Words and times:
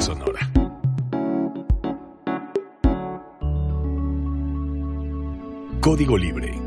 sonora. 0.00 0.40
Código 5.80 6.18
Libre. 6.18 6.60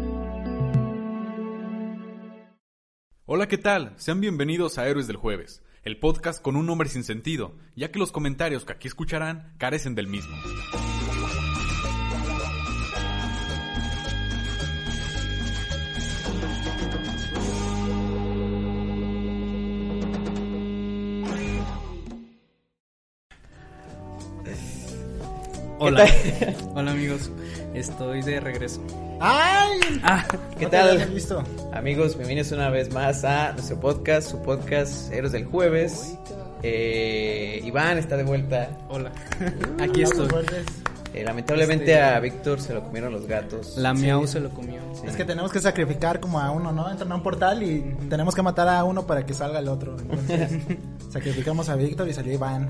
Hola, 3.25 3.47
¿qué 3.49 3.57
tal? 3.57 3.93
Sean 3.97 4.21
bienvenidos 4.21 4.77
a 4.77 4.87
Héroes 4.87 5.07
del 5.07 5.17
Jueves, 5.17 5.61
el 5.83 5.99
podcast 5.99 6.41
con 6.41 6.55
un 6.55 6.65
nombre 6.65 6.87
sin 6.87 7.03
sentido, 7.03 7.57
ya 7.75 7.91
que 7.91 7.99
los 7.99 8.13
comentarios 8.13 8.63
que 8.63 8.73
aquí 8.73 8.87
escucharán 8.87 9.55
carecen 9.57 9.93
del 9.93 10.07
mismo. 10.07 10.35
Hola, 25.83 26.05
hola 26.75 26.91
amigos, 26.91 27.31
estoy 27.73 28.21
de 28.21 28.39
regreso. 28.39 28.79
¡Ay! 29.19 29.79
Ah, 30.03 30.23
¿Qué 30.51 30.59
¿qué 30.59 30.67
tal? 30.67 31.07
visto? 31.09 31.43
Amigos, 31.73 32.15
bienvenidos 32.17 32.51
una 32.51 32.69
vez 32.69 32.93
más 32.93 33.23
a 33.23 33.53
nuestro 33.53 33.79
podcast, 33.79 34.29
su 34.29 34.43
podcast 34.43 35.11
Héroes 35.11 35.31
del 35.31 35.45
Jueves. 35.45 36.19
Eh, 36.61 37.61
Iván 37.63 37.97
está 37.97 38.15
de 38.15 38.23
vuelta. 38.23 38.69
Hola, 38.89 39.11
aquí 39.79 40.03
estoy. 40.03 40.27
Eh, 41.15 41.23
lamentablemente 41.23 41.85
Este- 41.93 41.99
a 41.99 42.19
Víctor 42.19 42.61
se 42.61 42.75
lo 42.75 42.83
comieron 42.83 43.11
los 43.11 43.25
gatos. 43.25 43.75
La 43.75 43.95
miau 43.95 44.27
se 44.27 44.39
lo 44.39 44.51
comió. 44.51 44.79
Es 45.03 45.15
que 45.15 45.25
tenemos 45.25 45.51
que 45.51 45.61
sacrificar 45.61 46.19
como 46.19 46.39
a 46.39 46.51
uno, 46.51 46.71
¿no? 46.71 46.91
Entran 46.91 47.11
a 47.11 47.15
un 47.15 47.23
portal 47.23 47.63
y 47.63 47.81
tenemos 48.07 48.35
que 48.35 48.43
matar 48.43 48.67
a 48.69 48.83
uno 48.83 49.07
para 49.07 49.25
que 49.25 49.33
salga 49.33 49.57
el 49.57 49.67
otro. 49.67 49.97
Entonces, 49.99 50.51
sacrificamos 51.09 51.69
a 51.69 51.75
Víctor 51.75 52.07
y 52.07 52.13
salió 52.13 52.33
Iván. 52.33 52.69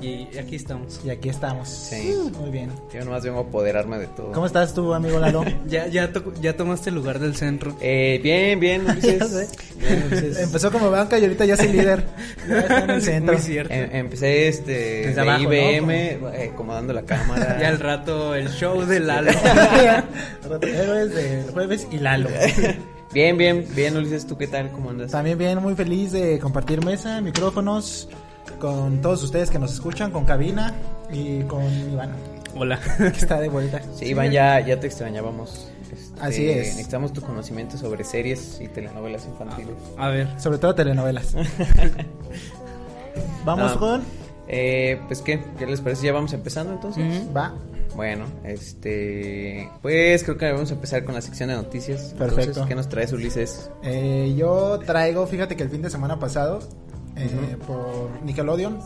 Y 0.00 0.36
aquí 0.38 0.56
estamos. 0.56 1.00
Y 1.04 1.10
aquí 1.10 1.28
estamos. 1.30 1.68
Sí. 1.68 2.14
Muy 2.38 2.50
bien. 2.50 2.70
Yo 2.92 3.04
nomás 3.04 3.24
vengo 3.24 3.38
a 3.38 3.42
apoderarme 3.42 3.98
de 3.98 4.06
todo. 4.08 4.32
¿Cómo 4.32 4.46
estás 4.46 4.74
tú, 4.74 4.92
amigo 4.94 5.18
Lalo? 5.18 5.44
Ya, 5.66 5.86
ya, 5.88 6.12
to- 6.12 6.32
ya 6.40 6.56
tomaste 6.56 6.90
el 6.90 6.96
lugar 6.96 7.18
del 7.18 7.34
centro. 7.34 7.76
Eh, 7.80 8.20
bien, 8.22 8.60
bien, 8.60 8.82
Ulises. 8.88 9.48
Bien, 9.78 10.04
Ulises. 10.06 10.38
Empezó 10.38 10.70
como 10.70 10.90
banca 10.90 11.18
y 11.18 11.22
ahorita 11.24 11.44
ya 11.46 11.54
es 11.54 11.60
el 11.60 11.72
líder. 11.72 12.04
Ya 12.48 12.58
está 12.58 12.84
en 12.84 12.90
el 12.90 13.02
centro. 13.02 13.32
Muy 13.34 13.42
cierto. 13.42 13.72
Em- 13.74 13.88
empecé 13.92 14.48
este 14.48 14.72
de 15.12 15.20
abajo, 15.20 15.42
¿no? 15.42 15.52
IBM, 15.52 15.90
eh, 15.92 16.50
acomodando 16.52 16.92
la 16.92 17.02
cámara. 17.02 17.58
Ya 17.60 17.68
al 17.68 17.80
rato 17.80 18.34
el 18.34 18.48
show 18.50 18.82
de 18.84 19.00
Lalo. 19.00 19.30
Héroes 20.62 21.14
del 21.14 21.50
jueves 21.52 21.86
y 21.90 21.98
Lalo. 21.98 22.28
Bien, 23.12 23.36
bien, 23.38 23.66
bien, 23.74 23.96
Ulises, 23.96 24.26
¿tú 24.26 24.36
qué 24.36 24.46
tal? 24.46 24.70
¿Cómo 24.72 24.90
andas? 24.90 25.10
También 25.10 25.38
bien, 25.38 25.58
muy 25.62 25.74
feliz 25.74 26.12
de 26.12 26.38
compartir 26.38 26.84
mesa, 26.84 27.20
micrófonos 27.20 28.08
con 28.60 29.00
todos 29.00 29.22
ustedes 29.22 29.50
que 29.50 29.58
nos 29.58 29.72
escuchan, 29.74 30.10
con 30.10 30.24
cabina 30.24 30.74
y 31.12 31.40
con 31.42 31.62
Iván, 31.92 32.10
Hola. 32.54 32.80
que 32.98 33.06
está 33.08 33.40
de 33.40 33.48
vuelta. 33.48 33.80
Sí, 33.94 34.06
Iván, 34.06 34.30
ya, 34.30 34.60
ya 34.60 34.78
te 34.80 34.86
extrañábamos. 34.86 35.70
Este, 35.92 36.20
Así 36.20 36.48
es. 36.50 36.56
Necesitamos 36.68 37.12
tu 37.12 37.20
conocimiento 37.20 37.76
sobre 37.78 38.02
series 38.04 38.60
y 38.60 38.68
telenovelas 38.68 39.26
infantiles. 39.26 39.74
A 39.98 40.08
ver, 40.08 40.28
Sobre 40.40 40.58
todo 40.58 40.74
telenovelas. 40.74 41.34
Vamos 43.44 43.72
Ah. 43.74 43.78
con... 43.78 44.02
Eh, 44.48 45.00
pues 45.08 45.22
qué, 45.22 45.42
¿qué 45.58 45.66
les 45.66 45.80
parece? 45.80 46.06
Ya 46.06 46.12
vamos 46.12 46.32
empezando 46.32 46.72
entonces. 46.72 47.24
Va. 47.36 47.52
Bueno, 47.96 48.26
este, 48.44 49.68
pues 49.82 50.22
creo 50.22 50.36
que 50.36 50.52
vamos 50.52 50.70
a 50.70 50.74
empezar 50.74 51.04
con 51.04 51.14
la 51.14 51.20
sección 51.20 51.48
de 51.48 51.56
noticias. 51.56 52.14
Perfecto. 52.16 52.40
Entonces, 52.42 52.66
¿qué 52.68 52.74
nos 52.76 52.88
traes, 52.88 53.12
Ulises? 53.12 53.70
Eh, 53.82 54.34
yo 54.36 54.78
traigo, 54.86 55.26
fíjate 55.26 55.56
que 55.56 55.64
el 55.64 55.70
fin 55.70 55.82
de 55.82 55.90
semana 55.90 56.20
pasado, 56.20 56.60
eh, 57.16 57.56
por 57.66 58.10
Nickelodeon, 58.24 58.78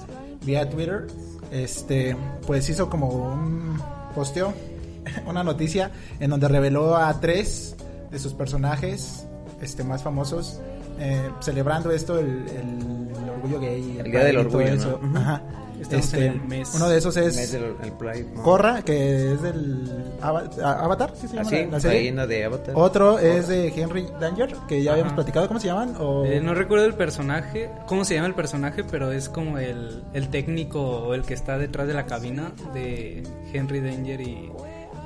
vía 0.44 0.68
Twitter, 0.68 1.06
este, 1.50 2.16
pues 2.46 2.68
hizo 2.70 2.88
como 2.88 3.08
un 3.08 3.78
posteo, 4.14 4.52
una 5.26 5.42
noticia 5.44 5.90
en 6.20 6.30
donde 6.30 6.48
reveló 6.48 6.96
a 6.96 7.20
tres 7.20 7.76
de 8.10 8.18
sus 8.18 8.34
personajes, 8.34 9.26
este, 9.60 9.84
más 9.84 10.02
famosos, 10.02 10.60
eh, 10.98 11.30
celebrando 11.40 11.90
esto, 11.90 12.18
el, 12.18 12.26
el- 12.48 13.10
el 13.22 13.28
orgullo 13.30 13.60
gay, 13.60 13.96
El 13.98 14.10
Día 14.10 14.24
del 14.24 14.36
Orgullo, 14.38 14.66
eso. 14.66 14.98
¿no? 15.02 15.08
Ujú. 15.08 15.16
Ajá. 15.18 15.42
Estamos 15.80 16.04
Este, 16.06 16.26
en 16.26 16.32
el 16.32 16.40
mes. 16.42 16.72
Uno 16.74 16.88
de 16.88 16.98
esos 16.98 17.16
es 17.16 17.34
mes 17.36 17.52
del 17.52 17.74
el 17.82 17.92
Pride, 17.92 18.26
¿no? 18.34 18.42
Corra, 18.42 18.82
que 18.82 19.32
es 19.32 19.42
del 19.42 20.14
Ava- 20.20 20.50
Avatar, 20.82 21.12
¿sí 21.14 21.26
se 21.28 21.36
llama 21.36 21.46
Así, 21.48 21.56
la- 21.64 21.70
la 21.70 21.80
serie? 21.80 21.98
leyenda 21.98 22.26
de 22.26 22.44
Avatar. 22.44 22.74
Otro 22.76 23.18
es 23.18 23.48
de 23.48 23.68
Henry 23.68 24.06
Danger, 24.20 24.54
que 24.68 24.82
ya 24.82 24.92
habíamos 24.92 25.14
platicado, 25.14 25.48
¿cómo 25.48 25.58
se 25.60 25.68
llaman? 25.68 25.94
O... 25.98 26.24
eh, 26.24 26.40
no 26.40 26.54
recuerdo 26.54 26.84
el 26.84 26.94
personaje, 26.94 27.70
cómo 27.86 28.04
se 28.04 28.14
llama 28.14 28.26
el 28.28 28.34
personaje, 28.34 28.84
pero 28.84 29.10
es 29.12 29.28
como 29.28 29.58
el, 29.58 30.02
el 30.12 30.28
técnico 30.28 30.80
o 30.82 31.14
el 31.14 31.22
que 31.22 31.34
está 31.34 31.58
detrás 31.58 31.86
de 31.88 31.94
la 31.94 32.06
cabina 32.06 32.52
de 32.74 33.22
Henry 33.52 33.80
Danger 33.80 34.20
y 34.20 34.50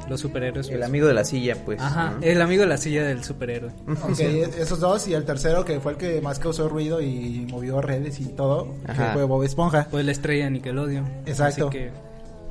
los 0.09 0.21
superhéroes. 0.21 0.69
El 0.69 0.79
pues. 0.79 0.89
amigo 0.89 1.07
de 1.07 1.15
la 1.15 1.25
silla, 1.25 1.57
pues. 1.65 1.81
¿no? 1.81 2.19
el 2.21 2.43
amigo 2.43 2.63
de 2.63 2.69
la 2.69 2.77
silla 2.77 3.05
del 3.05 3.25
superhéroe. 3.25 3.73
Ok, 3.89 4.21
esos 4.59 4.81
dos 4.81 5.07
y 5.09 5.15
el 5.15 5.25
tercero 5.25 5.65
que 5.65 5.81
fue 5.81 5.93
el 5.93 5.99
que 5.99 6.21
más 6.21 6.39
causó 6.39 6.69
ruido 6.69 7.01
y 7.01 7.47
movió 7.51 7.81
redes 7.81 8.21
y 8.21 8.27
todo, 8.27 8.75
Ajá. 8.87 9.09
que 9.09 9.13
fue 9.15 9.25
Bob 9.25 9.43
Esponja. 9.45 9.89
Pues 9.91 10.05
la 10.05 10.13
estrella 10.13 10.45
de 10.45 10.51
Nickelodeon. 10.53 11.05
Exacto. 11.27 11.69
Así 11.69 11.79
que 11.79 11.91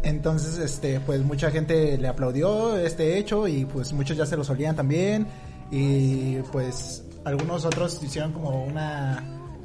Entonces, 0.03 0.57
este, 0.57 0.99
pues 0.99 1.21
mucha 1.21 1.51
gente 1.51 1.97
le 1.97 2.07
aplaudió 2.07 2.77
este 2.77 3.17
hecho 3.17 3.47
y 3.47 3.65
pues 3.65 3.93
muchos 3.93 4.17
ya 4.17 4.25
se 4.25 4.35
lo 4.37 4.43
solían 4.43 4.75
también 4.75 5.27
y 5.71 6.35
pues 6.51 7.03
algunos 7.25 7.65
otros 7.65 8.01
hicieron 8.03 8.31
como 8.33 8.63
una, 8.65 9.23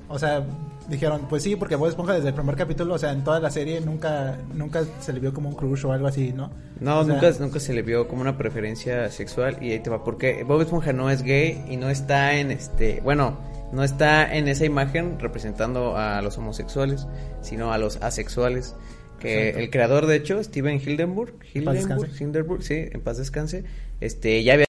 o 0.09 0.19
sea, 0.19 0.45
dijeron, 0.89 1.27
pues 1.29 1.43
sí, 1.43 1.57
porque 1.57 1.77
Bob 1.77 1.89
Esponja 1.89 2.15
desde 2.15 2.29
el 2.29 2.35
primer 2.35 2.57
capítulo, 2.57 2.95
o 2.95 2.99
sea, 2.99 3.13
en 3.13 3.23
toda 3.23 3.41
la 3.41 3.51
serie 3.51 3.81
nunca, 3.81 4.39
nunca 4.55 4.85
se 5.01 5.13
le 5.13 5.21
vio 5.21 5.33
como 5.33 5.51
un 5.51 5.55
crush 5.55 5.85
o 5.85 5.93
algo 5.93 6.07
así, 6.07 6.33
¿no? 6.33 6.51
No, 6.81 7.01
O 7.01 7.05
sea, 7.05 7.15
nunca, 7.15 7.31
nunca 7.39 7.61
se 7.61 7.73
le 7.73 7.83
vio 7.83 8.09
como 8.09 8.23
una 8.23 8.39
preferencia 8.39 9.11
sexual 9.11 9.59
y 9.63 9.73
ahí 9.73 9.81
te 9.81 9.91
va, 9.91 10.03
porque 10.03 10.45
Bob 10.45 10.63
Esponja 10.63 10.93
no 10.93 11.11
es 11.11 11.23
gay 11.23 11.65
y 11.69 11.77
no 11.77 11.91
está 11.91 12.35
en 12.35 12.51
este, 12.51 13.01
bueno, 13.03 13.39
no 13.73 13.85
está 13.85 14.35
en 14.35 14.49
esa 14.49 14.65
imagen 14.65 15.19
representando 15.21 15.97
a 15.97 16.23
los 16.23 16.39
homosexuales, 16.39 17.07
sino 17.43 17.73
a 17.73 17.79
los 17.79 17.97
asexuales. 17.99 18.75
Que 19.21 19.49
Exacto. 19.49 19.61
el 19.61 19.71
creador, 19.71 20.07
de 20.07 20.15
hecho, 20.15 20.43
Steven 20.43 20.81
Hildenburg, 20.81 21.35
Hildenburg. 21.53 22.11
Hildenburg, 22.21 22.63
sí, 22.63 22.87
en 22.93 23.01
paz 23.01 23.19
descanse, 23.19 23.65
este, 24.01 24.45
ya 24.45 24.55
había 24.55 24.67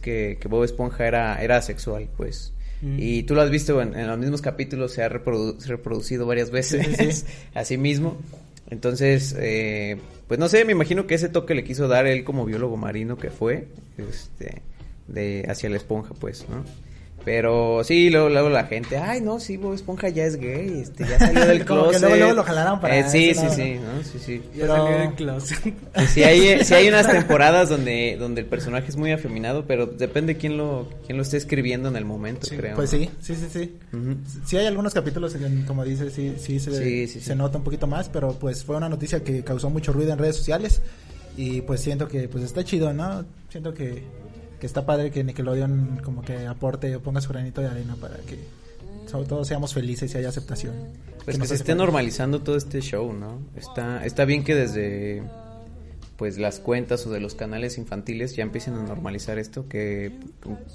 que, 0.00 0.38
que 0.40 0.48
Bob 0.48 0.62
Esponja 0.62 1.06
era, 1.06 1.42
era 1.42 1.56
asexual, 1.56 2.08
pues. 2.16 2.54
Mm. 2.82 2.96
Y 2.98 3.22
tú 3.24 3.34
lo 3.34 3.42
has 3.42 3.50
visto 3.50 3.80
en, 3.82 3.94
en 3.98 4.06
los 4.06 4.18
mismos 4.18 4.40
capítulos, 4.42 4.92
se 4.92 5.02
ha 5.02 5.08
reprodu- 5.10 5.58
reproducido 5.66 6.26
varias 6.26 6.50
veces 6.50 7.24
Sí, 7.64 7.76
mismo. 7.76 8.16
Entonces, 8.70 9.34
eh, 9.38 9.96
pues 10.26 10.38
no 10.38 10.48
sé, 10.48 10.64
me 10.64 10.72
imagino 10.72 11.06
que 11.06 11.14
ese 11.14 11.28
toque 11.28 11.54
le 11.54 11.64
quiso 11.64 11.88
dar 11.88 12.06
él 12.06 12.22
como 12.24 12.44
biólogo 12.44 12.76
marino 12.76 13.16
que 13.16 13.30
fue, 13.30 13.68
este, 13.96 14.62
de 15.06 15.46
hacia 15.48 15.70
la 15.70 15.76
esponja, 15.78 16.14
pues, 16.14 16.46
¿no? 16.48 16.64
Pero 17.30 17.84
sí, 17.84 18.08
luego, 18.08 18.30
luego 18.30 18.48
la 18.48 18.64
gente, 18.64 18.96
ay, 18.96 19.20
no, 19.20 19.38
sí, 19.38 19.58
Bob 19.58 19.74
Esponja 19.74 20.08
ya 20.08 20.24
es 20.24 20.36
gay, 20.36 20.80
este, 20.80 21.04
ya 21.06 21.18
salió 21.18 21.44
del 21.44 21.62
Como 21.66 21.82
que 21.82 21.88
closet. 21.90 22.00
luego- 22.00 22.16
luego 22.16 22.32
lo 22.32 22.42
jalaron 22.42 22.80
para 22.80 22.98
Eh, 22.98 23.04
sí, 23.06 23.34
sí, 23.34 23.42
lado, 23.42 23.54
sí, 23.54 23.74
¿no? 23.74 23.92
¿no? 23.92 24.02
Sí, 24.02 24.18
sí. 24.18 24.42
ya 24.54 24.60
Pero- 24.62 24.76
salió 24.78 24.98
del 24.98 25.12
closet. 25.14 25.74
Pues 25.92 26.08
sí 26.10 26.22
hay, 26.24 26.64
sí 26.64 26.72
hay 26.72 26.88
unas 26.88 27.06
temporadas 27.12 27.68
donde, 27.68 28.16
donde 28.18 28.40
el 28.40 28.46
personaje 28.46 28.88
es 28.88 28.96
muy 28.96 29.12
afeminado, 29.12 29.66
pero 29.66 29.84
depende 29.84 30.38
quién 30.38 30.56
lo, 30.56 30.88
quién 31.04 31.18
lo 31.18 31.22
esté 31.22 31.36
escribiendo 31.36 31.90
en 31.90 31.96
el 31.96 32.06
momento, 32.06 32.46
Sí, 32.46 32.56
creo. 32.56 32.74
Pues 32.76 32.90
¿no? 32.94 32.98
sí, 33.00 33.10
sí, 33.20 33.34
sí, 33.34 33.46
sí. 33.52 33.74
Sí 34.46 34.56
hay 34.56 34.64
algunos 34.64 34.94
capítulos 34.94 35.34
en, 35.34 35.64
como 35.66 35.84
dices, 35.84 36.14
sí, 36.14 36.34
sí, 36.38 36.58
se, 36.58 36.70
Sí, 36.82 37.06
sí, 37.08 37.20
se 37.20 37.32
sí. 37.32 37.38
nota 37.38 37.58
un 37.58 37.64
poquito 37.64 37.86
más, 37.86 38.08
pero 38.08 38.32
pues 38.38 38.64
fue 38.64 38.76
una 38.76 38.88
noticia 38.88 39.22
que 39.22 39.44
causó 39.44 39.68
mucho 39.68 39.92
ruido 39.92 40.14
en 40.14 40.18
redes 40.18 40.36
sociales 40.36 40.80
y 41.36 41.60
pues 41.60 41.82
siento 41.82 42.08
que 42.08 42.26
pues 42.26 42.42
está 42.42 42.64
chido, 42.64 42.90
¿no? 42.94 43.26
Siento 43.50 43.74
que, 43.74 44.02
que 44.58 44.66
está 44.66 44.84
padre 44.84 45.10
que 45.10 45.24
Nickelodeon 45.24 46.00
como 46.04 46.22
que 46.22 46.46
aporte 46.46 46.94
o 46.96 47.00
ponga 47.00 47.20
su 47.20 47.28
granito 47.28 47.60
de 47.60 47.68
arena 47.68 47.96
para 47.96 48.16
que 48.18 48.38
sobre 49.06 49.26
todo 49.26 49.44
seamos 49.44 49.72
felices 49.72 50.14
y 50.14 50.18
haya 50.18 50.28
aceptación. 50.28 50.74
Pues 51.24 51.36
que 51.36 51.40
nos 51.40 51.48
se 51.48 51.54
esté 51.54 51.74
normalizando 51.74 52.40
todo 52.40 52.56
este 52.56 52.80
show, 52.80 53.12
¿no? 53.12 53.38
Está, 53.56 54.04
está 54.04 54.24
bien 54.24 54.44
que 54.44 54.54
desde 54.54 55.22
pues 56.18 56.36
las 56.36 56.58
cuentas 56.58 57.06
o 57.06 57.10
de 57.10 57.20
los 57.20 57.36
canales 57.36 57.78
infantiles 57.78 58.34
ya 58.34 58.42
empiecen 58.42 58.74
a 58.74 58.82
normalizar 58.82 59.38
esto, 59.38 59.68
que 59.68 60.10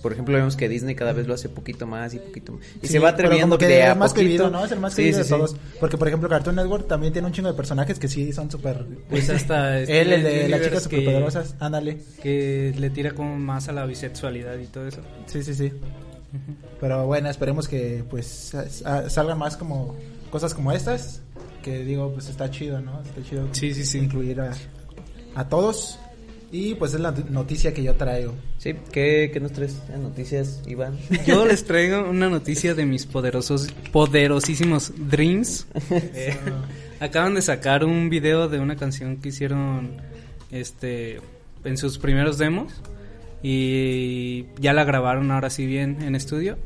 por 0.02 0.14
ejemplo 0.14 0.34
vemos 0.36 0.56
que 0.56 0.70
Disney 0.70 0.96
cada 0.96 1.12
vez 1.12 1.28
lo 1.28 1.34
hace 1.34 1.50
poquito 1.50 1.86
más 1.86 2.14
y 2.14 2.20
poquito 2.20 2.54
más. 2.54 2.62
Y 2.82 2.88
Sí, 2.88 2.94
se 2.94 3.00
va 3.00 3.10
atreviendo 3.10 3.58
que 3.58 3.68
de 3.68 3.84
a 3.84 3.92
es 3.92 3.98
más 3.98 4.12
poquito. 4.14 4.26
querido, 4.26 4.50
¿no? 4.50 4.64
Es 4.64 4.72
el 4.72 4.80
más 4.80 4.96
querido 4.96 5.16
sí, 5.16 5.18
de 5.20 5.24
sí. 5.26 5.30
todos. 5.32 5.56
Porque, 5.82 5.98
por 5.98 6.08
ejemplo, 6.08 6.30
Cartoon 6.30 6.56
Network 6.56 6.88
también 6.88 7.12
tiene 7.12 7.28
un 7.28 7.34
chingo 7.34 7.50
de 7.50 7.56
personajes 7.56 8.00
que 8.00 8.08
sí 8.08 8.32
son 8.32 8.50
súper... 8.50 8.86
Pues 9.10 9.30
hasta 9.30 9.80
este 9.82 10.00
Él, 10.02 10.14
el 10.14 10.24
de 10.24 10.48
las 10.48 10.62
chicas 10.62 10.84
superpoderosas, 10.84 11.56
ándale. 11.60 11.98
Que 12.22 12.74
le 12.78 12.90
tira 12.90 13.12
como 13.12 13.38
más 13.38 13.68
a 13.68 13.74
la 13.74 13.86
bisexualidad 13.86 14.58
y 14.60 14.68
todo 14.68 14.88
eso. 14.88 15.02
Sí, 15.26 15.44
sí, 15.44 15.54
sí. 15.54 15.74
Pero 16.80 17.06
bueno, 17.06 17.30
esperemos 17.30 17.68
que 17.68 18.04
pues 18.10 18.26
sa- 18.28 18.70
sa- 18.70 19.10
salgan 19.10 19.38
más 19.38 19.58
como 19.58 19.96
cosas 20.32 20.54
como 20.54 20.72
estas. 20.72 21.22
Que 21.62 21.84
digo, 21.84 22.12
pues 22.14 22.28
está 22.30 22.50
chido, 22.50 22.82
¿no? 22.82 23.02
Está 23.02 23.22
chido 23.24 23.48
Sí, 23.52 23.74
sí, 23.74 23.86
sí. 23.86 24.00
incluir 24.00 24.42
a, 24.42 24.52
a 25.36 25.48
todos. 25.50 26.00
Y 26.52 26.76
pues 26.76 26.94
es 26.94 27.00
la 27.00 27.10
noticia 27.12 27.74
que 27.74 27.82
yo 27.82 27.96
traigo. 27.96 28.36
Sí, 28.60 28.76
¿qué, 28.92 29.32
qué 29.34 29.40
nos 29.40 29.54
traes 29.54 29.76
en 29.92 30.04
noticias, 30.04 30.62
Iván? 30.68 30.96
Yo 31.26 31.48
les 31.48 31.66
traigo 31.66 32.08
una 32.08 32.30
noticia 32.30 32.76
de 32.76 32.86
mis 32.86 33.08
poderosos, 33.08 33.70
poderosísimos 33.92 34.94
Dreams. 35.10 35.66
Eh, 35.92 36.38
Acaban 37.00 37.34
de 37.34 37.42
sacar 37.42 37.84
un 37.84 38.10
video 38.12 38.50
de 38.50 38.60
una 38.60 38.76
canción 38.76 39.18
que 39.18 39.30
hicieron 39.30 39.98
este 40.52 41.20
en 41.64 41.76
sus 41.78 41.98
primeros 41.98 42.38
demos 42.38 42.72
y 43.42 44.46
ya 44.60 44.74
la 44.74 44.84
grabaron 44.86 45.32
ahora 45.32 45.50
sí 45.50 45.66
bien 45.66 46.02
en 46.02 46.16
estudio 46.16 46.58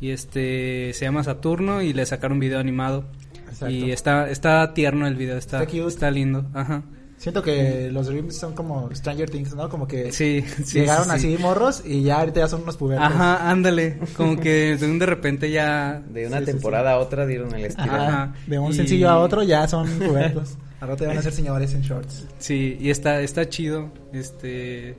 y 0.00 0.10
este 0.10 0.92
se 0.94 1.04
llama 1.04 1.22
Saturno 1.24 1.82
y 1.82 1.92
le 1.92 2.06
sacaron 2.06 2.34
un 2.36 2.40
video 2.40 2.58
animado 2.60 3.04
Exacto. 3.48 3.68
y 3.74 3.90
está 3.92 4.30
está 4.30 4.72
tierno 4.74 5.06
el 5.06 5.16
video, 5.16 5.36
está 5.36 5.62
Está 5.62 5.70
cute. 5.70 5.88
está 5.88 6.10
lindo, 6.10 6.46
ajá. 6.54 6.82
Siento 7.16 7.42
que 7.42 7.90
los 7.90 8.06
Dreams 8.08 8.36
son 8.36 8.54
como 8.54 8.94
Stranger 8.94 9.30
Things, 9.30 9.54
¿no? 9.54 9.68
Como 9.70 9.86
que 9.88 10.12
Sí, 10.12 10.44
sí, 10.64 10.80
llegaron 10.80 11.04
sí, 11.04 11.10
sí. 11.20 11.34
así 11.34 11.42
morros 11.42 11.82
y 11.84 12.02
ya 12.02 12.20
ahorita 12.20 12.40
ya 12.40 12.48
son 12.48 12.62
unos 12.62 12.76
pubertos. 12.76 13.06
Ajá, 13.06 13.50
ándale, 13.50 13.98
como 14.16 14.38
que 14.38 14.76
de 14.76 14.86
un 14.86 14.98
de 14.98 15.06
repente 15.06 15.50
ya 15.50 16.02
De 16.10 16.26
una 16.26 16.40
Sí, 16.40 16.46
sí, 16.46 16.52
temporada 16.52 16.92
a 16.92 16.98
otra 16.98 17.24
dieron 17.26 17.54
el 17.54 17.64
estilo. 17.66 17.92
Ajá. 17.92 18.34
De 18.46 18.58
un 18.58 18.72
Y- 18.72 18.74
sencillo 18.74 19.08
a 19.08 19.18
otro 19.20 19.42
ya 19.42 19.66
son 19.68 19.88
pubertos. 19.98 20.56
Al 20.80 20.88
rato 20.88 21.06
van 21.06 21.16
a 21.16 21.22
ser 21.22 21.32
señores 21.32 21.72
en 21.72 21.80
shorts. 21.80 22.26
Sí, 22.38 22.76
y 22.78 22.90
está 22.90 23.20
está 23.22 23.48
chido. 23.48 23.90
Este 24.12 24.96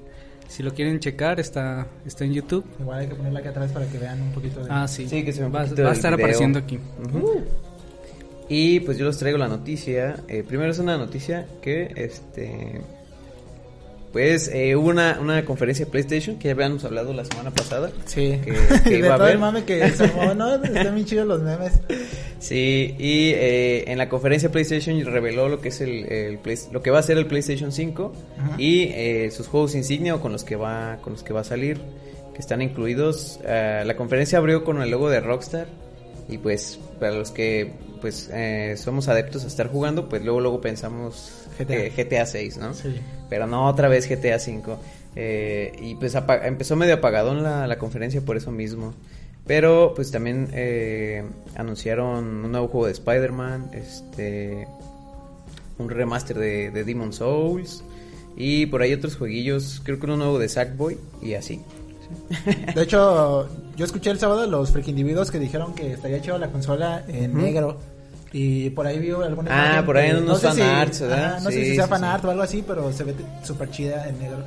si 0.47 0.63
lo 0.63 0.73
quieren 0.73 0.99
checar 0.99 1.39
está 1.39 1.85
está 2.05 2.23
en 2.23 2.33
YouTube. 2.33 2.65
Igual 2.79 2.99
hay 3.01 3.07
que 3.07 3.15
ponerla 3.15 3.39
aquí 3.39 3.49
atrás 3.49 3.71
para 3.71 3.85
que 3.87 3.97
vean 3.99 4.21
un 4.21 4.31
poquito 4.31 4.63
de... 4.63 4.67
Ah, 4.71 4.87
sí. 4.87 5.07
Sí, 5.07 5.23
que 5.23 5.31
se 5.33 5.43
un 5.43 5.53
va, 5.53 5.61
a 5.61 5.65
estar 5.65 5.75
video. 6.13 6.13
apareciendo 6.13 6.57
aquí. 6.59 6.79
Ujú. 7.03 7.43
Y 8.49 8.79
pues 8.81 8.97
yo 8.97 9.05
les 9.07 9.17
traigo 9.17 9.37
la 9.37 9.47
noticia. 9.47 10.17
Eh, 10.27 10.43
primero 10.47 10.71
es 10.71 10.79
una 10.79 10.97
noticia 10.97 11.47
que, 11.61 11.91
este, 11.95 12.81
pues 14.11 14.49
eh, 14.53 14.75
hubo 14.77 14.87
una, 14.89 15.17
una 15.19 15.43
conferencia 15.43 15.83
de 15.85 15.91
PlayStation 15.91 16.37
que 16.37 16.45
ya 16.47 16.51
habíamos 16.53 16.85
hablado 16.85 17.11
la 17.11 17.25
semana 17.25 17.51
pasada. 17.51 17.91
Sí. 18.05 18.39
Que, 18.45 18.53
que 18.83 18.89
de 18.91 18.97
iba 18.99 19.15
a 19.15 19.17
todo 19.17 19.27
el 19.27 19.39
mame 19.39 19.63
que 19.65 19.89
se 19.91 20.07
¿no? 20.35 20.55
Están 20.63 20.95
bien 20.95 21.05
chidos 21.05 21.27
los 21.27 21.41
memes. 21.41 21.73
Sí, 22.39 22.95
y 22.97 23.31
eh, 23.31 23.91
en 23.91 23.97
la 23.97 24.07
conferencia 24.07 24.51
PlayStation 24.51 25.03
reveló 25.05 25.49
lo 25.49 25.59
que 25.59 25.69
es 25.69 25.81
el, 25.81 26.05
el 26.11 26.37
Play- 26.37 26.71
lo 26.71 26.81
que 26.81 26.91
va 26.91 26.99
a 26.99 27.03
ser 27.03 27.17
el 27.17 27.25
PlayStation 27.25 27.71
5 27.71 28.13
Ajá. 28.37 28.55
y 28.61 28.83
eh, 28.93 29.31
sus 29.31 29.47
juegos 29.47 29.75
insignia 29.75 30.15
o 30.15 30.21
con 30.21 30.31
los 30.31 30.43
que 30.43 30.55
va 30.55 30.99
con 31.01 31.13
los 31.13 31.23
que 31.23 31.33
va 31.33 31.41
a 31.41 31.43
salir, 31.45 31.79
que 32.33 32.39
están 32.39 32.61
incluidos. 32.61 33.39
Eh, 33.43 33.83
la 33.85 33.95
conferencia 33.97 34.37
abrió 34.37 34.63
con 34.63 34.81
el 34.81 34.91
logo 34.91 35.09
de 35.09 35.19
Rockstar 35.19 35.65
y 36.27 36.37
pues 36.37 36.79
para 36.99 37.13
los 37.13 37.31
que 37.31 37.73
pues 38.01 38.29
eh, 38.33 38.75
somos 38.77 39.07
adeptos 39.07 39.43
a 39.43 39.47
estar 39.47 39.69
jugando, 39.69 40.09
pues 40.09 40.23
luego 40.23 40.41
luego 40.41 40.61
pensamos 40.61 41.47
GTA. 41.59 41.75
eh, 41.75 41.93
GTA 41.95 42.25
6, 42.25 42.57
¿no? 42.57 42.73
Sí. 42.73 42.95
Pero 43.29 43.47
no 43.47 43.67
otra 43.67 43.87
vez 43.87 44.07
GTA 44.07 44.39
5. 44.39 44.79
Eh, 45.15 45.71
y 45.81 45.95
pues 45.95 46.15
empezó 46.43 46.75
medio 46.75 46.95
apagadón 46.95 47.41
la, 47.41 47.67
la 47.67 47.77
conferencia 47.77 48.21
por 48.21 48.37
eso 48.37 48.51
mismo. 48.51 48.93
Pero 49.47 49.93
pues 49.95 50.11
también 50.11 50.49
eh, 50.53 51.23
anunciaron 51.55 52.43
un 52.45 52.51
nuevo 52.51 52.67
juego 52.67 52.87
de 52.87 52.93
Spider-Man, 52.93 53.71
este, 53.73 54.67
un 55.77 55.89
remaster 55.89 56.37
de, 56.37 56.71
de 56.71 56.83
Demon 56.83 57.13
Souls 57.13 57.83
y 58.35 58.65
por 58.65 58.81
ahí 58.81 58.93
otros 58.93 59.15
jueguillos, 59.15 59.81
creo 59.83 59.99
que 59.99 60.05
uno 60.05 60.17
nuevo 60.17 60.39
de 60.39 60.49
Sackboy 60.49 60.97
y 61.21 61.35
así. 61.35 61.61
De 62.73 62.81
hecho, 62.83 63.47
yo 63.75 63.85
escuché 63.85 64.09
el 64.11 64.19
sábado 64.19 64.45
los 64.47 64.71
freak 64.71 64.87
individuos 64.87 65.31
que 65.31 65.39
dijeron 65.39 65.73
que 65.73 65.93
estaría 65.93 66.21
chido 66.21 66.37
la 66.37 66.47
consola 66.49 67.03
en 67.07 67.31
Ujú. 67.31 67.41
negro. 67.41 67.77
Y 68.31 68.69
por 68.71 68.85
ahí 68.85 68.99
vi 68.99 69.11
alguna 69.11 69.77
Ah, 69.79 69.83
por 69.85 69.95
ahí 69.97 70.11
unos 70.11 70.41
sé 70.41 70.51
si- 70.51 70.57
fanarts, 70.59 70.99
¿verdad? 71.01 71.25
ajá, 71.35 71.39
no 71.41 71.49
sé 71.51 71.57
Sí, 71.57 71.65
si 71.69 71.75
sea 71.75 71.83
sí, 71.85 71.89
fanart 71.89 72.21
sí. 72.21 72.27
o 72.27 72.31
algo 72.31 72.43
así, 72.43 72.63
pero 72.67 72.91
se 72.91 73.03
ve 73.05 73.15
súper 73.43 73.69
chida 73.71 74.07
en 74.09 74.19
negro. 74.19 74.37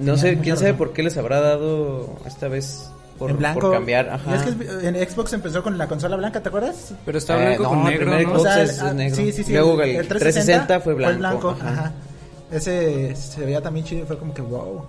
No 0.00 0.14
Tenía 0.14 0.16
sé, 0.16 0.38
quién 0.42 0.56
sabe 0.56 0.74
por 0.74 0.92
qué 0.92 1.02
les 1.04 1.16
habrá 1.16 1.40
dado 1.40 2.16
esta 2.26 2.48
vez 2.48 2.90
por, 3.16 3.30
en 3.30 3.38
blanco. 3.38 3.60
por 3.60 3.72
cambiar. 3.72 4.08
Ajá. 4.10 4.34
es 4.36 4.42
que 4.42 4.88
en 4.88 5.08
Xbox 5.08 5.32
empezó 5.34 5.62
con 5.62 5.78
la 5.78 5.86
consola 5.86 6.16
blanca, 6.16 6.40
¿te 6.42 6.48
acuerdas? 6.48 6.94
Pero 7.04 7.18
está 7.18 7.34
Eh, 7.40 7.46
blanco 7.46 7.62
no, 7.62 7.68
con 7.68 7.78
el 7.80 7.84
negro, 7.84 8.06
primer 8.06 8.22
¿no? 8.26 8.28
Xbox 8.34 8.40
O 8.40 8.42
sea, 8.52 8.62
es- 8.62 8.80
ah, 8.80 8.92
negro. 8.94 9.16
Sí, 9.16 9.32
sí, 9.32 9.44
sí. 9.44 9.52
Luego 9.52 9.82
el 9.82 10.08
360 10.08 10.80
fue 10.80 10.94
blanco, 10.94 11.18
blanco, 11.18 11.50
ajá. 11.60 11.68
ajá. 11.70 11.92
Ese 12.50 13.14
se 13.14 13.44
veía 13.44 13.60
también 13.60 13.84
chido 13.86 14.02
y 14.02 14.06
fue 14.06 14.18
como 14.18 14.34
que 14.34 14.42
wow. 14.42 14.82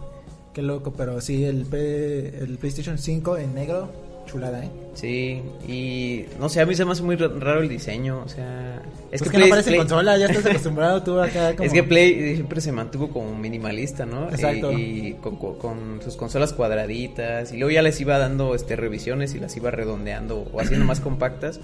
Qué 0.53 0.61
loco, 0.61 0.93
pero 0.97 1.21
sí, 1.21 1.43
el, 1.45 1.65
P- 1.65 2.37
el 2.39 2.57
PlayStation 2.57 2.97
5 2.97 3.37
en 3.37 3.53
negro, 3.53 3.89
chulada, 4.25 4.63
¿eh? 4.65 4.69
Sí, 4.95 5.41
y 5.67 6.25
no 6.39 6.49
sé, 6.49 6.59
a 6.61 6.65
mí 6.65 6.75
se 6.75 6.83
me 6.85 6.91
hace 6.91 7.03
muy 7.03 7.15
ra- 7.15 7.29
raro 7.39 7.61
el 7.61 7.69
diseño, 7.69 8.23
o 8.25 8.29
sea... 8.29 8.81
Es, 9.11 9.21
Es 9.21 9.23
que, 9.23 9.29
que, 9.29 9.37
no 9.37 9.43
Play- 9.43 9.49
parece 9.51 9.69
Play- 9.69 9.79
consola, 9.79 10.17
ya 10.17 10.25
estás 10.25 10.45
acostumbrado 10.47 11.03
tú 11.03 11.19
acá 11.19 11.51
como... 11.55 11.65
Es 11.65 11.71
que 11.73 11.83
Play 11.83 12.35
siempre 12.35 12.61
se 12.61 12.71
mantuvo 12.71 13.09
como 13.09 13.35
minimalista, 13.37 14.05
¿no? 14.05 14.29
Exacto. 14.29 14.71
Y, 14.71 15.07
y 15.09 15.13
con- 15.21 15.35
con 15.37 16.01
sus 16.03 16.15
consolas 16.15 16.51
cuadraditas, 16.53 17.53
y 17.53 17.57
luego 17.57 17.71
ya 17.71 17.81
les 17.81 17.99
iba 18.01 18.17
dando 18.17 18.55
este 18.55 18.75
revisiones 18.75 19.35
y 19.35 19.39
las 19.39 19.55
iba 19.55 19.71
redondeando 19.71 20.47
o 20.51 20.59
haciendo 20.59 20.85
más 20.85 20.99
compactas, 20.99 21.59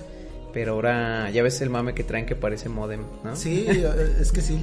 pero 0.56 0.72
ahora 0.72 1.30
ya 1.32 1.44
ves 1.44 1.60
el 1.60 1.70
mame 1.70 1.94
que 1.94 2.06
traen 2.06 2.26
que 2.26 2.34
parece 2.34 2.70
modem, 2.70 3.02
¿no? 3.26 3.36
Sí, 3.36 3.68
es 4.22 4.32
que 4.32 4.40
sí, 4.40 4.58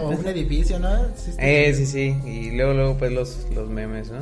o 0.00 0.08
un 0.08 0.26
edificio, 0.26 0.78
¿no? 0.78 0.88
Sí, 1.16 1.32
Eh, 1.38 1.74
sí, 1.76 1.84
sí, 1.84 2.16
y 2.26 2.52
luego, 2.52 2.72
luego 2.72 2.96
pues 2.96 3.12
los, 3.12 3.46
los 3.54 3.68
memes, 3.68 4.10
¿no? 4.10 4.20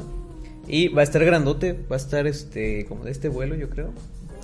Y 0.66 0.88
va 0.88 1.02
a 1.02 1.04
estar 1.04 1.24
grandote, 1.24 1.74
va 1.74 1.94
a 1.94 1.98
estar 2.00 2.26
este, 2.26 2.86
como 2.86 3.04
de 3.04 3.12
este 3.12 3.28
vuelo, 3.28 3.54
yo 3.54 3.70
creo. 3.70 3.90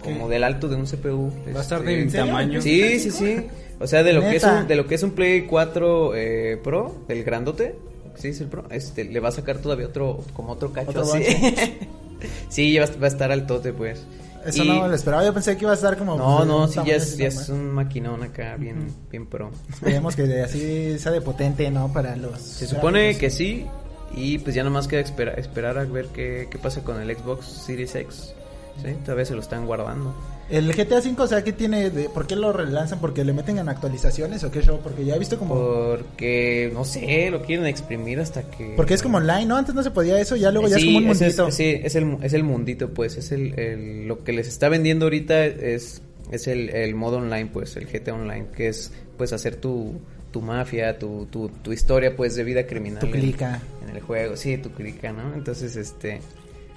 Como 0.04 0.28
del 0.28 0.44
alto 0.44 0.68
de 0.68 0.76
un 0.76 0.86
CPU. 0.86 1.32
Va 1.52 1.58
a 1.58 1.62
estar 1.62 1.80
este, 1.80 1.96
de 1.96 2.04
mi 2.04 2.10
tamaño. 2.12 2.62
Sí, 2.62 3.00
sí, 3.00 3.10
sí. 3.10 3.40
O 3.80 3.88
sea, 3.88 4.04
de 4.04 4.12
lo 4.12 4.20
que 4.20 4.36
es 4.36 4.44
un, 4.44 4.68
de 4.68 4.76
lo 4.76 4.86
que 4.86 4.94
es 4.94 5.02
un 5.02 5.10
Play 5.10 5.46
4 5.48 6.14
eh, 6.14 6.60
Pro, 6.62 6.94
del 7.08 7.24
grandote, 7.24 7.74
sí 8.14 8.28
es 8.28 8.40
el 8.40 8.46
Pro, 8.46 8.66
este 8.70 9.02
le 9.02 9.18
va 9.18 9.30
a 9.30 9.32
sacar 9.32 9.58
todavía 9.58 9.88
otro 9.88 10.24
como 10.32 10.52
otro 10.52 10.72
cacho 10.72 10.90
Otro 10.90 11.02
así. 11.02 11.24
sí, 12.48 12.72
ya 12.72 12.86
va, 12.86 12.90
va 13.02 13.06
a 13.06 13.10
estar 13.10 13.32
altote 13.32 13.72
pues. 13.72 14.04
Eso 14.46 14.64
Y- 14.64 14.68
no 14.68 14.82
me 14.82 14.88
lo 14.88 14.94
esperaba, 14.94 15.24
yo 15.24 15.34
pensé 15.34 15.56
que 15.56 15.64
iba 15.64 15.72
a 15.72 15.74
estar 15.74 15.96
como... 15.96 16.16
No, 16.16 16.36
pues, 16.38 16.48
no, 16.48 16.68
sí 16.68 16.80
ya 16.86 16.96
es, 16.96 17.16
ya 17.16 17.26
es 17.28 17.48
un 17.48 17.70
maquinón 17.72 18.22
acá 18.22 18.56
bien 18.56 18.88
bien 19.10 19.26
pro. 19.26 19.50
Esperemos 19.68 20.14
que 20.16 20.42
así 20.42 20.98
sea 20.98 21.12
de 21.12 21.20
potente, 21.20 21.70
¿no? 21.70 21.92
Para 21.92 22.16
los... 22.16 22.40
Se 22.40 22.66
supone 22.66 23.00
gráficos. 23.12 23.20
que 23.20 23.30
sí 23.30 23.66
y 24.14 24.38
pues 24.38 24.54
ya 24.54 24.64
nomás 24.64 24.88
queda 24.88 25.00
espera- 25.00 25.34
esperar 25.34 25.76
a 25.78 25.84
ver 25.84 26.06
qué, 26.06 26.48
qué 26.50 26.58
pasa 26.58 26.82
con 26.82 27.00
el 27.00 27.14
Xbox 27.16 27.44
Series 27.46 27.94
X. 27.94 28.34
Sí, 28.82 28.90
todavía 29.04 29.24
se 29.24 29.34
lo 29.34 29.40
están 29.40 29.66
guardando. 29.66 30.14
El 30.50 30.72
GTA 30.72 31.00
V, 31.00 31.14
o 31.22 31.26
sea, 31.26 31.44
¿qué 31.44 31.52
tiene 31.52 31.90
de... 31.90 32.08
¿Por 32.08 32.26
qué 32.26 32.34
lo 32.34 32.52
relanzan? 32.54 33.00
¿Porque 33.00 33.22
le 33.22 33.34
meten 33.34 33.58
en 33.58 33.68
actualizaciones 33.68 34.42
o 34.44 34.50
qué 34.50 34.62
show? 34.62 34.80
Porque 34.82 35.04
ya 35.04 35.16
he 35.16 35.18
visto 35.18 35.38
como... 35.38 35.54
Porque, 35.56 36.70
no 36.72 36.84
sé, 36.84 37.30
lo 37.30 37.42
quieren 37.42 37.66
exprimir 37.66 38.18
hasta 38.20 38.42
que... 38.50 38.72
Porque 38.76 38.94
es 38.94 39.02
como 39.02 39.18
online, 39.18 39.44
¿no? 39.44 39.56
Antes 39.56 39.74
no 39.74 39.82
se 39.82 39.90
podía 39.90 40.18
eso, 40.18 40.36
ya 40.36 40.50
luego 40.50 40.68
ya 40.68 40.76
es 40.76 40.82
Sí, 40.82 40.88
como 40.88 40.98
un 40.98 41.04
mundito. 41.06 41.48
Es, 41.48 41.54
sí, 41.54 41.80
es 41.82 41.94
el, 41.96 42.16
es 42.22 42.32
el 42.32 42.44
mundito, 42.44 42.88
pues. 42.94 43.16
Es 43.18 43.30
el, 43.32 43.58
el- 43.58 44.08
lo 44.08 44.24
que 44.24 44.32
les 44.32 44.48
está 44.48 44.70
vendiendo 44.70 45.04
ahorita 45.06 45.44
es, 45.44 46.00
es 46.30 46.46
el, 46.46 46.70
el 46.70 46.94
modo 46.94 47.18
online, 47.18 47.50
pues, 47.52 47.76
el 47.76 47.86
GT 47.86 48.08
Online, 48.12 48.46
que 48.56 48.68
es, 48.68 48.90
pues, 49.18 49.34
hacer 49.34 49.56
tu, 49.56 50.00
tu 50.30 50.40
mafia, 50.40 50.98
tu, 50.98 51.26
tu, 51.26 51.50
tu 51.50 51.72
historia, 51.74 52.16
pues, 52.16 52.36
de 52.36 52.44
vida 52.44 52.66
criminal. 52.66 53.00
Tu 53.00 53.06
en- 53.06 53.12
clica. 53.12 53.60
En, 53.86 53.94
el 53.94 54.00
juego, 54.00 54.34
sí, 54.34 54.56
tu 54.56 54.70
clica, 54.70 55.12
¿no? 55.12 55.34
Entonces, 55.34 55.76
este... 55.76 56.20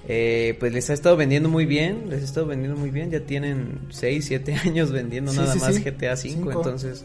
eh, 0.08 0.56
pues 0.58 0.72
les 0.72 0.90
ha 0.90 0.94
estado 0.94 1.16
vendiendo 1.16 1.48
muy 1.48 1.66
bien, 1.66 2.06
les 2.08 2.22
ha 2.22 2.24
estado 2.24 2.46
vendiendo 2.46 2.76
muy 2.76 2.90
bien, 2.90 3.10
ya 3.10 3.20
tienen 3.20 3.80
6, 3.90 4.24
7 4.24 4.54
años 4.64 4.90
vendiendo 4.90 5.30
Sí, 5.32 5.38
nada 5.38 5.52
sí, 5.52 5.58
más 5.60 5.74
sí. 5.74 5.82
GTA 5.82 6.16
5, 6.16 6.36
Cinco. 6.36 6.52
entonces 6.52 7.04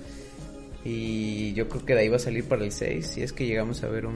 y 0.89 1.53
yo 1.53 1.67
creo 1.67 1.85
que 1.85 1.95
de 1.95 2.01
ahí 2.01 2.07
va 2.07 2.15
a 2.15 2.19
salir 2.19 2.45
para 2.45 2.63
el 2.63 2.71
6, 2.71 3.05
si 3.05 3.21
es 3.21 3.33
que 3.33 3.45
llegamos 3.45 3.83
a 3.83 3.87
ver 3.89 4.05
un, 4.05 4.15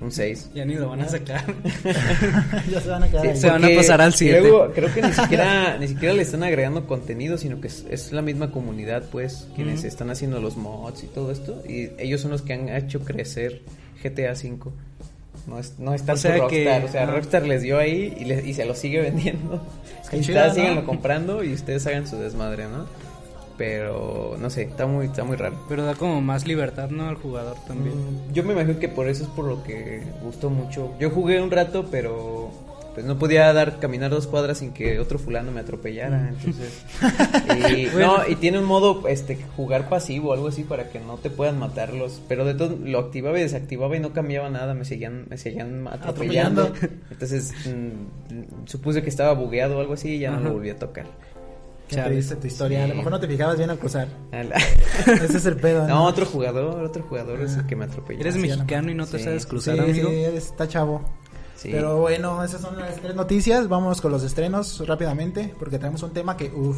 un 0.00 0.10
6. 0.10 0.52
Ya 0.54 0.64
ni 0.64 0.74
lo 0.74 0.88
van 0.88 1.02
a 1.02 1.08
sacar. 1.10 1.44
ya 2.70 2.80
se 2.80 2.88
van 2.88 3.02
a 3.02 3.08
quedar 3.10 3.26
ahí. 3.26 3.36
se 3.36 3.50
van 3.50 3.64
a 3.64 3.68
pasar 3.76 4.00
al 4.00 4.14
siete. 4.14 4.40
Luego 4.40 4.72
creo 4.74 4.94
que 4.94 5.02
ni 5.02 5.12
siquiera, 5.12 5.76
ni 5.76 5.88
siquiera 5.88 6.14
le 6.14 6.22
están 6.22 6.42
agregando 6.42 6.86
contenido, 6.86 7.36
sino 7.36 7.60
que 7.60 7.68
es, 7.68 7.84
es 7.90 8.12
la 8.12 8.22
misma 8.22 8.50
comunidad, 8.50 9.04
pues, 9.12 9.46
quienes 9.54 9.84
están 9.84 10.08
haciendo 10.08 10.40
los 10.40 10.56
mods 10.56 11.04
y 11.04 11.06
todo 11.08 11.30
esto. 11.30 11.62
Y 11.68 11.90
ellos 11.98 12.22
son 12.22 12.30
los 12.30 12.40
que 12.40 12.54
han 12.54 12.70
hecho 12.70 13.00
crecer 13.00 13.60
GTA 14.02 14.32
V. 14.32 14.72
No 15.46 15.58
es, 15.58 15.78
no 15.78 15.94
es 15.94 16.02
tanto 16.04 16.22
sea 16.22 16.36
Rockstar, 16.38 16.80
que- 16.80 16.86
o 16.86 16.90
sea, 16.90 17.02
ah. 17.04 17.06
Rockstar 17.06 17.46
les 17.46 17.62
dio 17.62 17.78
ahí 17.78 18.16
y, 18.18 18.24
le- 18.24 18.44
y 18.46 18.52
se 18.54 18.64
lo 18.64 18.74
sigue 18.74 19.00
vendiendo. 19.02 19.60
Chido, 20.10 20.20
está, 20.20 20.48
¿no? 20.48 20.54
síganlo 20.54 20.84
comprando 20.86 21.44
y 21.44 21.52
ustedes 21.52 21.86
hagan 21.86 22.06
su 22.06 22.16
desmadre, 22.16 22.64
¿no? 22.64 22.86
Pero, 23.56 24.36
no 24.38 24.50
sé, 24.50 24.62
está 24.62 24.86
muy, 24.86 25.06
está 25.06 25.24
muy 25.24 25.36
raro. 25.36 25.56
Pero 25.68 25.84
da 25.84 25.94
como 25.94 26.20
más 26.20 26.46
libertad, 26.46 26.90
¿no? 26.90 27.08
Al 27.08 27.14
jugador 27.14 27.56
también. 27.66 27.96
Mm, 27.96 28.32
Yo 28.34 28.44
me 28.44 28.52
imagino 28.52 28.78
que 28.78 28.88
por 28.88 29.08
eso 29.08 29.22
es 29.24 29.30
por 29.30 29.46
lo 29.46 29.62
que 29.62 30.02
gustó 30.22 30.50
mucho. 30.50 30.92
Yo 31.00 31.08
jugué 31.10 31.40
un 31.40 31.50
rato, 31.50 31.86
pero 31.90 32.50
pues 32.96 33.06
no 33.06 33.16
podía 33.18 33.52
dar 33.52 33.78
caminar 33.78 34.10
dos 34.10 34.26
cuadras 34.26 34.56
sin 34.58 34.72
que 34.72 34.98
otro 34.98 35.18
fulano 35.18 35.52
me 35.52 35.60
atropellara, 35.60 36.30
entonces. 36.30 36.82
y, 37.76 37.86
Bueno. 37.90 38.16
No, 38.18 38.28
y 38.28 38.36
tiene 38.36 38.58
un 38.58 38.64
modo 38.64 39.06
este 39.06 39.38
jugar 39.54 39.88
pasivo, 39.88 40.32
algo 40.32 40.48
así 40.48 40.64
para 40.64 40.88
que 40.88 40.98
no 40.98 41.18
te 41.18 41.28
puedan 41.30 41.58
matarlos, 41.58 42.20
pero 42.26 42.44
de 42.46 42.54
todo 42.54 42.74
lo 42.82 42.98
activaba 42.98 43.38
y 43.38 43.42
desactivaba 43.42 43.96
y 43.96 44.00
no 44.00 44.12
cambiaba 44.14 44.48
nada, 44.48 44.72
me 44.74 44.84
seguían 44.86 45.26
me 45.28 45.36
seguían 45.36 45.86
atropellando. 45.86 46.62
Atropellando. 46.62 46.98
Entonces, 47.10 47.52
mm, 47.66 48.64
supuse 48.66 49.02
que 49.02 49.10
estaba 49.10 49.34
bugueado 49.34 49.76
o 49.76 49.80
algo 49.80 49.92
así 49.92 50.14
y 50.14 50.18
ya 50.20 50.30
no 50.30 50.40
lo 50.40 50.52
volví 50.54 50.70
a 50.70 50.78
tocar. 50.78 51.04
¿Qué 51.88 51.94
Chale. 51.94 52.08
te 52.08 52.16
dice 52.16 52.34
tu 52.34 52.46
historia? 52.48 52.82
A 52.82 52.88
lo 52.88 52.96
mejor 52.96 53.12
no 53.12 53.20
te 53.20 53.28
fijabas 53.28 53.58
bien 53.58 53.70
al 53.70 53.78
cruzar. 53.78 54.08
Ese 55.06 55.36
es 55.36 55.46
el 55.46 55.54
pedo, 55.56 55.82
no, 55.82 55.94
¿no? 55.96 56.04
otro 56.06 56.26
jugador, 56.26 56.82
otro 56.82 57.04
jugador 57.04 57.42
es 57.42 57.56
el 57.56 57.66
que 57.66 57.76
me 57.76 57.84
atropelló. 57.84 58.20
Eres 58.22 58.34
no- 58.36 58.42
mexicano 58.42 58.90
y 58.90 58.94
no 58.94 59.06
te 59.06 59.18
Sí. 59.18 59.24
sabes 59.24 59.46
cruzar, 59.46 59.76
sí, 59.76 59.80
amigo. 59.82 60.08
eres- 60.10 60.46
está 60.46 60.66
chavo. 60.66 61.02
Sí. 61.56 61.70
Pero 61.72 61.98
bueno, 62.00 62.44
esas 62.44 62.60
son 62.60 62.78
las 62.78 62.96
tres 63.00 63.14
noticias. 63.14 63.68
Vamos 63.68 64.00
con 64.00 64.12
los 64.12 64.22
estrenos 64.22 64.86
rápidamente, 64.86 65.52
porque 65.58 65.78
tenemos 65.78 66.02
un 66.02 66.12
tema 66.12 66.36
que, 66.36 66.50
uff. 66.50 66.76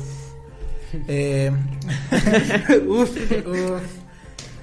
Eh, 1.07 1.51
uf, 2.87 3.11
uf. 3.47 3.83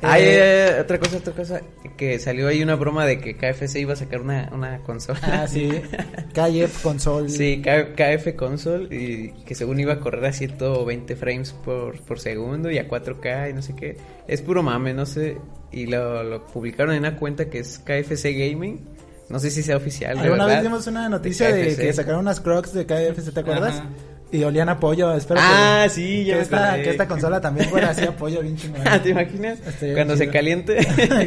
Ah, 0.01 0.19
Eh, 0.19 0.77
otra 0.81 0.99
cosa, 0.99 1.17
otra 1.17 1.33
cosa. 1.33 1.61
Que 1.97 2.19
salió 2.19 2.47
ahí 2.47 2.61
una 2.63 2.75
broma 2.75 3.05
de 3.05 3.19
que 3.19 3.35
KFC 3.37 3.77
iba 3.79 3.93
a 3.93 3.95
sacar 3.95 4.21
una, 4.21 4.49
una 4.51 4.79
consola. 4.79 5.19
Ah, 5.23 5.47
sí. 5.47 5.69
KF 6.33 6.81
Console. 6.83 7.29
Sí, 7.29 7.61
K- 7.61 7.93
KF 7.95 8.35
Console 8.35 8.87
y 8.95 9.29
que 9.45 9.55
según 9.55 9.79
iba 9.79 9.93
a 9.93 9.99
correr 9.99 10.25
a 10.25 10.33
120 10.33 11.15
frames 11.15 11.53
por, 11.53 11.99
por 12.01 12.19
segundo 12.19 12.69
y 12.71 12.77
a 12.77 12.87
4K 12.87 13.51
y 13.51 13.53
no 13.53 13.61
sé 13.61 13.75
qué. 13.75 13.97
Es 14.27 14.41
puro 14.41 14.61
mame, 14.63 14.93
no 14.93 15.05
sé. 15.05 15.37
Y 15.71 15.85
lo, 15.87 16.23
lo 16.23 16.45
publicaron 16.45 16.93
en 16.95 16.99
una 16.99 17.17
cuenta 17.17 17.49
que 17.49 17.59
es 17.59 17.79
KFC 17.79 18.25
Gaming. 18.33 18.94
No 19.29 19.39
sé 19.39 19.49
si 19.51 19.63
sea 19.63 19.77
oficial. 19.77 20.17
Alguna 20.19 20.45
verdad. 20.45 20.61
vez 20.61 20.63
vimos 20.71 20.87
una 20.87 21.09
noticia 21.09 21.53
de, 21.53 21.75
que 21.75 21.91
sacaron 21.93 22.19
unas 22.21 22.39
crocs 22.39 22.73
de 22.73 22.85
KFC, 22.85 23.33
¿te 23.33 23.39
acuerdas? 23.39 23.75
Ajá. 23.75 23.89
Y 24.31 24.43
olían 24.43 24.69
a 24.69 24.79
pollo. 24.79 25.13
Espero 25.15 25.39
Ah, 25.43 25.81
que, 25.85 25.89
sí, 25.91 26.25
ya 26.25 26.35
que 26.35 26.41
esta, 26.41 26.75
que 26.75 26.89
esta 26.89 27.07
consola 27.07 27.39
también 27.41 27.69
fuera 27.69 27.91
así 27.91 28.03
a 28.03 28.15
pollo 28.15 28.41
bien 28.41 28.57
chingón. 28.57 28.81
Ah, 28.85 29.01
¿Te 29.01 29.09
imaginas? 29.09 29.59
Cuando 29.93 30.17
se 30.17 30.29
caliente. 30.29 30.77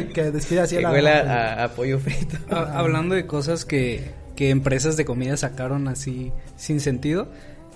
que 0.13 0.31
despida 0.31 0.63
así 0.63 0.75
que 0.75 0.81
la- 0.81 0.91
huela 0.91 1.19
a, 1.21 1.63
a 1.65 1.69
pollo 1.69 1.99
frito. 1.99 2.37
Ha- 2.51 2.77
hablando 2.79 3.15
de 3.15 3.25
cosas 3.25 3.65
que, 3.65 4.11
que 4.35 4.49
empresas 4.49 4.95
de 4.97 5.05
comida 5.05 5.35
sacaron 5.37 5.87
así 5.87 6.31
sin 6.55 6.79
sentido, 6.81 7.29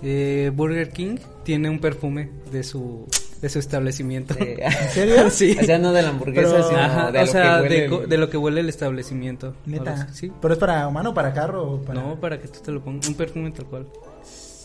eh, 0.03 0.51
Burger 0.53 0.89
King 0.89 1.17
tiene 1.43 1.69
un 1.69 1.79
perfume 1.79 2.29
de 2.51 2.63
su 2.63 3.07
de 3.43 3.49
su 3.49 3.59
establecimiento. 3.59 4.33
Eh, 4.39 4.57
¿En 4.61 4.89
serio? 4.89 5.29
Sí. 5.29 5.55
O 5.61 5.63
sea, 5.65 5.77
no 5.77 5.91
de 5.91 6.01
la 6.01 6.09
hamburguesa, 6.09 6.49
Pero- 6.53 6.67
sino 6.69 6.79
Ajá, 6.79 7.11
de 7.11 7.19
o 7.19 7.21
lo 7.25 7.31
sea, 7.31 7.43
que 7.57 7.61
huele 7.63 7.75
de, 7.75 7.85
el- 7.85 8.09
de 8.09 8.17
lo 8.17 8.29
que 8.29 8.37
huele 8.37 8.61
el 8.61 8.69
establecimiento. 8.69 9.53
Neta. 9.65 10.07
Sí. 10.13 10.31
¿Pero 10.41 10.53
es 10.53 10.59
para 10.59 10.87
humano 10.87 11.09
o 11.09 11.13
para 11.13 11.33
carro? 11.33 11.73
O 11.73 11.81
para... 11.81 12.01
No, 12.01 12.19
para 12.19 12.39
que 12.39 12.47
tú 12.47 12.59
te 12.61 12.71
lo 12.71 12.81
pongas. 12.83 13.07
Un 13.07 13.15
perfume 13.15 13.51
tal 13.51 13.65
cual. 13.65 13.85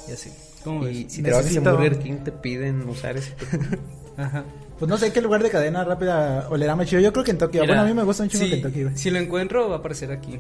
Y 0.09 0.13
así. 0.13 0.31
¿Cómo 0.65 0.81
ves? 0.83 0.97
Y 0.97 1.11
si 1.11 1.23
trabajas 1.23 1.55
en 1.55 1.65
Burger 1.65 1.99
King 1.99 2.17
te 2.25 2.33
piden 2.33 2.89
usar 2.89 3.17
ese 3.17 3.33
perfume. 3.33 3.79
Ajá. 4.17 4.45
Pues 4.79 4.89
no 4.89 4.97
sé 4.97 5.13
qué 5.13 5.21
lugar 5.21 5.43
de 5.43 5.51
cadena 5.51 5.83
rápida 5.83 6.47
olerá 6.51 6.77
más 6.77 6.87
chido. 6.87 7.01
Yo 7.03 7.13
creo 7.13 7.25
que 7.25 7.33
en 7.33 7.39
Tokio. 7.39 7.63
Mira, 7.63 7.75
bueno, 7.75 7.83
a 7.83 7.87
mí 7.87 7.95
me 7.95 8.05
gusta 8.05 8.23
un 8.23 8.29
chingo 8.29 8.45
si, 8.45 8.51
Kentucky, 8.53 8.83
güey. 8.85 8.97
Si 8.97 9.11
lo 9.11 9.19
encuentro, 9.19 9.69
va 9.69 9.75
a 9.77 9.79
aparecer 9.79 10.13
aquí. 10.13 10.39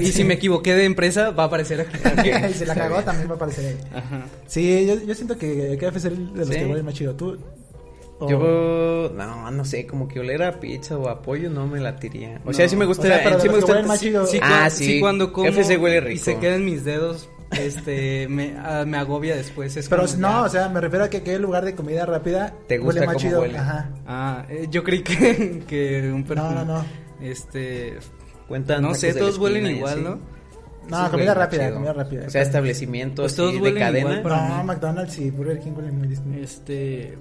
Y 0.00 0.12
si 0.12 0.22
me 0.22 0.34
equivoqué 0.34 0.74
de 0.74 0.84
empresa, 0.84 1.30
va 1.30 1.42
a 1.44 1.46
aparecer 1.46 1.80
aquí. 1.80 2.30
y 2.50 2.54
si 2.54 2.64
la 2.66 2.74
cagó 2.76 3.02
también 3.02 3.28
va 3.28 3.32
a 3.32 3.36
aparecer 3.36 3.66
ahí. 3.66 3.76
Ajá. 3.92 4.26
Sí, 4.46 4.86
yo, 4.86 4.94
yo 5.04 5.14
siento 5.16 5.36
que 5.36 5.76
KFC 5.76 5.96
es 5.96 6.04
el 6.04 6.32
de 6.34 6.38
los 6.38 6.48
Sí. 6.48 6.54
que 6.54 6.66
huele 6.66 6.82
más 6.84 6.94
chido. 6.94 7.14
¿Tú? 7.16 7.36
O- 8.20 8.28
Yo, 8.30 9.12
no, 9.14 9.50
no 9.50 9.64
sé, 9.64 9.86
como 9.86 10.06
que 10.06 10.20
oler 10.20 10.42
a 10.44 10.60
pizza 10.60 10.96
o 10.96 11.08
a 11.08 11.20
pollo 11.20 11.50
no 11.50 11.66
me 11.66 11.80
latiría. 11.80 12.40
O 12.44 12.52
sea, 12.52 12.68
sí 12.68 12.76
me 12.76 12.84
gusta, 12.84 13.02
O 13.02 13.06
sea, 13.06 13.20
pero 13.24 13.40
sí 13.40 13.48
me 13.48 13.54
que 13.54 13.60
gusta. 13.60 13.82
más. 13.82 13.98
Sí, 14.00 14.38
ah, 14.40 14.70
sí. 14.70 14.84
sí, 14.84 15.00
cuando 15.00 15.32
como 15.32 15.50
KFC 15.50 15.76
huele 15.78 16.12
y 16.12 16.18
se 16.18 16.38
quedan 16.38 16.64
mis 16.64 16.84
dedos, 16.84 17.28
este, 17.50 18.28
me, 18.28 18.54
ah, 18.58 18.84
me 18.86 18.96
agobia 18.98 19.34
después. 19.36 19.76
Es 19.76 19.88
Pero 19.88 20.04
no, 20.18 20.30
ya. 20.30 20.42
o 20.42 20.48
sea, 20.48 20.68
me 20.68 20.80
refiero 20.80 21.04
a 21.04 21.10
que 21.10 21.22
qué 21.22 21.38
lugar 21.38 21.64
de 21.64 21.74
comida 21.74 22.06
rápida 22.06 22.54
¿Te 22.68 22.78
gusta 22.78 23.00
huele 23.00 23.06
más 23.06 23.14
cómo 23.16 23.26
chido. 23.28 23.40
huele? 23.40 23.58
Ajá. 23.58 23.90
Ah, 24.06 24.46
eh, 24.48 24.68
yo 24.70 24.84
creí 24.84 25.02
que, 25.02 25.62
que 25.68 26.10
un 26.12 26.22
perfume. 26.24 26.50
No, 26.54 26.64
no, 26.64 26.78
no. 26.78 26.84
Este, 27.20 27.94
Cuentan 28.48 28.82
no 28.82 28.94
sé, 28.94 29.08
de 29.08 29.14
la 29.14 29.20
todos 29.20 29.38
huelen 29.38 29.66
igual, 29.66 29.92
así. 29.94 30.02
¿no? 30.02 30.18
No, 30.88 31.04
Sí, 31.06 31.10
comida 31.12 31.32
rápida, 31.34 31.62
chido. 31.64 31.74
comida 31.76 31.92
rápida. 31.94 32.26
O 32.26 32.30
sea, 32.30 32.42
establecimientos 32.42 33.22
Pues 33.24 33.36
todos 33.36 33.52
de 33.60 33.74
cadena. 33.74 34.18
igual, 34.18 34.48
No, 34.48 34.58
mí. 34.58 34.64
McDonald's 34.64 35.18
y 35.18 35.30
Burger 35.30 35.58
King 35.60 35.72
huelen 35.76 35.98
muy 35.98 36.08
distinto. 36.08 36.38
Este, 36.38 37.18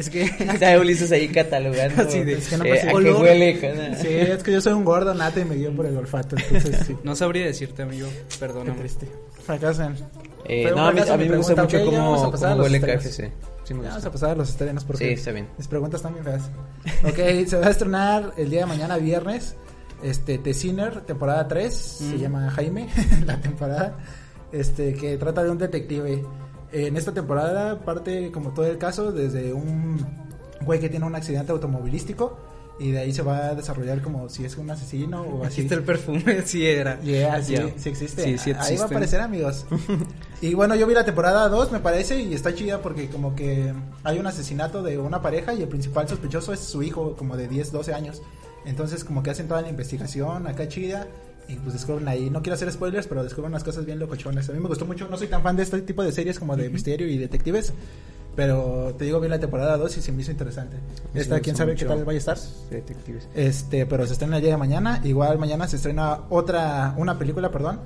es 0.00 0.10
que 0.10 0.22
Está 0.38 0.78
Ulises 0.78 1.10
ahí 1.12 1.28
catalogando. 1.28 2.02
Así 2.08 2.24
de- 2.24 2.34
Es 2.34 2.48
que 2.48 2.56
no 2.56 2.64
eh, 2.64 2.80
a 2.80 2.88
qué 2.88 2.94
olor. 2.94 3.22
huele 3.22 3.58
cada... 3.60 3.94
Sí, 3.96 4.08
es 4.08 4.42
que 4.42 4.52
yo 4.52 4.60
soy 4.60 4.72
un 4.72 4.84
gordo 4.84 5.14
nato 5.14 5.40
y 5.40 5.44
me 5.44 5.54
guío 5.54 5.74
por 5.74 5.86
el 5.86 5.96
olfato, 5.96 6.36
entonces 6.36 6.86
sí. 6.86 6.96
no 7.04 7.14
sabría 7.16 7.46
decirte, 7.46 7.82
amigo. 7.82 8.08
Qué 8.08 8.36
Perdóname. 8.38 8.78
triste. 8.78 9.08
Fracasan. 9.44 9.96
Eh, 10.46 10.70
no, 10.74 10.86
a 10.88 10.92
mí, 10.92 11.00
a 11.00 11.16
mí 11.16 11.24
mi 11.24 11.30
me 11.30 11.36
gusta 11.36 11.62
mucho 11.62 11.76
ok, 11.84 11.92
ya 11.92 11.98
vamos 11.98 12.20
a 12.20 12.24
cómo, 12.24 12.38
cómo 12.38 12.62
huele. 12.62 12.80
KFC. 12.80 13.32
Sí, 13.64 13.74
me 13.74 13.82
Ya 13.82 13.88
vamos 13.90 13.94
gusta. 13.94 14.08
a 14.08 14.12
pasar 14.12 14.30
a 14.30 14.34
los 14.34 14.48
estrenos 14.50 14.84
porque 14.84 15.06
Sí, 15.06 15.12
está 15.12 15.30
bien. 15.32 15.46
mis 15.58 15.68
preguntas 15.68 15.98
están 16.00 16.14
bien 16.14 16.24
feas. 16.24 16.50
Ok, 17.04 17.46
se 17.48 17.56
va 17.58 17.66
a 17.66 17.70
estrenar 17.70 18.32
el 18.36 18.50
día 18.50 18.60
de 18.60 18.66
mañana, 18.66 18.96
viernes, 18.96 19.54
este, 20.02 20.38
The 20.38 20.54
Sinner, 20.54 21.02
temporada 21.02 21.46
3, 21.46 21.72
se 21.74 22.04
Mm. 22.04 22.16
llama 22.18 22.50
Jaime, 22.50 22.88
la 23.26 23.40
temporada, 23.40 23.98
este, 24.50 24.94
que 24.94 25.16
trata 25.18 25.42
de 25.44 25.50
un 25.50 25.58
detective. 25.58 26.24
En 26.72 26.96
esta 26.96 27.12
temporada 27.12 27.80
parte 27.80 28.30
como 28.32 28.50
todo 28.50 28.66
el 28.66 28.78
caso 28.78 29.12
desde 29.12 29.52
un 29.52 30.04
güey 30.64 30.78
que 30.80 30.88
tiene 30.88 31.06
un 31.06 31.14
accidente 31.14 31.52
automovilístico 31.52 32.38
y 32.78 32.92
de 32.92 33.00
ahí 33.00 33.12
se 33.12 33.20
va 33.22 33.48
a 33.48 33.54
desarrollar 33.54 34.00
como 34.00 34.28
si 34.30 34.44
es 34.44 34.56
un 34.56 34.70
asesino 34.70 35.22
o 35.22 35.44
así. 35.44 35.62
está 35.62 35.74
el 35.74 35.82
perfume, 35.82 36.42
sí 36.46 36.66
era. 36.66 36.98
Yeah, 37.00 37.42
sí, 37.42 37.56
sí 37.76 37.88
existe. 37.90 38.22
Sí, 38.22 38.38
sí 38.38 38.50
Ahí 38.50 38.54
va 38.54 38.60
a 38.60 38.64
existe. 38.64 38.84
aparecer, 38.86 39.20
amigos. 39.20 39.66
y 40.40 40.54
bueno, 40.54 40.74
yo 40.76 40.86
vi 40.86 40.94
la 40.94 41.04
temporada 41.04 41.48
2, 41.48 41.72
me 41.72 41.80
parece, 41.80 42.22
y 42.22 42.32
está 42.32 42.54
chida 42.54 42.80
porque 42.80 43.08
como 43.08 43.34
que 43.34 43.74
hay 44.02 44.18
un 44.18 44.26
asesinato 44.26 44.82
de 44.82 44.96
una 44.98 45.20
pareja 45.20 45.52
y 45.52 45.62
el 45.62 45.68
principal 45.68 46.08
sospechoso 46.08 46.54
es 46.54 46.60
su 46.60 46.82
hijo, 46.82 47.16
como 47.16 47.36
de 47.36 47.48
10, 47.48 47.70
12 47.72 47.92
años. 47.92 48.22
Entonces 48.64 49.04
como 49.04 49.22
que 49.22 49.30
hacen 49.30 49.48
toda 49.48 49.60
la 49.62 49.68
investigación 49.68 50.46
acá 50.46 50.68
chida 50.68 51.06
y 51.48 51.56
pues 51.56 51.72
descubren 51.72 52.06
ahí, 52.08 52.30
no 52.30 52.42
quiero 52.42 52.54
hacer 52.54 52.70
spoilers, 52.70 53.06
pero 53.06 53.22
descubren 53.22 53.50
unas 53.50 53.64
cosas 53.64 53.84
bien 53.84 53.98
locochonas. 53.98 54.48
A 54.48 54.52
mí 54.52 54.60
me 54.60 54.68
gustó 54.68 54.86
mucho, 54.86 55.08
no 55.08 55.16
soy 55.16 55.28
tan 55.28 55.42
fan 55.42 55.56
de 55.56 55.62
este 55.62 55.82
tipo 55.82 56.02
de 56.02 56.12
series 56.12 56.38
como 56.38 56.56
de 56.56 56.70
misterio 56.70 57.08
y 57.08 57.18
detectives. 57.18 57.72
Pero 58.36 58.94
te 58.96 59.04
digo, 59.04 59.20
vi 59.20 59.28
la 59.28 59.40
temporada 59.40 59.76
2 59.76 59.98
y 59.98 60.02
se 60.02 60.12
me 60.12 60.22
hizo 60.22 60.30
interesante. 60.30 60.76
me 61.12 61.20
Esta, 61.20 61.40
quién 61.40 61.56
sabe 61.56 61.74
qué 61.74 61.84
tal 61.84 62.04
vaya 62.04 62.16
a 62.16 62.20
estar. 62.20 62.38
Detectives. 62.70 63.28
Este, 63.34 63.86
pero 63.86 64.06
se 64.06 64.12
estrena 64.12 64.36
el 64.36 64.42
día 64.42 64.52
de 64.52 64.56
mañana. 64.56 65.00
Igual 65.04 65.38
mañana 65.38 65.66
se 65.66 65.76
estrena 65.76 66.20
otra, 66.30 66.94
una 66.96 67.18
película, 67.18 67.50
perdón, 67.50 67.80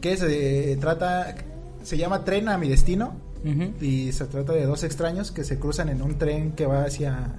que 0.00 0.16
se 0.16 0.76
trata, 0.80 1.34
se 1.82 1.98
llama 1.98 2.24
Tren 2.24 2.48
a 2.48 2.56
mi 2.56 2.68
destino. 2.68 3.16
Ujú. 3.44 3.72
Y 3.84 4.12
se 4.12 4.26
trata 4.26 4.52
de 4.52 4.64
dos 4.64 4.84
extraños 4.84 5.32
que 5.32 5.44
se 5.44 5.58
cruzan 5.58 5.88
en 5.88 6.02
un 6.02 6.18
tren 6.18 6.52
que 6.52 6.66
va 6.66 6.84
hacia 6.84 7.34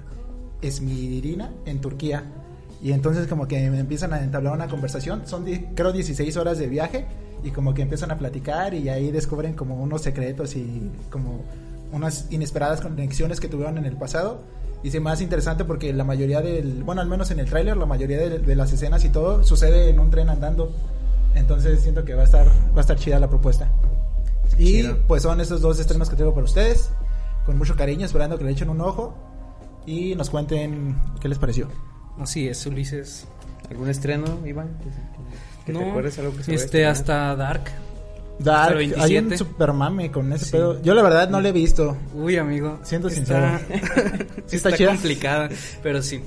Esmirina, 0.60 1.50
en 1.64 1.80
Turquía. 1.80 2.24
Y 2.82 2.92
entonces 2.92 3.28
como 3.28 3.46
que 3.46 3.64
empiezan 3.64 4.12
a 4.12 4.22
entablar 4.22 4.54
una 4.54 4.68
conversación. 4.68 5.22
Son, 5.26 5.44
creo, 5.74 5.92
16 5.92 6.36
horas 6.36 6.58
de 6.58 6.66
viaje. 6.66 7.06
Y 7.44 7.50
como 7.50 7.74
que 7.74 7.82
empiezan 7.82 8.10
a 8.10 8.18
platicar 8.18 8.74
y 8.74 8.88
ahí 8.88 9.10
descubren 9.10 9.54
como 9.54 9.80
unos 9.80 10.02
secretos 10.02 10.54
y 10.56 10.90
como 11.10 11.42
unas 11.92 12.26
inesperadas 12.30 12.80
conexiones 12.80 13.40
que 13.40 13.48
tuvieron 13.48 13.78
en 13.78 13.84
el 13.84 13.96
pasado. 13.96 14.42
Y 14.82 14.90
se 14.90 15.00
hace 15.06 15.22
interesante 15.22 15.64
porque 15.64 15.92
la 15.92 16.02
mayoría 16.02 16.40
del, 16.40 16.82
bueno, 16.82 17.00
al 17.00 17.08
menos 17.08 17.30
en 17.30 17.38
el 17.38 17.46
tráiler, 17.48 17.76
la 17.76 17.86
mayoría 17.86 18.18
de, 18.18 18.38
de 18.40 18.56
las 18.56 18.72
escenas 18.72 19.04
y 19.04 19.10
todo 19.10 19.44
sucede 19.44 19.88
en 19.90 20.00
un 20.00 20.10
tren 20.10 20.28
andando. 20.28 20.72
Entonces 21.34 21.80
siento 21.80 22.04
que 22.04 22.14
va 22.14 22.22
a 22.22 22.24
estar, 22.24 22.48
va 22.48 22.78
a 22.78 22.80
estar 22.80 22.96
chida 22.96 23.20
la 23.20 23.28
propuesta. 23.28 23.70
Y 24.58 24.82
Chido. 24.82 24.98
pues 25.06 25.22
son 25.22 25.40
estos 25.40 25.60
dos 25.60 25.78
estrenos 25.78 26.10
que 26.10 26.16
traigo 26.16 26.34
para 26.34 26.44
ustedes. 26.44 26.90
Con 27.46 27.58
mucho 27.58 27.76
cariño, 27.76 28.06
esperando 28.06 28.38
que 28.38 28.44
le 28.44 28.50
echen 28.50 28.68
un 28.68 28.80
ojo. 28.80 29.14
Y 29.86 30.14
nos 30.16 30.30
cuenten 30.30 31.00
qué 31.20 31.28
les 31.28 31.38
pareció. 31.38 31.68
Así 32.18 32.48
es, 32.48 32.64
Ulises. 32.66 33.26
¿Algún 33.70 33.88
estreno, 33.88 34.40
Iván? 34.46 34.68
¿Que 35.64 35.72
te 35.72 35.88
acuerdes 35.88 36.18
algo 36.18 36.36
que 36.36 36.42
se 36.42 36.54
este, 36.54 36.86
hasta 36.86 37.34
Dark. 37.36 37.62
Dark, 38.38 38.76
hay 38.76 38.86
un 39.18 39.28
27. 39.28 39.38
super 39.38 39.72
mame 39.72 40.10
con 40.10 40.32
ese 40.32 40.46
Sí. 40.46 40.50
pedo. 40.52 40.82
Yo 40.82 40.94
la 40.94 41.02
verdad 41.02 41.28
no 41.28 41.40
lo 41.40 41.48
he 41.48 41.52
visto. 41.52 41.96
Uy, 42.14 42.36
amigo. 42.36 42.80
Siento 42.82 43.08
está, 43.08 43.60
Sí 44.46 44.56
está, 44.56 44.70
está 44.70 44.86
complicada, 44.86 45.48
pero 45.82 46.02
sí. 46.02 46.20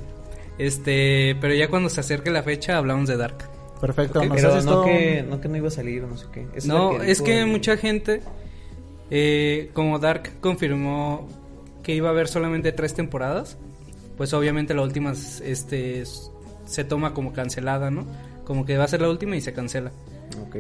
Este, 0.58 1.36
pero 1.42 1.54
ya 1.54 1.70
cuando 1.70 1.90
se 1.90 2.00
acerque 2.00 2.32
la 2.32 2.44
fecha 2.44 2.78
hablamos 2.78 3.10
de 3.10 3.18
Dark. 3.18 3.50
Perfecto. 3.82 4.20
Ok, 4.20 4.28
¿nos 4.28 4.36
Pero 4.38 4.62
no 4.62 4.86
que, 4.86 5.26
no 5.28 5.42
que 5.42 5.48
no 5.50 5.58
iba 5.58 5.68
a 5.68 5.72
salir 5.72 6.04
o 6.04 6.08
no 6.08 6.18
sé 6.18 6.28
qué. 6.32 6.48
No, 6.66 7.02
es 7.02 7.22
que 7.22 7.46
mucha 7.46 7.76
gente, 7.76 8.22
eh, 9.12 9.70
como 9.74 10.00
Dark 10.00 10.40
confirmó 10.40 11.28
que 11.84 11.94
iba 11.94 12.08
a 12.08 12.12
haber 12.12 12.30
solamente 12.30 12.72
tres 12.72 12.94
temporadas, 12.94 13.58
pues 14.18 14.34
obviamente 14.34 14.74
la 14.74 14.82
última 14.82 15.14
este, 15.44 16.04
se 16.66 16.84
toma 16.84 17.14
como 17.14 17.34
cancelada, 17.34 17.92
¿no? 17.92 18.06
Como 18.44 18.66
que 18.66 18.78
va 18.78 18.84
a 18.84 18.88
ser 18.88 19.02
la 19.02 19.10
última 19.10 19.36
y 19.36 19.42
se 19.42 19.54
cancela. 19.54 19.92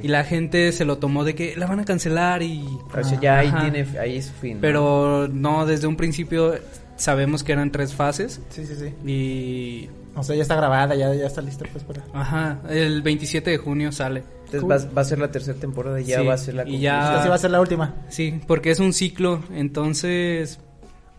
Y 0.01 0.07
la 0.07 0.23
gente 0.23 0.71
se 0.71 0.85
lo 0.85 0.97
tomó 0.97 1.23
de 1.23 1.35
que 1.35 1.55
la 1.55 1.67
van 1.67 1.79
a 1.79 1.85
cancelar 1.85 2.41
y... 2.41 2.65
O 2.65 3.03
sea, 3.03 3.19
ya 3.19 3.39
ahí 3.39 3.51
tiene, 3.51 3.85
ahí 3.99 4.17
es 4.17 4.31
fin. 4.31 4.55
¿no? 4.55 4.61
Pero 4.61 5.27
no, 5.27 5.65
desde 5.65 5.87
un 5.87 5.95
principio 5.95 6.55
sabemos 6.97 7.43
que 7.43 7.51
eran 7.51 7.71
tres 7.71 7.93
fases 7.93 8.41
Sí, 8.49 8.65
sí, 8.65 8.75
sí. 8.75 9.09
y... 9.09 9.89
O 10.17 10.23
sea, 10.23 10.33
ya 10.33 10.43
está 10.43 10.55
grabada, 10.55 10.95
ya, 10.95 11.13
ya 11.13 11.27
está 11.27 11.41
lista 11.41 11.65
pues 11.71 11.83
para... 11.83 12.05
Ajá, 12.13 12.61
el 12.69 13.01
27 13.01 13.49
de 13.49 13.57
junio 13.57 13.91
sale. 13.91 14.23
Entonces 14.45 14.61
cool. 14.61 14.71
va, 14.71 14.93
va 14.97 15.01
a 15.01 15.05
ser 15.05 15.19
la 15.19 15.29
tercera 15.29 15.59
temporada 15.59 15.99
y 15.99 16.05
ya 16.05 16.21
Sí, 16.21 16.25
va 16.25 16.33
a 16.35 16.37
ser 16.37 16.53
la 16.53 16.67
y 16.67 16.79
ya-. 16.79 17.19
Así 17.19 17.27
va 17.27 17.35
a 17.35 17.39
ser 17.39 17.51
la 17.51 17.59
última. 17.59 17.95
Sí, 18.07 18.39
porque 18.47 18.71
es 18.71 18.79
un 18.79 18.93
ciclo, 18.93 19.43
entonces... 19.53 20.59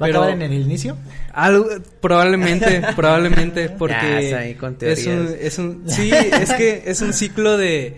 ¿Va 0.00 0.06
pero- 0.06 0.20
a 0.20 0.24
acabar 0.26 0.42
en 0.42 0.52
el 0.52 0.60
inicio? 0.62 0.96
Algo, 1.32 1.68
probablemente, 2.00 2.82
probablemente, 2.96 3.68
porque 3.70 3.94
Ya, 3.94 4.20
está 4.20 4.38
ahí 4.40 4.54
con 4.54 4.76
es 4.80 5.06
un, 5.06 5.34
es 5.40 5.58
un, 5.58 5.82
sí, 5.86 6.10
es 6.12 6.52
que 6.52 6.82
es 6.86 7.00
un 7.00 7.12
ciclo 7.12 7.56
de, 7.56 7.96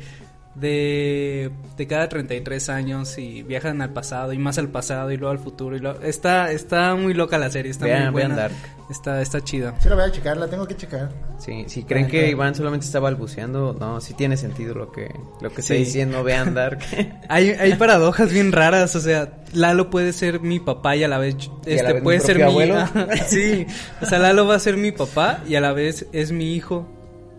de, 0.61 1.51
de 1.77 1.87
cada 1.87 2.09
33 2.09 2.69
años 2.69 3.17
y 3.19 3.43
viajan 3.43 3.81
al 3.83 3.93
pasado 3.93 4.33
y 4.33 4.39
más 4.39 4.59
al 4.59 4.69
pasado 4.69 5.11
y 5.13 5.17
luego 5.17 5.31
al 5.33 5.39
futuro 5.39 5.77
y 5.77 5.79
luego, 5.81 6.01
está 6.03 6.51
está 6.53 6.95
muy 6.95 7.15
loca 7.15 7.39
la 7.39 7.51
serie, 7.51 7.71
está 7.71 7.87
Vean- 7.87 8.05
muy 8.05 8.13
buena. 8.23 8.35
vean 8.35 8.49
Dark. 8.51 8.55
Está 8.91 9.21
está 9.21 9.43
chida. 9.43 9.75
Sí, 9.81 9.89
la 9.91 9.97
voy 9.97 10.05
a 10.05 10.11
checar, 10.13 10.37
la 10.39 10.49
tengo 10.49 10.67
que 10.67 10.75
checar. 10.75 11.11
Sí, 11.39 11.65
si 11.69 11.83
creen 11.85 12.05
Ajá. 12.07 12.11
que 12.13 12.31
Iván 12.31 12.55
solamente 12.55 12.87
está 12.87 13.01
balbuceando, 13.01 13.77
no, 13.79 14.01
sí 14.01 14.15
tiene 14.15 14.37
sentido 14.39 14.75
lo 14.75 14.91
que, 14.91 15.15
lo 15.43 15.51
que 15.51 15.61
está 15.61 15.75
Sí. 15.75 15.81
diciendo, 15.81 16.23
vean 16.25 16.55
Dark. 16.55 16.79
Hay, 17.29 17.51
hay 17.51 17.75
paradojas 17.75 18.33
bien 18.33 18.51
raras, 18.51 18.97
o 18.97 19.01
sea, 19.01 19.35
Lalo 19.53 19.91
puede 19.91 20.13
ser 20.15 20.41
mi 20.41 20.59
papá 20.61 20.97
y 20.97 21.05
a 21.05 21.09
la 21.09 21.19
vez 21.19 21.37
Y 21.67 21.71
a 21.71 21.75
este 21.75 21.83
la 21.83 21.89
vez 21.93 22.01
mi 22.01 22.05
puede 22.05 22.21
ser 22.21 22.37
mi 22.39 22.43
propio 22.45 22.75
abuelo. 22.77 23.09
sí, 23.27 23.67
o 24.01 24.07
sea, 24.07 24.19
Lalo 24.19 24.47
va 24.47 24.55
a 24.55 24.59
ser 24.59 24.77
mi 24.79 24.91
papá 24.93 25.41
y 25.47 25.55
a 25.57 25.61
la 25.61 25.73
vez 25.73 26.07
es 26.13 26.33
mi 26.33 26.55
hijo 26.55 26.89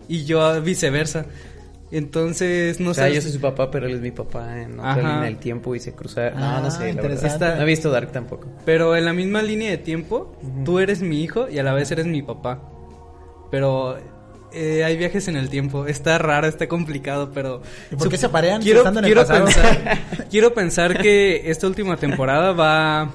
y 0.08 0.24
yo 0.24 0.60
viceversa. 0.62 1.26
Entonces, 1.92 2.78
no 2.80 2.90
o 2.90 2.94
sea, 2.94 3.08
sé. 3.08 3.14
yo 3.14 3.20
soy 3.22 3.32
su 3.32 3.40
papá, 3.40 3.70
pero 3.70 3.86
él 3.86 3.94
es 3.94 4.00
mi 4.00 4.12
papá 4.12 4.60
en 4.62 4.78
otra 4.78 4.92
Ajá. 4.92 5.00
línea 5.00 5.22
del 5.22 5.38
tiempo 5.38 5.74
y 5.74 5.80
se 5.80 5.92
cruza. 5.92 6.30
No, 6.30 6.36
Ah, 6.38 6.60
no 6.62 6.70
sé, 6.70 6.78
la 6.78 6.84
verdad. 6.86 7.02
interesante. 7.10 7.56
No 7.56 7.62
he 7.62 7.64
visto 7.64 7.90
Dark 7.90 8.12
tampoco. 8.12 8.48
Pero 8.64 8.94
en 8.96 9.04
la 9.04 9.12
misma 9.12 9.42
línea 9.42 9.70
de 9.70 9.78
tiempo, 9.78 10.36
tú 10.64 10.78
eres 10.78 11.02
mi 11.02 11.22
hijo 11.22 11.48
y 11.48 11.58
a 11.58 11.62
la 11.64 11.72
vez 11.72 11.90
eres 11.90 12.06
mi 12.06 12.22
papá. 12.22 12.60
Pero 13.50 13.98
eh, 14.52 14.84
hay 14.84 14.96
viajes 14.96 15.28
en 15.28 15.36
el 15.36 15.48
tiempo. 15.48 15.86
Está 15.86 16.18
raro, 16.18 16.46
está 16.46 16.66
complicado, 16.68 17.30
pero... 17.32 17.62
¿Y 17.90 17.96
por 17.96 18.08
qué 18.08 18.16
se 18.16 18.26
aparean 18.26 18.60
Quiero, 18.62 18.78
estando 18.80 19.00
en 19.00 19.06
el 19.06 19.14
pasado? 19.14 19.44
pensar, 19.46 19.98
quiero 20.30 20.54
pensar 20.54 21.00
que 21.00 21.50
esta 21.50 21.66
última 21.66 21.96
temporada 21.96 22.52
va, 22.52 23.10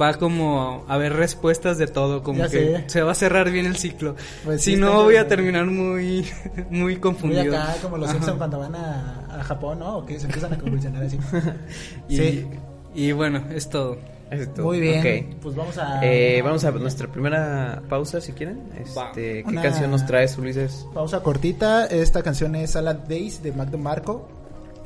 va 0.00 0.14
como 0.14 0.84
a 0.88 0.94
haber 0.94 1.14
respuestas 1.14 1.78
de 1.78 1.86
todo. 1.86 2.22
Como 2.22 2.38
Ya 2.40 2.48
que 2.48 2.58
sé. 2.58 2.84
se 2.88 3.02
va 3.02 3.12
a 3.12 3.14
cerrar 3.14 3.50
bien 3.50 3.66
el 3.66 3.76
ciclo. 3.76 4.16
Pues 4.44 4.62
si 4.62 4.76
no, 4.76 5.04
voy 5.04 5.16
a 5.16 5.26
terminar 5.28 5.66
muy, 5.66 6.26
muy 6.70 6.80
Muy 6.90 6.96
confundido. 6.96 7.56
acá, 7.56 7.76
como 7.82 7.96
los 7.96 8.08
Ajá. 8.08 8.14
Simpsons 8.18 8.38
cuando 8.38 8.58
van 8.58 8.74
a, 8.74 9.26
a 9.40 9.44
Japón, 9.44 9.78
¿no? 9.78 9.98
O 9.98 10.06
que 10.06 10.18
se 10.18 10.26
empiezan 10.26 10.52
a 10.54 10.58
convulsionar 10.58 11.02
así. 11.04 11.18
Y, 12.08 12.16
Sí. 12.16 12.46
y 12.94 13.12
bueno, 13.12 13.44
es 13.54 13.68
todo. 13.68 13.98
Eso 14.30 14.42
es 14.42 14.54
todo. 14.54 14.66
Muy 14.66 14.80
bien. 14.80 15.36
Pues 15.42 15.54
vamos 15.56 15.76
a. 15.78 16.00
Eh, 16.04 16.40
vamos 16.42 16.64
a 16.64 16.70
nuestra 16.72 17.08
primera 17.08 17.82
pausa, 17.88 18.20
si 18.20 18.32
quieren. 18.32 18.60
Este, 18.78 19.42
¿Qué 19.42 19.48
Una- 19.48 19.62
canción 19.62 19.90
nos 19.90 20.06
traes, 20.06 20.36
Ulises? 20.38 20.86
Pausa 20.94 21.20
cortita. 21.22 21.86
Esta 21.86 22.22
canción 22.22 22.54
es 22.54 22.72
Salad 22.72 22.96
Days 23.08 23.42
de 23.42 23.52
Mac 23.52 23.74
Marco. 23.76 24.28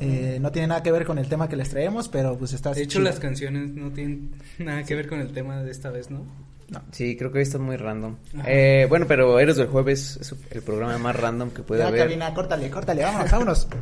Eh, 0.00 0.38
no 0.40 0.50
tiene 0.50 0.68
nada 0.68 0.82
que 0.82 0.90
ver 0.90 1.04
con 1.06 1.18
el 1.18 1.28
tema 1.28 1.48
que 1.48 1.56
les 1.56 1.70
traemos, 1.70 2.08
pero 2.08 2.36
pues 2.36 2.52
está 2.52 2.72
De 2.72 2.82
hecho, 2.82 3.00
las 3.00 3.20
canciones 3.20 3.70
no 3.74 3.90
tienen 3.92 4.32
nada 4.58 4.82
que 4.82 4.94
ver 4.94 5.08
con 5.08 5.20
el 5.20 5.32
tema 5.32 5.62
de 5.62 5.70
esta 5.70 5.90
vez, 5.90 6.10
¿no? 6.10 6.22
Sí, 6.90 7.16
creo 7.16 7.30
que 7.30 7.38
hoy 7.38 7.42
está 7.42 7.58
muy 7.58 7.76
random. 7.76 8.16
Eh, 8.46 8.86
bueno, 8.88 9.04
pero 9.06 9.38
Eres 9.38 9.56
del 9.56 9.68
Jueves 9.68 10.18
es 10.20 10.34
el 10.50 10.62
programa 10.62 10.98
más 10.98 11.14
random 11.14 11.50
que 11.50 11.62
puede 11.62 11.82
Ya, 11.82 11.88
haber. 11.88 12.00
cabina, 12.00 12.34
córtale, 12.34 12.70
córtale, 12.70 13.04
vámonos, 13.04 13.30
vámonos. 13.30 13.68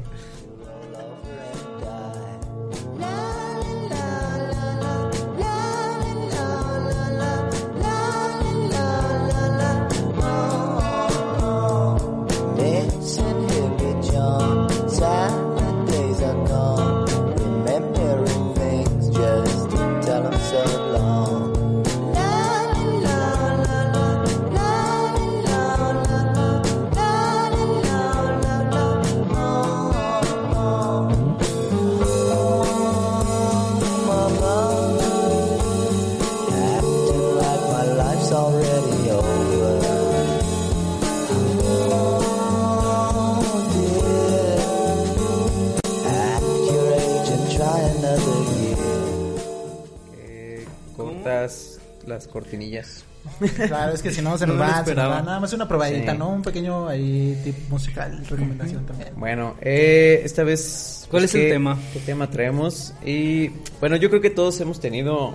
las 52.13 52.29
cortinillas. 52.29 53.05
Claro, 53.69 53.93
es 53.95 54.03
que 54.03 54.11
si 54.11 54.21
no 54.21 54.37
se 54.37 54.47
No 54.47 54.55
nos 54.55 54.63
va, 54.63 54.85
se 54.85 54.95
nos 54.95 55.09
va. 55.11 55.23
Nada 55.23 55.39
más 55.41 55.53
una 55.53 55.69
probadita, 55.69 56.13
Sí. 56.13 56.19
¿no? 56.19 56.29
Un 56.31 56.43
pequeño 56.43 56.89
ahí 56.89 57.41
tip 57.45 57.55
musical, 57.71 58.25
recomendación 58.29 58.85
también. 58.85 59.11
Bueno, 59.17 59.55
eh, 59.61 60.23
esta 60.25 60.43
vez... 60.43 61.07
¿Cuál 61.11 61.25
es 61.25 61.35
el 61.35 61.43
¿qué- 61.43 61.51
tema? 61.51 61.79
¿Qué 61.93 62.01
tema 62.01 62.29
traemos? 62.31 62.93
Y 63.05 63.51
bueno, 63.81 63.97
yo 63.97 64.09
creo 64.11 64.21
que 64.21 64.31
todos 64.31 64.61
hemos 64.61 64.81
tenido 64.81 65.35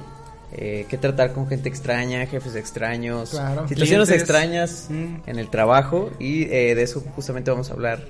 eh, 0.54 0.86
que 0.90 0.98
tratar 0.98 1.34
con 1.34 1.48
gente 1.48 1.70
extraña, 1.70 2.26
jefes 2.26 2.56
extraños, 2.56 3.30
Claro. 3.32 3.68
situaciones 3.68 4.08
Clientes. 4.10 4.12
extrañas 4.30 4.88
Mm. 4.90 5.16
en 5.30 5.40
el 5.40 5.50
trabajo 5.50 6.10
y 6.20 6.44
eh, 6.44 6.74
de 6.76 6.84
eso 6.84 7.02
justamente 7.16 7.52
vamos 7.52 7.70
a 7.70 7.74
hablar 7.74 8.02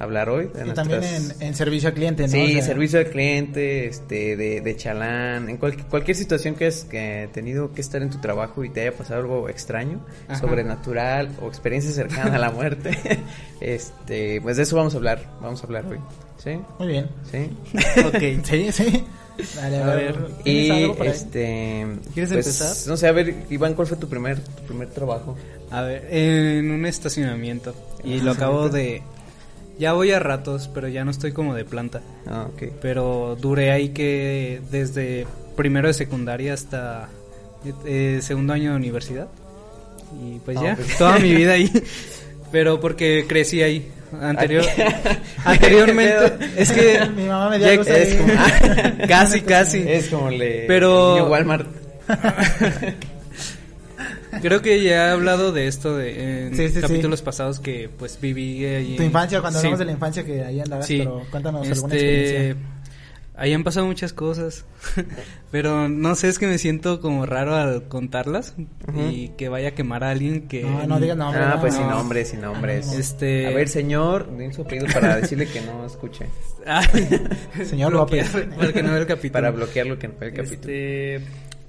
hablar 0.00 0.28
hoy. 0.30 0.46
de 0.54 0.66
Y 0.66 0.70
también 0.72 1.00
en, 1.40 1.54
servicio 1.54 1.88
al 1.90 1.94
cliente, 1.94 2.22
¿no? 2.24 2.28
Sí, 2.30 2.42
O 2.44 2.48
sea, 2.54 2.62
servicio 2.62 2.98
al 2.98 3.06
cliente, 3.06 3.86
este, 3.86 4.34
de, 4.36 4.60
de 4.62 4.76
chalán, 4.76 5.48
en 5.48 5.56
cual- 5.58 5.76
cualquier 5.88 6.16
situación 6.16 6.54
que 6.54 6.66
has 6.66 6.84
que 6.84 7.28
tenido 7.32 7.72
que 7.72 7.80
estar 7.82 8.00
en 8.02 8.10
tu 8.10 8.18
trabajo 8.20 8.64
y 8.64 8.70
te 8.70 8.80
haya 8.80 8.92
pasado 8.96 9.20
algo 9.20 9.48
extraño, 9.48 10.00
Ajá. 10.26 10.40
sobrenatural 10.40 11.30
o 11.42 11.48
experiencia 11.48 11.92
cercana 11.92 12.36
a 12.36 12.38
la 12.38 12.50
muerte, 12.50 12.90
este, 13.60 14.40
pues 14.40 14.56
de 14.56 14.62
eso 14.64 14.76
vamos 14.76 14.94
a 14.94 14.96
hablar, 14.96 15.24
vamos 15.40 15.62
a 15.62 15.66
hablar 15.66 15.84
hoy, 15.86 15.98
¿sí? 16.42 16.58
Muy 16.78 16.88
bien. 16.88 17.08
¿Sí? 17.30 17.50
Ok. 18.06 18.44
Sí, 18.44 18.72
sí. 18.72 19.04
Dale, 19.56 19.78
a, 19.78 19.92
A 19.92 19.94
ver. 19.94 20.18
ver. 20.18 20.30
¿tienes 20.44 20.66
Y 20.66 20.70
algo 20.82 20.96
por 20.96 21.06
ahí? 21.06 21.12
este, 21.12 21.86
¿Quieres 22.12 22.32
pues, 22.32 22.46
empezar? 22.46 22.76
No 22.88 22.96
sé, 22.96 23.06
a 23.06 23.12
ver, 23.12 23.34
Iván, 23.48 23.74
¿cuál 23.74 23.86
fue 23.86 23.96
tu 23.96 24.06
primer, 24.08 24.40
tu 24.40 24.62
primer 24.64 24.88
trabajo? 24.90 25.36
A 25.70 25.82
ver, 25.82 26.06
en 26.10 26.70
un 26.70 26.84
estacionamiento. 26.84 27.74
Y 28.04 28.20
lo 28.20 28.32
acabo 28.32 28.68
de... 28.68 29.02
Ya 29.80 29.94
voy 29.94 30.12
a 30.12 30.18
ratos, 30.20 30.68
pero 30.72 30.86
ya 30.88 31.04
no 31.04 31.10
estoy 31.10 31.32
como 31.32 31.54
de 31.54 31.64
planta. 31.64 32.02
Ah, 32.28 32.46
ok. 32.52 32.64
Pero 32.82 33.36
duré 33.40 33.72
ahí 33.72 33.88
que 33.88 34.60
desde 34.70 35.26
primero 35.56 35.88
de 35.88 35.94
secundaria 35.94 36.52
hasta 36.54 37.08
eh, 37.86 38.18
segundo 38.22 38.52
año 38.52 38.70
de 38.72 38.76
universidad. 38.76 39.28
Y 40.22 40.38
pues 40.40 40.58
Ah, 40.58 40.62
ya, 40.62 40.76
pues. 40.76 40.98
toda 40.98 41.18
mi 41.18 41.34
vida 41.34 41.52
ahí. 41.54 41.70
Pero 42.52 42.78
porque 42.80 43.24
crecí 43.28 43.62
ahí. 43.62 43.90
Anterior, 44.20 44.64
anteriormente, 45.44 46.50
es 46.56 46.72
que 46.72 47.06
Mi 47.16 47.26
mamá 47.26 47.48
me 47.50 47.58
dio 47.58 47.66
ya- 47.68 47.72
a 47.72 47.76
luz 47.76 47.86
es 47.86 48.12
ahí. 48.12 48.18
como- 48.18 49.06
casi, 49.08 49.40
casi. 49.42 49.78
Es 49.86 50.08
como 50.08 50.28
le, 50.30 50.64
Pero- 50.66 51.26
Walmart. 51.28 51.66
Creo 54.42 54.62
que 54.62 54.82
ya 54.82 55.08
he 55.08 55.10
hablado 55.10 55.52
de 55.52 55.66
esto 55.66 55.96
de, 55.96 56.46
en 56.48 56.56
Sí, 56.56 56.68
sí, 56.68 56.74
sí. 56.74 56.80
capítulos 56.80 57.22
pasados 57.22 57.58
que 57.60 57.88
pues 57.98 58.18
viví 58.20 58.64
ahí. 58.64 58.96
Tu 58.96 59.02
en- 59.02 59.08
infancia, 59.08 59.40
cuando 59.40 59.58
Sí. 59.58 59.66
hablamos 59.66 59.78
de 59.80 59.84
la 59.86 59.92
infancia 59.92 60.24
que 60.24 60.44
ahí 60.44 60.60
andabas, 60.60 60.86
Sí. 60.86 60.98
pero 60.98 61.22
cuéntanos 61.30 61.68
alguna 61.68 61.94
Este, 61.94 62.20
experiencia. 62.50 62.66
Ahí 63.36 63.54
han 63.54 63.64
pasado 63.64 63.86
muchas 63.86 64.12
cosas, 64.12 64.66
pero 65.50 65.88
no 65.88 66.14
sé, 66.14 66.28
es 66.28 66.38
que 66.38 66.46
me 66.46 66.58
siento 66.58 67.00
como 67.00 67.24
raro 67.24 67.56
al 67.56 67.84
contarlas 67.88 68.54
y 69.10 69.28
que 69.30 69.48
vaya 69.48 69.68
a 69.68 69.70
quemar 69.70 70.04
a 70.04 70.10
alguien 70.10 70.46
que... 70.46 70.62
No, 70.62 70.86
no 70.86 71.00
digas 71.00 71.16
nombres. 71.16 71.42
Ah, 71.46 71.54
no, 71.54 71.60
pues 71.62 71.72
no. 71.72 71.78
sin 71.80 71.88
nombres, 71.88 72.28
sin 72.28 72.40
nombres. 72.42 72.92
Este... 72.92 73.46
A 73.46 73.50
ver, 73.50 73.68
señor, 73.70 74.30
den 74.36 74.52
su 74.52 74.60
apellido 74.62 74.88
para 74.92 75.16
decirle 75.16 75.46
que 75.46 75.62
no 75.62 75.86
escuche. 75.86 76.26
Ay, 76.66 76.84
Señor 77.64 77.92
bloquear, 77.92 78.26
López. 78.34 78.54
Para 78.58 78.72
que 78.74 78.82
no 78.82 78.90
vea 78.90 78.98
el 79.00 79.06
capítulo. 79.06 79.32
Para 79.32 79.50
bloquearlo 79.52 79.98
que 79.98 80.08
no 80.08 80.14
ve 80.20 80.26
el 80.26 80.34
capítulo. 80.34 80.58
Este, 80.60 81.20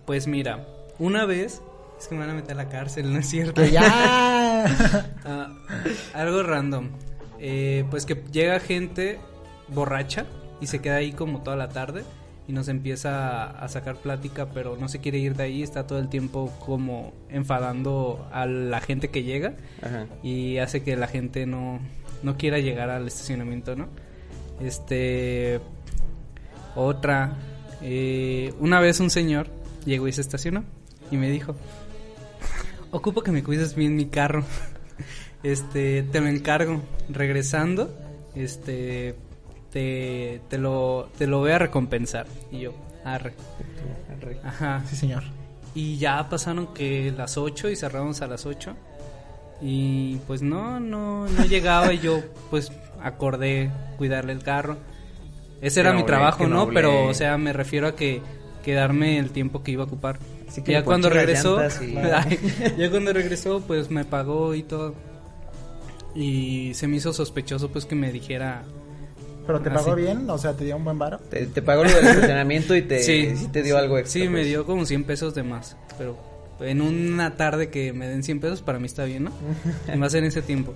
pues 0.05 0.27
mira, 0.27 0.67
una 0.99 1.25
vez... 1.25 1.61
Es 2.01 2.07
que 2.07 2.15
me 2.15 2.21
van 2.21 2.31
a 2.31 2.33
meter 2.33 2.53
a 2.53 2.55
la 2.63 2.67
cárcel, 2.69 3.13
¿no 3.13 3.19
es 3.19 3.29
cierto? 3.29 3.63
Ya. 3.65 3.85
Ah, 5.25 5.47
algo 6.13 6.43
random. 6.43 6.89
Eh, 7.39 7.83
pues 7.89 8.05
que 8.05 8.15
llega 8.31 8.59
gente 8.59 9.19
borracha 9.69 10.25
y 10.59 10.67
se 10.67 10.79
queda 10.79 10.95
ahí 10.97 11.11
como 11.13 11.41
toda 11.41 11.55
la 11.57 11.69
tarde 11.69 12.03
y 12.47 12.53
nos 12.53 12.67
empieza 12.67 13.43
a, 13.43 13.49
a 13.63 13.67
sacar 13.69 13.95
plática, 13.97 14.47
pero 14.53 14.77
no 14.77 14.87
se 14.87 14.99
quiere 14.99 15.17
ir 15.19 15.35
de 15.35 15.43
ahí, 15.43 15.63
está 15.63 15.87
todo 15.87 15.97
el 15.99 16.09
tiempo 16.09 16.51
como 16.59 17.13
enfadando 17.29 18.27
a 18.31 18.45
la 18.45 18.81
gente 18.81 19.09
que 19.09 19.23
llega 19.23 19.53
Ajá. 19.81 20.05
y 20.21 20.57
hace 20.57 20.83
que 20.83 20.95
la 20.95 21.07
gente 21.07 21.45
no, 21.47 21.79
no 22.23 22.37
quiera 22.37 22.59
llegar 22.59 22.89
al 22.91 23.07
estacionamiento, 23.07 23.75
¿no? 23.75 23.87
Este. 24.59 25.59
Otra. 26.75 27.35
eh, 27.81 28.53
una 28.59 28.79
vez 28.79 28.99
un 28.99 29.09
señor 29.09 29.47
llegó 29.85 30.07
y 30.07 30.13
se 30.13 30.21
estacionó 30.21 30.63
y 31.09 31.17
me 31.17 31.29
dijo: 31.31 31.55
Ocupo 32.91 33.23
que 33.23 33.31
me 33.31 33.43
cuides 33.43 33.75
bien 33.75 33.95
mi 33.95 34.05
carro. 34.07 34.43
Este, 35.43 36.03
te 36.03 36.21
lo 36.21 36.27
encargo. 36.27 36.83
Regresando, 37.09 37.91
este, 38.35 39.15
te, 39.71 40.39
te 40.49 40.59
lo, 40.59 41.09
te 41.17 41.25
lo 41.25 41.39
voy 41.39 41.49
a 41.49 41.57
recompensar. 41.57 42.27
Y 42.51 42.59
yo, 42.59 42.75
arre. 43.03 43.33
Ajá. 44.43 44.83
Sí, 44.87 44.95
señor. 44.95 45.23
Y 45.73 45.97
ya 45.97 46.29
pasaron 46.29 46.67
que 46.75 47.11
las 47.17 47.37
8 47.37 47.69
y 47.69 47.75
cerramos 47.75 48.21
a 48.21 48.27
las 48.27 48.45
8. 48.45 48.75
Y 49.61 50.17
pues 50.27 50.41
no, 50.41 50.79
no, 50.79 51.27
no 51.27 51.45
llegaba 51.45 51.93
y 51.93 51.99
yo 51.99 52.19
pues 52.49 52.71
acordé 53.01 53.71
cuidarle 53.97 54.33
el 54.33 54.43
carro. 54.43 54.77
ese 55.61 55.79
era 55.79 55.93
mi 55.93 56.03
trabajo, 56.03 56.47
¿no? 56.47 56.65
noble. 56.65 56.75
Pero, 56.75 57.07
o 57.07 57.13
sea, 57.13 57.37
me 57.37 57.53
refiero 57.53 57.87
a 57.87 57.95
que 57.95 58.21
quedarme 58.63 59.17
el 59.17 59.31
tiempo 59.31 59.63
que 59.63 59.71
iba 59.71 59.83
a 59.83 59.87
ocupar. 59.87 60.19
Así 60.51 60.61
que 60.63 60.73
ya 60.73 60.83
cuando 60.83 61.09
regresó, 61.09 61.61
y- 61.81 61.93
ya 62.77 62.89
cuando 62.89 63.13
regresó, 63.13 63.61
pues 63.65 63.89
me 63.89 64.03
pagó 64.03 64.53
y 64.53 64.63
todo. 64.63 64.93
Y 66.13 66.73
se 66.73 66.87
me 66.87 66.97
hizo 66.97 67.13
sospechoso, 67.13 67.69
pues 67.69 67.85
que 67.85 67.95
me 67.95 68.11
dijera. 68.11 68.63
Pero 69.47 69.61
te 69.61 69.71
pagó 69.71 69.95
bien, 69.95 70.29
o 70.29 70.37
sea, 70.37 70.53
te 70.53 70.65
dio 70.65 70.75
un 70.75 70.83
buen 70.83 70.99
varo. 70.99 71.19
Te, 71.29 71.45
te 71.47 71.61
pagó 71.61 71.83
lo 71.85 71.89
del 71.89 72.05
estacionamiento 72.05 72.75
y 72.75 72.81
te, 72.81 73.01
Sí. 73.01 73.33
sí 73.35 73.47
te 73.47 73.63
dio 73.63 73.77
algo 73.77 73.97
extra. 73.97 74.21
Sí, 74.21 74.27
me 74.27 74.39
pues. 74.39 74.47
dio 74.47 74.65
como 74.65 74.85
100 74.85 75.05
pesos 75.05 75.33
de 75.33 75.43
más. 75.43 75.77
Pero 75.97 76.17
en 76.59 76.81
una 76.81 77.37
tarde 77.37 77.69
que 77.69 77.93
me 77.93 78.07
den 78.07 78.23
100 78.23 78.39
pesos, 78.41 78.61
para 78.61 78.77
mí 78.77 78.85
está 78.87 79.05
bien, 79.05 79.23
¿no? 79.23 79.31
más 79.97 80.13
en 80.13 80.25
ese 80.25 80.41
tiempo. 80.41 80.73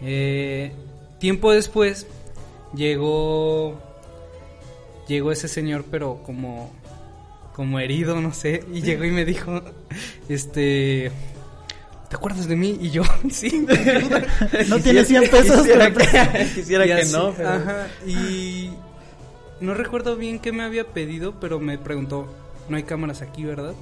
Eh, 0.00 0.72
tiempo 1.20 1.52
después 1.52 2.06
llegó. 2.74 3.78
Llegó 5.06 5.32
ese 5.32 5.48
señor, 5.48 5.84
pero 5.90 6.22
como. 6.24 6.72
Como 7.54 7.78
herido, 7.80 8.20
no 8.20 8.32
sé. 8.32 8.64
Y 8.72 8.82
llegó 8.82 9.04
y 9.04 9.10
me 9.10 9.24
dijo: 9.24 9.60
Este. 10.28 11.10
¿Te 12.08 12.16
acuerdas 12.16 12.46
de 12.46 12.56
mí? 12.56 12.78
Y 12.80 12.90
yo, 12.90 13.02
sí. 13.30 13.66
No 14.68 14.78
tienes 14.80 15.08
100 15.08 15.30
pesos. 15.30 15.62
Quisiera 15.62 15.90
que, 15.92 16.48
quisiera 16.54 16.84
que 16.84 16.92
así- 16.94 17.12
no, 17.12 17.32
pero... 17.34 17.48
Ajá, 17.48 17.86
y 18.06 18.70
no 19.60 19.72
recuerdo 19.74 20.16
bien 20.16 20.38
qué 20.38 20.52
me 20.52 20.62
había 20.62 20.84
pedido, 20.88 21.40
pero 21.40 21.58
me 21.58 21.78
preguntó, 21.78 22.26
no 22.68 22.76
hay 22.76 22.82
cámaras 22.82 23.22
aquí, 23.22 23.44
¿verdad? 23.44 23.74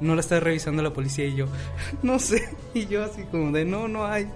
No 0.00 0.14
la 0.14 0.20
está 0.20 0.38
revisando 0.40 0.82
la 0.82 0.92
policía 0.92 1.24
y 1.24 1.34
yo, 1.34 1.46
no 2.02 2.18
sé, 2.18 2.48
y 2.74 2.86
yo 2.86 3.02
así 3.02 3.22
como 3.30 3.50
de, 3.50 3.64
no, 3.64 3.88
no 3.88 4.06
hay. 4.06 4.28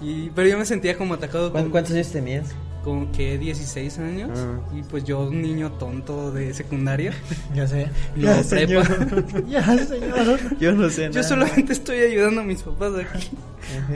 Y, 0.00 0.30
pero 0.30 0.48
yo 0.48 0.58
me 0.58 0.64
sentía 0.64 0.96
como 0.96 1.14
atacado 1.14 1.52
¿Cuán- 1.52 1.64
con, 1.64 1.70
¿Cuántos 1.72 1.92
años 1.94 2.10
tenías? 2.10 2.46
Con 2.84 3.10
que 3.12 3.38
16 3.38 3.98
años 3.98 4.30
Ah. 4.38 4.60
y 4.76 4.82
pues 4.82 5.04
yo 5.04 5.20
un 5.20 5.40
niño 5.40 5.72
tonto 5.72 6.30
de 6.30 6.52
secundaria. 6.52 7.12
Ya 7.54 7.66
sé. 7.66 7.88
Ya, 8.16 8.42
prepa. 8.42 8.84
señor. 8.84 9.46
ya, 9.48 9.78
señor. 9.78 10.58
Yo 10.60 10.72
no 10.72 10.90
sé 10.90 11.10
Yo 11.10 11.22
solamente 11.22 11.72
estoy 11.72 11.98
ayudando 12.00 12.42
a 12.42 12.44
mis 12.44 12.62
papás 12.62 12.92
aquí. 12.96 13.30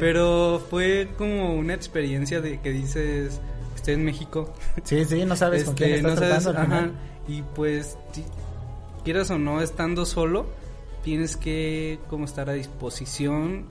Pero 0.01 0.65
fue 0.71 1.09
como 1.19 1.55
una 1.55 1.75
experiencia 1.75 2.41
de 2.41 2.59
que 2.61 2.71
dices, 2.71 3.41
estoy 3.77 3.95
en 3.95 4.05
México, 4.05 4.53
Sí, 4.85 5.05
sí, 5.05 5.25
no 5.27 5.37
sabes 5.37 5.65
con 5.65 5.75
Este, 5.75 5.85
quién 5.85 6.07
estás 6.07 6.15
no 6.15 6.21
sabes, 6.29 6.45
tratando 6.45 6.75
ajá, 6.77 6.91
y 7.29 7.43
pues 7.43 7.99
quieras 9.05 9.31
o 9.31 9.39
no 9.39 9.61
estando 9.61 10.07
solo 10.07 10.47
tienes 11.05 11.37
que 11.37 11.99
como 12.09 12.25
estar 12.25 12.49
a 12.51 12.55
disposición 12.55 13.67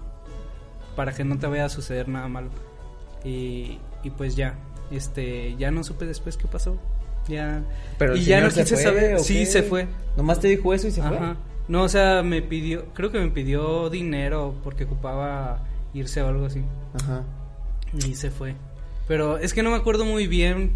para 0.95 1.13
que 1.13 1.23
no 1.23 1.37
te 1.39 1.47
vaya 1.47 1.65
a 1.65 1.69
suceder 1.69 2.07
nada 2.07 2.27
malo 2.27 2.49
y, 3.23 3.79
y 4.03 4.09
pues 4.15 4.35
ya 4.35 4.55
este 4.91 5.55
ya 5.57 5.71
no 5.71 5.83
supe 5.83 6.05
después 6.05 6.37
qué 6.37 6.47
pasó 6.47 6.77
ya 7.27 7.61
Pero 7.97 8.15
y 8.15 8.23
ya 8.23 8.39
no 8.41 8.47
quise 8.49 8.65
fue, 8.75 8.83
saber 8.83 9.15
¿o 9.15 9.19
sí 9.19 9.39
qué? 9.39 9.45
se 9.45 9.63
fue 9.63 9.87
Nomás 10.15 10.39
te 10.39 10.47
dijo 10.47 10.73
eso 10.73 10.87
y 10.87 10.91
se 10.91 11.01
fue. 11.01 11.17
Ajá. 11.17 11.35
no 11.67 11.83
o 11.83 11.89
sea 11.89 12.23
me 12.23 12.41
pidió 12.41 12.85
creo 12.93 13.11
que 13.11 13.19
me 13.19 13.29
pidió 13.29 13.89
dinero 13.89 14.55
porque 14.63 14.85
ocupaba 14.85 15.63
irse 15.93 16.21
o 16.21 16.27
algo 16.27 16.45
así 16.45 16.61
Ajá. 16.93 17.23
y 18.05 18.15
se 18.15 18.29
fue. 18.31 18.55
Pero 19.07 19.37
es 19.37 19.53
que 19.53 19.63
no 19.63 19.71
me 19.71 19.77
acuerdo 19.77 20.03
muy 20.05 20.27
bien. 20.27 20.71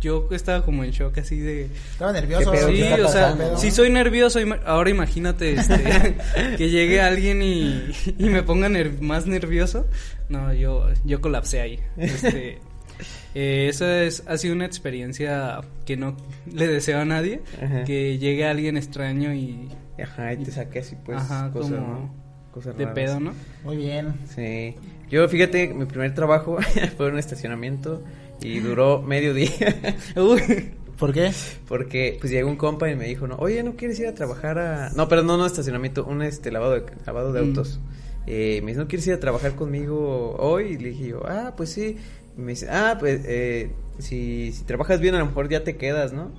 Yo 0.00 0.28
estaba 0.32 0.62
como 0.64 0.84
en 0.84 0.90
shock 0.90 1.16
así 1.18 1.38
de... 1.38 1.66
Estaba 1.92 2.12
nervioso. 2.12 2.50
¿Qué 2.52 2.58
pedo? 2.58 2.68
Sí, 2.68 2.74
¿qué 2.74 2.90
está 2.94 3.06
o 3.06 3.08
sea, 3.08 3.56
si 3.56 3.70
soy 3.70 3.88
nervioso, 3.90 4.38
ahora 4.66 4.90
imagínate 4.90 5.54
este, 5.54 6.16
que 6.58 6.68
llegue 6.68 7.00
alguien 7.00 7.40
y, 7.42 7.90
y 8.18 8.24
me 8.28 8.42
ponga 8.42 8.68
ner- 8.68 9.00
más 9.00 9.26
nervioso. 9.26 9.86
No, 10.28 10.52
yo, 10.52 10.88
yo 11.04 11.20
colapsé 11.22 11.60
ahí. 11.62 11.80
Este, 11.96 12.58
eh, 13.38 13.68
esa 13.68 14.02
es, 14.02 14.22
ha 14.26 14.36
sido 14.38 14.54
una 14.54 14.64
experiencia 14.66 15.60
que 15.84 15.96
no 15.96 16.16
le 16.52 16.66
deseo 16.66 17.00
a 17.00 17.04
nadie. 17.04 17.42
Ajá. 17.62 17.84
Que 17.84 18.16
llegue 18.18 18.46
alguien 18.46 18.76
extraño 18.76 19.34
y 19.34 19.68
Ajá, 20.02 20.32
y 20.32 20.38
te 20.38 20.50
saqué 20.50 20.80
así 20.80 20.96
pues 21.04 21.18
Ajá, 21.18 21.50
cosas, 21.52 21.72
como 21.72 21.86
¿no? 21.86 22.14
Cosas 22.52 22.76
de 22.76 22.84
raras. 22.84 22.94
pedo, 22.94 23.20
¿no? 23.20 23.32
Muy 23.64 23.76
bien. 23.76 24.14
Sí. 24.34 24.74
Yo, 25.10 25.28
fíjate, 25.28 25.68
mi 25.74 25.84
primer 25.84 26.14
trabajo 26.14 26.56
fue 26.96 27.06
en 27.08 27.12
un 27.14 27.18
estacionamiento 27.18 28.02
y 28.42 28.58
duró 28.60 29.00
medio 29.02 29.32
día. 29.34 29.50
Uy, 30.16 30.70
¿Por 30.98 31.12
qué? 31.12 31.30
Porque 31.68 32.16
pues 32.20 32.32
llegó 32.32 32.48
un 32.48 32.56
compa 32.56 32.90
y 32.90 32.96
me 32.96 33.04
dijo, 33.06 33.26
no, 33.26 33.36
oye, 33.36 33.62
¿no 33.62 33.76
quieres 33.76 34.00
ir 34.00 34.06
a 34.06 34.14
trabajar 34.14 34.58
a...? 34.58 34.90
No, 34.96 35.08
pero 35.08 35.22
no, 35.22 35.36
no 35.36 35.44
estacionamiento, 35.44 36.04
un 36.06 36.22
este 36.22 36.50
lavado 36.50 36.72
de, 36.72 36.82
lavado 37.06 37.32
de 37.34 37.42
Mm. 37.42 37.48
autos. 37.48 37.80
Eh, 38.26 38.60
me 38.62 38.68
dice, 38.72 38.80
¿no 38.80 38.88
quieres 38.88 39.06
ir 39.06 39.12
a 39.14 39.20
trabajar 39.20 39.54
conmigo 39.54 40.34
hoy? 40.38 40.72
Y 40.72 40.78
le 40.78 40.88
dije 40.90 41.08
yo, 41.08 41.22
ah, 41.26 41.52
pues 41.56 41.70
sí. 41.70 41.96
Y 42.36 42.40
me 42.40 42.52
dice, 42.52 42.68
ah, 42.70 42.96
pues 42.98 43.22
eh, 43.24 43.70
si, 43.98 44.52
si 44.52 44.64
trabajas 44.64 45.00
bien 45.00 45.14
a 45.14 45.18
lo 45.18 45.26
mejor 45.26 45.48
ya 45.48 45.64
te 45.64 45.76
quedas, 45.76 46.12
¿no? 46.12 46.32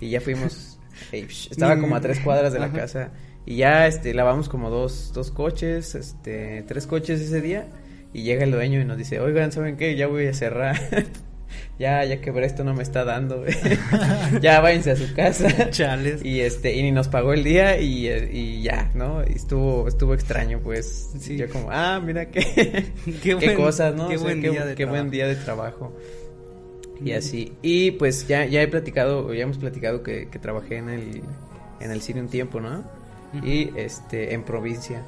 Y 0.00 0.10
ya 0.10 0.20
fuimos, 0.20 0.78
eh, 1.12 1.26
psh, 1.28 1.52
estaba 1.52 1.78
como 1.78 1.96
a 1.96 2.00
tres 2.00 2.20
cuadras 2.20 2.52
de 2.52 2.58
la 2.58 2.66
Ajá. 2.66 2.76
casa. 2.76 3.10
Y 3.44 3.56
ya 3.56 3.86
este 3.86 4.14
lavamos 4.14 4.48
como 4.48 4.70
dos, 4.70 5.12
dos 5.12 5.30
coches, 5.30 5.94
este, 5.94 6.62
tres 6.66 6.86
coches 6.86 7.20
ese 7.20 7.40
día. 7.40 7.68
Y 8.14 8.22
llega 8.22 8.44
el 8.44 8.50
dueño 8.50 8.80
y 8.80 8.84
nos 8.84 8.98
dice, 8.98 9.20
oigan, 9.20 9.52
¿saben 9.52 9.76
qué? 9.76 9.96
Ya 9.96 10.06
voy 10.06 10.26
a 10.26 10.34
cerrar. 10.34 10.76
ya, 11.78 12.04
ya 12.04 12.20
quebré 12.20 12.46
esto, 12.46 12.64
no 12.64 12.74
me 12.74 12.82
está 12.82 13.04
dando. 13.04 13.44
ya 14.40 14.60
váyanse 14.60 14.92
a 14.92 14.96
su 14.96 15.12
casa. 15.14 15.70
chales. 15.70 16.24
Y 16.24 16.40
este, 16.40 16.74
y 16.74 16.82
ni 16.82 16.92
nos 16.92 17.08
pagó 17.08 17.32
el 17.32 17.44
día 17.44 17.80
y, 17.80 18.08
eh, 18.08 18.28
y 18.32 18.62
ya, 18.62 18.90
¿no? 18.94 19.22
Y 19.22 19.32
estuvo, 19.32 19.88
estuvo 19.88 20.14
extraño, 20.14 20.60
pues. 20.62 21.10
Sí. 21.18 21.36
Yo 21.36 21.48
como, 21.48 21.68
ah, 21.70 22.00
mira 22.04 22.30
qué, 22.30 22.92
Qué 23.22 23.54
cosas, 23.54 23.94
¿no? 23.94 24.08
qué 24.08 24.16
O 24.16 24.18
sea, 24.18 24.26
buen 24.26 24.40
qué, 24.42 24.50
día 24.50 24.64
de 24.64 24.74
qué 24.74 24.84
buen 24.84 25.10
día 25.10 25.26
de 25.26 25.36
trabajo. 25.36 25.96
Y 27.04 27.12
así. 27.12 27.52
Y 27.62 27.92
pues 27.92 28.28
ya, 28.28 28.44
ya 28.44 28.62
he 28.62 28.68
platicado, 28.68 29.34
ya 29.34 29.42
hemos 29.42 29.58
platicado 29.58 30.02
que, 30.02 30.28
que 30.28 30.38
trabajé 30.38 30.76
en 30.76 30.88
el, 30.88 31.22
en 31.80 31.90
el 31.90 32.00
cine 32.00 32.20
un 32.20 32.28
tiempo, 32.28 32.60
¿no? 32.60 32.84
Y 33.42 33.70
este, 33.76 34.34
en 34.34 34.44
provincia. 34.44 35.04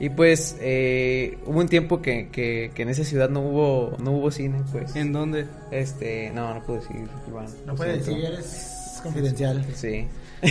Y 0.00 0.08
pues, 0.08 0.56
eh, 0.60 1.38
hubo 1.46 1.60
un 1.60 1.68
tiempo 1.68 2.00
que, 2.00 2.28
que, 2.30 2.72
que 2.74 2.82
en 2.82 2.88
esa 2.88 3.04
ciudad 3.04 3.28
no 3.28 3.40
hubo, 3.42 3.96
no 4.02 4.12
hubo 4.12 4.30
cine, 4.30 4.62
pues. 4.72 4.96
¿En 4.96 5.12
dónde? 5.12 5.44
Este, 5.70 6.30
no, 6.34 6.54
no 6.54 6.62
puedo 6.64 6.80
decir, 6.80 6.96
Iván. 7.28 7.46
No 7.66 7.76
siento. 7.76 7.84
decir, 8.10 8.24
eres 8.24 9.00
confidencial. 9.02 9.64
Sí. 9.74 10.06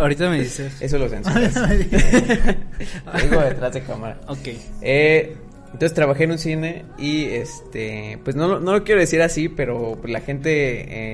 Ahorita 0.00 0.28
me 0.28 0.40
dices. 0.42 0.72
Eso 0.82 0.98
lo 0.98 1.08
censuras. 1.08 1.54
Digo 3.22 3.40
detrás 3.40 3.72
de 3.72 3.82
cámara. 3.82 4.18
Ok. 4.26 4.48
Eh, 4.82 5.36
entonces 5.66 5.94
trabajé 5.94 6.24
en 6.24 6.32
un 6.32 6.38
cine 6.38 6.84
y 6.98 7.24
este, 7.26 8.18
pues 8.24 8.34
no, 8.36 8.48
lo- 8.48 8.58
no 8.60 8.72
lo 8.72 8.84
quiero 8.84 9.00
decir 9.00 9.20
así, 9.22 9.48
pero 9.48 9.96
pues, 10.00 10.12
la 10.12 10.20
gente 10.20 10.48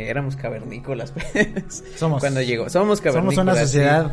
eh, 0.06 0.08
éramos 0.08 0.36
cavernícolas. 0.36 1.12
pues, 1.12 1.84
Somos. 1.96 2.20
Cuando 2.20 2.40
llegó, 2.40 2.70
somos 2.70 2.98
Somos 2.98 3.00
cavernícolas. 3.00 3.42
una 3.42 3.54
sí. 3.56 3.60
sociedad. 3.66 4.12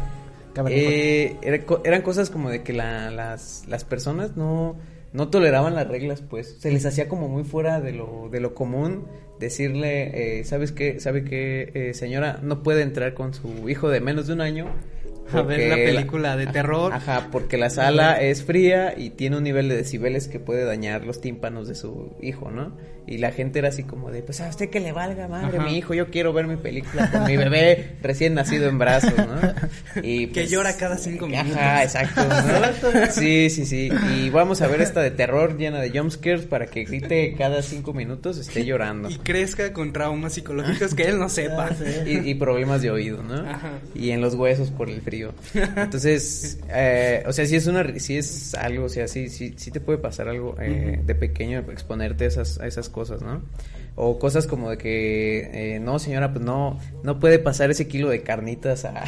Eh, 0.75 1.37
eran 1.83 2.01
cosas 2.01 2.29
como 2.29 2.49
de 2.49 2.63
que 2.63 2.73
la- 2.73 3.09
las, 3.11 3.63
las 3.67 3.83
personas 3.85 4.35
no, 4.37 4.77
no 5.13 5.29
toleraban 5.29 5.75
las 5.75 5.87
reglas, 5.87 6.21
pues. 6.21 6.57
Se 6.59 6.71
les 6.71 6.85
hacía 6.85 7.07
como 7.07 7.27
muy 7.29 7.43
fuera 7.43 7.79
de 7.81 7.93
lo, 7.93 8.29
de 8.31 8.39
lo 8.39 8.53
común 8.53 9.05
decirle, 9.39 10.39
eh, 10.39 10.43
¿sabes 10.43 10.71
qué? 10.71 10.99
¿Sabe 10.99 11.23
qué, 11.23 11.71
eh, 11.73 11.93
señora? 11.93 12.39
No 12.43 12.61
puede 12.63 12.83
entrar 12.83 13.13
con 13.13 13.33
su 13.33 13.67
hijo 13.69 13.89
de 13.89 13.99
menos 14.01 14.27
de 14.27 14.33
un 14.33 14.41
año. 14.41 14.67
A 15.33 15.41
ver 15.41 15.69
la 15.69 15.75
película 15.75 16.35
de 16.37 16.47
terror. 16.47 16.93
Ajá, 16.93 17.29
porque 17.31 17.57
la 17.57 17.69
sala 17.69 18.21
es 18.21 18.43
fría 18.43 18.93
y 18.97 19.11
tiene 19.11 19.37
un 19.37 19.43
nivel 19.43 19.69
de 19.69 19.75
decibeles 19.75 20.27
que 20.27 20.39
puede 20.39 20.63
dañar 20.63 21.05
los 21.05 21.21
tímpanos 21.21 21.67
de 21.67 21.75
su 21.75 22.15
hijo, 22.21 22.51
¿no? 22.51 22.73
Y 23.07 23.17
la 23.17 23.31
gente 23.31 23.59
era 23.59 23.69
así 23.69 23.83
como 23.83 24.11
de, 24.11 24.21
pues 24.21 24.41
a 24.41 24.47
usted 24.47 24.69
que 24.69 24.79
le 24.79 24.91
valga 24.91 25.27
madre, 25.27 25.57
Ajá. 25.57 25.67
mi 25.67 25.75
hijo, 25.75 25.93
yo 25.93 26.11
quiero 26.11 26.33
ver 26.33 26.45
mi 26.45 26.55
película 26.55 27.09
con 27.11 27.25
mi 27.25 27.35
bebé 27.35 27.95
recién 28.01 28.35
nacido 28.35 28.69
en 28.69 28.77
brazos, 28.77 29.13
¿no? 29.17 29.41
Y 30.03 30.27
Que 30.27 30.41
pues, 30.41 30.51
llora 30.51 30.77
cada 30.77 30.97
cinco 30.97 31.27
minutos. 31.27 31.57
Ajá, 31.57 31.83
exacto, 31.83 32.21
¿no? 32.23 33.07
Sí, 33.11 33.49
sí, 33.49 33.65
sí. 33.65 33.89
Y 34.15 34.29
vamos 34.29 34.61
a 34.61 34.67
ver 34.67 34.81
esta 34.81 35.01
de 35.01 35.11
terror 35.11 35.57
llena 35.57 35.81
de 35.81 35.89
jumpscares 35.89 36.45
para 36.45 36.67
que 36.67 36.85
grite 36.85 37.33
cada 37.37 37.61
cinco 37.61 37.93
minutos, 37.93 38.37
esté 38.37 38.65
llorando. 38.65 39.09
Y 39.09 39.17
crezca 39.17 39.73
con 39.73 39.91
traumas 39.93 40.33
psicológicos 40.33 40.93
que 40.93 41.03
él 41.03 41.19
no 41.19 41.27
sepa. 41.29 41.69
Y, 42.05 42.29
y 42.29 42.35
problemas 42.35 42.81
de 42.81 42.91
oído, 42.91 43.21
¿no? 43.23 43.35
Ajá. 43.49 43.79
Y 43.93 44.11
en 44.11 44.21
los 44.21 44.35
huesos 44.35 44.71
por 44.71 44.89
el 44.89 45.01
frío. 45.01 45.20
Entonces, 45.53 46.59
eh, 46.69 47.23
o 47.27 47.33
sea, 47.33 47.45
si 47.45 47.55
es 47.55 47.67
una, 47.67 47.99
si 47.99 48.17
es 48.17 48.55
algo, 48.55 48.85
o 48.85 48.89
sea, 48.89 49.07
sí, 49.07 49.29
sí, 49.29 49.53
sí 49.57 49.71
te 49.71 49.79
puede 49.79 49.99
pasar 49.99 50.27
algo 50.27 50.55
eh, 50.59 50.99
de 51.03 51.15
pequeño, 51.15 51.59
exponerte 51.71 52.25
a 52.25 52.27
esas, 52.27 52.59
a 52.59 52.67
esas 52.67 52.89
cosas, 52.89 53.21
¿no? 53.21 53.41
O 53.95 54.17
cosas 54.19 54.47
como 54.47 54.69
de 54.69 54.77
que, 54.77 55.75
eh, 55.75 55.79
no, 55.79 55.99
señora, 55.99 56.31
pues 56.31 56.43
no, 56.43 56.79
no 57.03 57.19
puede 57.19 57.39
pasar 57.39 57.69
ese 57.71 57.87
kilo 57.87 58.09
de 58.09 58.23
carnitas 58.23 58.85
a, 58.85 59.03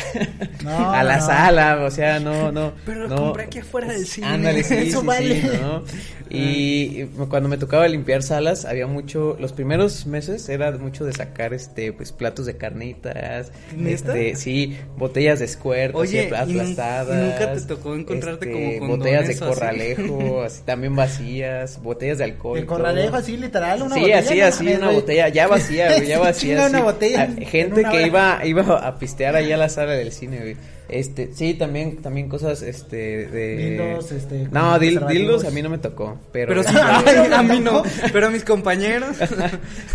No, 0.64 0.78
a 0.94 1.04
la 1.04 1.18
no. 1.18 1.26
sala, 1.26 1.84
o 1.86 1.90
sea, 1.90 2.20
no, 2.20 2.52
no. 2.52 2.74
Pero 2.86 3.04
lo 3.04 3.08
no. 3.08 3.16
compré 3.16 3.44
aquí 3.46 3.60
afuera 3.60 3.88
del 3.88 4.06
cine. 4.06 4.28
Ándale, 4.28 4.62
sí, 4.64 4.74
Eso 4.78 5.00
sí, 5.00 5.06
vale. 5.08 5.42
sí, 5.42 5.48
¿no? 5.62 5.84
Y 6.30 7.04
cuando 7.30 7.48
me 7.48 7.58
tocaba 7.58 7.88
limpiar 7.88 8.24
salas, 8.24 8.66
había 8.66 8.88
mucho, 8.88 9.38
los 9.40 9.54
primeros 9.54 10.06
meses 10.06 10.48
era 10.50 10.72
mucho 10.74 11.06
de 11.06 11.14
sacar, 11.14 11.54
este, 11.54 11.94
pues, 11.94 12.12
platos 12.12 12.46
de 12.46 12.58
carnitas, 12.58 13.52
¿Neta? 13.76 13.90
este, 14.18 14.36
sí, 14.36 14.78
botellas 14.98 15.40
de 15.40 15.48
squirt, 15.48 15.96
Oye, 15.96 16.28
así, 16.32 16.52
¿y 16.52 16.56
nun- 16.56 16.62
aplastadas. 16.62 17.24
nunca 17.40 17.54
te 17.54 17.62
tocó 17.62 17.96
encontrarte 17.96 18.52
como 18.52 18.66
condones 18.80 18.98
Botellas 18.98 19.28
de 19.28 19.34
así? 19.34 19.40
corralejo, 19.44 20.42
así, 20.44 20.62
también 20.66 20.96
vacías, 20.96 21.82
botellas 21.82 22.18
de 22.18 22.24
alcohol. 22.26 22.58
Todo. 22.60 22.68
corralejo 22.78 23.16
así 23.16 23.38
literal, 23.38 23.82
una 23.84 23.96
Sí, 23.96 24.02
botella, 24.02 24.20
así, 24.20 24.42
así, 24.42 24.73
una 24.78 24.92
botella 24.92 25.30
ya 25.30 25.48
vacía, 25.48 25.88
güey, 25.96 26.08
ya 26.08 26.20
vacía. 26.20 26.50
Chinga 26.56 26.68
una 26.68 26.78
sí. 26.80 26.84
botella 26.84 27.22
Ah, 27.22 27.26
en- 27.26 27.38
en 27.42 27.46
Gente 27.48 27.80
una 27.82 27.92
que 27.92 28.08
iba, 28.08 28.46
iba 28.46 28.88
a 28.88 28.98
pistear 29.00 29.36
ahí 29.36 29.52
a 29.52 29.58
la 29.58 29.70
sala 29.70 29.94
del 29.94 30.12
cine, 30.12 30.38
güey. 30.40 30.58
Este, 30.90 31.34
sí, 31.34 31.54
también, 31.56 32.02
también 32.02 32.28
cosas, 32.30 32.62
este, 32.62 33.26
de... 33.28 33.56
Dildos, 33.56 34.12
este, 34.12 34.48
No, 34.52 34.78
dil- 34.78 35.08
dildos 35.08 35.46
a 35.46 35.50
mí 35.50 35.62
no 35.62 35.70
me 35.70 35.78
tocó, 35.80 36.20
pero... 36.32 36.50
Pero 36.50 36.64
sí, 36.70 36.76
a 36.78 37.42
mí 37.42 37.60
no. 37.62 37.84
Pero 38.14 38.28
a 38.28 38.30
mis 38.30 38.44
compañeros. 38.44 39.16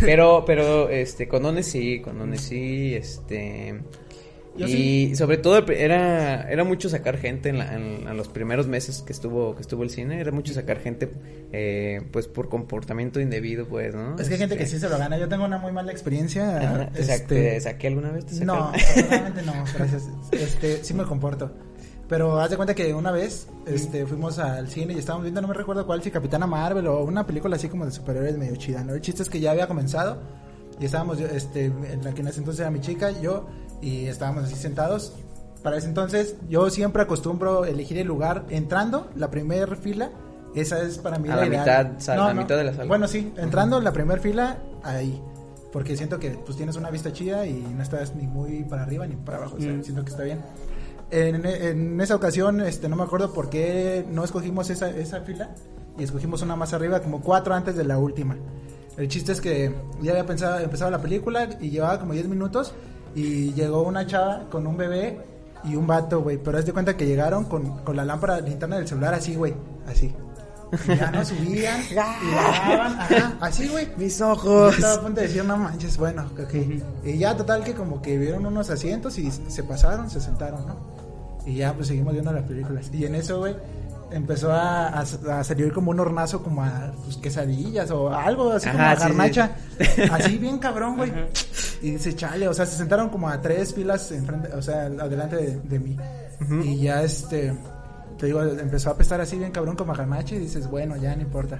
pero, 0.01 0.45
pero, 0.47 0.89
este, 0.89 1.29
condones 1.29 1.67
sí, 1.67 2.01
condones 2.01 2.41
sí, 2.41 2.95
este... 2.95 3.79
Yo 4.59 4.67
y 4.67 5.15
sobre 5.17 5.37
todo 5.39 5.57
era 5.73 6.51
era 6.51 6.65
mucho 6.65 6.89
sacar 6.89 7.17
gente 7.17 7.49
en, 7.49 7.59
la- 7.59 7.75
en- 7.75 8.07
en 8.09 8.17
los 8.17 8.29
primeros 8.29 8.67
meses 8.67 9.03
que 9.03 9.13
estuvo 9.13 9.55
que 9.55 9.63
estuvo 9.63 9.83
el 9.85 9.91
cine 9.91 10.21
era 10.21 10.33
mucho 10.33 10.53
sacar 10.53 10.79
gente 10.81 11.11
eh, 11.53 12.03
pues 12.13 12.27
por 12.29 12.49
comportamiento 12.49 13.21
indebido 13.21 13.67
pues 13.69 13.95
no 13.95 14.17
Es 14.19 14.29
que 14.29 14.35
hay 14.35 14.41
gente 14.41 14.57
que 14.57 14.65
Este, 14.65 14.77
sí 14.77 14.81
se 14.81 14.89
lo 14.89 14.99
gana. 14.99 15.17
Yo 15.19 15.29
tengo 15.29 15.45
una 15.45 15.59
muy 15.59 15.73
mala 15.73 15.93
experiencia. 15.93 16.91
¿te, 16.93 17.01
este, 17.03 17.25
te 17.27 17.61
saqué 17.61 17.87
alguna 17.87 18.11
vez? 18.11 18.27
¿Te 18.27 18.45
No, 18.45 18.55
afortunadamente 18.75 19.43
no, 19.43 19.53
gracias. 19.77 20.03
Este, 20.33 20.83
sí 20.85 20.93
me 20.95 21.05
comporto. 21.05 21.51
Pero 22.09 22.41
haz 22.41 22.49
de 22.51 22.57
cuenta 22.57 22.75
que 22.75 22.95
una 22.95 23.11
vez 23.13 23.49
este, 23.67 24.07
fuimos 24.07 24.39
al 24.39 24.69
cine 24.69 24.95
y 24.95 24.99
estábamos 24.99 25.25
viendo, 25.25 25.43
no 25.43 25.49
me 25.49 25.53
recuerdo 25.55 25.85
cuál, 25.87 26.03
si 26.03 26.11
Capitana 26.11 26.47
Marvel 26.47 26.87
o 26.87 27.05
una 27.05 27.27
película 27.27 27.57
así 27.57 27.69
como 27.69 27.85
de 27.85 27.91
superhéroes 27.93 28.39
medio 28.39 28.57
chida, 28.57 28.83
¿no? 28.83 28.95
El 28.95 29.03
chiste 29.03 29.23
es 29.23 29.29
que 29.29 29.41
ya 29.41 29.51
había 29.51 29.67
comenzado 29.69 30.19
y 30.81 30.87
estábamos, 30.87 31.21
este, 31.21 31.67
en 31.67 32.03
la 32.03 32.15
que 32.15 32.23
en 32.23 32.29
ese 32.29 32.39
entonces 32.39 32.61
era 32.61 32.71
mi 32.71 32.81
chica, 32.81 33.11
yo, 33.21 33.47
y 33.81 34.07
estábamos 34.07 34.45
así 34.45 34.55
sentados. 34.57 35.15
Para 35.63 35.77
ese 35.77 35.89
entonces, 35.89 36.37
yo 36.49 36.71
siempre 36.71 37.03
acostumbro 37.03 37.65
elegir 37.65 37.99
el 37.99 38.07
lugar 38.07 38.45
entrando, 38.49 39.09
la 39.17 39.31
primera 39.31 39.75
fila, 39.77 40.11
esa 40.55 40.81
es 40.83 40.99
para 40.99 41.19
mí 41.19 41.29
A 41.29 41.35
la 41.37 41.41
la 41.43 41.47
ideal. 41.49 41.61
mitad, 41.89 42.01
sal- 42.01 42.21
a 42.21 42.29
la 42.29 42.35
mitad 42.35 42.57
de 42.57 42.65
la 42.65 42.73
sala. 42.73 42.85
Bueno, 42.87 43.09
sí, 43.09 43.33
entrando 43.37 43.79
en 43.79 43.85
la 43.85 43.93
primera 43.93 44.21
fila, 44.21 44.59
ahí. 44.83 45.21
Porque 45.73 45.97
siento 45.97 46.19
que 46.19 46.31
pues 46.31 46.57
tienes 46.57 46.77
una 46.77 46.91
vista 46.91 47.13
chida 47.13 47.45
y 47.47 47.53
no 47.77 47.83
estás 47.83 48.15
ni 48.15 48.27
muy 48.27 48.65
para 48.65 48.85
arriba 48.85 49.07
ni 49.07 49.17
para 49.17 49.39
abajo. 49.39 49.57
O 49.59 49.61
sea, 49.61 49.73
Mm. 49.73 49.83
siento 49.83 50.03
que 50.05 50.11
está 50.11 50.23
bien. 50.23 50.41
En, 51.11 51.45
en 51.45 52.01
esa 52.01 52.15
ocasión, 52.17 52.61
este, 52.61 52.89
no 52.89 52.97
me 52.97 53.03
acuerdo 53.03 53.33
por 53.33 53.51
qué 53.51 54.05
no 54.11 54.25
escogimos 54.25 54.71
esa, 54.71 54.89
esa 54.91 55.21
fila 55.23 55.51
y 55.99 56.05
escogimos 56.05 56.41
una 56.43 56.55
más 56.57 56.73
arriba, 56.73 57.01
como 57.01 57.21
cuatro 57.21 57.55
antes 57.55 57.77
de 57.77 57.85
la 57.85 57.99
última. 57.99 58.37
El 58.97 59.09
chiste 59.09 59.33
es 59.33 59.41
que 59.41 59.75
ya 60.01 60.13
había 60.13 60.25
pensado, 60.27 60.59
empezado 60.61 60.91
la 60.91 61.01
película 61.03 61.49
y 61.61 61.71
llevaba 61.71 61.99
como 62.01 62.13
10 62.15 62.29
minutos 62.29 62.73
y 63.15 63.53
llegó 63.55 63.83
una 63.83 64.07
chava 64.07 64.45
con 64.51 64.67
un 64.67 64.77
bebé 64.77 65.19
y 65.65 65.77
un 65.77 65.87
vato, 65.87 66.21
güey. 66.23 66.39
Pero 66.39 66.59
haz 66.59 66.67
de 66.67 66.73
cuenta 66.73 66.97
que 66.97 67.07
llegaron 67.07 67.45
con, 67.45 67.79
con 67.79 67.97
la 67.97 68.05
lámpara 68.05 68.41
linterna 68.41 68.77
del 68.77 68.87
celular 68.89 69.15
así, 69.15 69.35
güey. 69.35 69.55
Así. 69.87 70.15
Y 70.87 70.97
ya 70.97 71.11
no 71.11 71.25
subían 71.25 71.81
y 71.91 71.95
bajaban, 72.35 73.01
ajá, 73.01 73.37
así, 73.41 73.69
güey. 73.69 73.89
Mis 73.97 74.19
Yo 74.19 74.33
ojos. 74.33 74.75
estaba 74.75 74.95
a 74.95 75.01
punto 75.01 75.21
de 75.21 75.27
decir, 75.27 75.45
no 75.45 75.57
manches, 75.57 75.97
bueno, 75.97 76.27
ok. 76.39 76.55
Y 77.05 77.19
ya 77.19 77.37
total 77.37 77.65
que 77.65 77.75
como 77.75 78.03
que 78.03 78.19
vieron 78.19 78.45
unos 78.45 78.69
asientos 78.71 79.19
y 79.19 79.31
se 79.31 79.63
pasaron, 79.63 80.11
se 80.11 80.21
sentaron, 80.21 80.67
¿no? 80.67 80.77
Y 81.47 81.55
ya 81.57 81.73
pues 81.73 81.89
seguimos 81.89 82.13
viendo 82.13 82.33
las 82.33 82.45
películas. 82.45 82.91
Y 82.93 83.07
en 83.07 83.15
eso, 83.15 83.39
güey, 83.39 83.57
empezó 84.11 84.53
a, 84.53 84.89
a- 84.89 85.01
a 85.01 85.45
salir 85.45 85.73
como 85.73 85.91
un 85.91 86.01
hornazo 86.01 86.43
como 86.43 86.63
a 86.65 86.93
pues, 87.05 87.17
quesadillas 87.19 87.91
o 87.91 88.09
algo 88.13 88.53
así 88.53 88.69
como 88.71 88.83
Ajá, 88.83 88.93
a 88.93 88.97
sí, 88.97 89.03
sí. 89.03 89.09
garnacha. 89.09 89.51
Así 90.13 90.39
bien 90.39 90.59
cabrón, 90.59 90.97
güey. 90.97 91.13
Y 91.83 91.93
dice, 91.93 92.15
chale, 92.17 92.49
o 92.49 92.55
sea, 92.55 92.67
se 92.67 92.77
sentaron 92.77 93.09
como 93.11 93.29
a 93.29 93.41
tres 93.41 93.73
filas 93.75 94.11
enfrente, 94.13 94.53
o 94.53 94.61
sea, 94.63 94.87
adelante 94.87 95.37
de, 95.37 95.57
de 95.61 95.79
mí. 95.79 95.97
Y 96.65 96.79
ya 96.81 97.03
este, 97.03 97.53
te 98.19 98.27
digo, 98.27 98.43
empezó 98.43 98.91
a 98.91 98.93
apestar 98.95 99.21
así 99.21 99.37
bien 99.39 99.53
cabrón 99.53 99.77
como 99.77 99.93
a 99.93 99.97
garnacha 99.97 100.35
y 100.35 100.39
dices, 100.39 100.69
bueno, 100.69 100.97
ya 100.97 101.15
no 101.15 101.23
importa. 101.23 101.59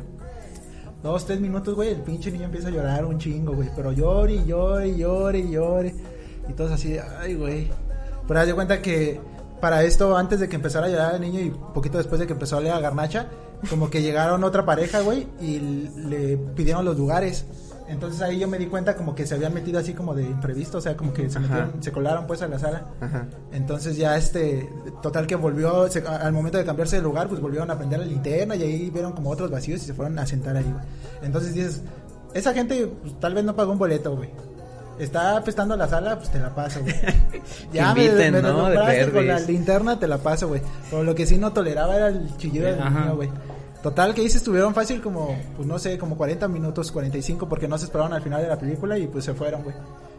Dos, 1.03 1.27
tres 1.27 1.41
minutos, 1.41 1.75
güey, 1.77 1.91
el 1.91 2.01
pinche 2.03 2.31
niño 2.33 2.47
empieza 2.47 2.69
a 2.69 2.71
llorar 2.73 3.05
un 3.05 3.19
chingo, 3.19 3.55
güey. 3.55 3.71
Pero 3.77 3.93
llore 3.93 4.45
llore 4.45 4.97
llore 4.97 5.49
llore. 5.49 5.95
Y 6.49 6.53
todos 6.55 6.73
así, 6.73 6.97
ay, 7.21 7.35
güey. 7.35 7.69
Pero 8.27 8.41
haz 8.41 8.47
de 8.47 8.55
cuenta 8.55 8.83
que 8.83 9.21
para 9.61 9.83
esto, 9.85 10.17
antes 10.17 10.41
de 10.41 10.49
que 10.49 10.57
empezara 10.57 10.87
a 10.87 10.89
llorar 10.89 11.15
el 11.17 11.21
niño 11.21 11.41
y 11.41 11.51
poquito 11.51 11.99
después 11.99 12.19
de 12.21 12.27
que 12.27 12.33
empezó 12.33 12.57
a 12.57 12.61
leer 12.61 12.75
a 12.75 12.81
Garnacha, 12.81 13.27
como 13.71 13.91
que 13.91 14.03
llegaron 14.03 14.45
otra 14.45 14.65
pareja, 14.65 15.01
güey, 15.01 15.27
y 15.41 15.59
le 15.61 16.37
pidieron 16.37 16.85
los 16.85 16.97
lugares. 16.97 17.45
Entonces 17.89 18.21
ahí 18.21 18.39
yo 18.39 18.47
me 18.49 18.59
di 18.59 18.67
cuenta 18.67 18.95
como 18.97 19.15
que 19.15 19.27
se 19.27 19.35
habían 19.35 19.55
metido 19.55 19.79
así 19.79 19.95
como 19.95 20.15
de 20.15 20.23
imprevisto, 20.25 20.77
o 20.77 20.81
sea, 20.83 20.95
como 20.95 21.15
que 21.15 21.31
se 21.31 21.39
metieron, 21.41 21.83
se 21.83 21.91
colaron 21.91 22.27
pues 22.27 22.43
a 22.43 22.47
la 22.49 22.59
sala. 22.59 22.85
Ajá. 23.01 23.27
Entonces 23.51 23.97
ya 23.97 24.15
este, 24.19 24.69
total 25.01 25.27
que 25.27 25.37
volvió, 25.37 25.89
se- 25.89 26.07
al 26.07 26.33
momento 26.35 26.59
de 26.59 26.67
cambiarse 26.67 26.97
de 26.97 27.03
lugar, 27.03 27.29
pues 27.29 27.41
volvieron 27.41 27.71
a 27.71 27.79
prender 27.79 28.01
la 28.01 28.05
linterna 28.05 28.57
y 28.57 28.63
ahí 28.63 28.91
vieron 28.91 29.13
como 29.13 29.31
otros 29.31 29.51
vacíos 29.51 29.83
y 29.83 29.87
se 29.87 29.95
fueron 29.95 30.19
a 30.19 30.27
sentar 30.27 30.55
ahí, 30.55 30.65
güey. 30.71 30.85
Entonces 31.23 31.55
dices, 31.55 31.81
esa 32.35 32.53
gente 32.53 32.87
pues, 33.01 33.19
tal 33.21 33.33
vez 33.33 33.43
no 33.45 33.57
pagó 33.57 33.73
un 33.73 33.79
boleto, 33.79 34.15
güey. 34.15 34.29
Está 34.99 35.37
apestando 35.37 35.77
la 35.77 35.87
sala, 35.87 36.17
pues 36.17 36.31
te 36.31 36.39
la 36.39 36.55
paso, 36.55 36.81
güey. 36.81 36.95
Ya 37.73 37.95
me, 37.95 38.05
Inviten, 38.07 38.33
me 38.33 38.43
¿no? 38.43 38.69
De 38.69 39.11
con 39.13 39.27
la 39.27 39.39
linterna, 39.41 39.99
te 39.99 40.07
la 40.07 40.19
paso, 40.19 40.49
güey. 40.49 40.61
Pero 40.91 41.05
lo 41.05 41.15
que 41.15 41.27
sí 41.27 41.39
no 41.39 41.53
toleraba 41.53 41.97
era 41.97 42.09
el 42.09 42.37
chillido 42.37 42.67
del 42.67 42.79
niño, 42.79 43.17
güey. 43.17 43.31
Total 43.83 44.13
que 44.13 44.29
se 44.29 44.39
estuvieron 44.39 44.75
fácil 44.75 45.01
como, 45.01 45.37
pues 45.57 45.69
no 45.69 45.79
sé, 45.79 45.99
como 45.99 46.17
40 46.17 46.49
minutos, 46.49 46.91
45, 46.91 47.49
porque 47.49 47.69
no 47.69 47.79
se 47.79 47.85
esperaron 47.85 48.13
al 48.13 48.23
final 48.23 48.43
de 48.43 48.49
la 48.49 48.59
película 48.59 48.99
y 48.99 49.07
pues 49.07 49.25
se 49.25 49.35
fueron, 49.35 49.63
güey. 49.63 49.77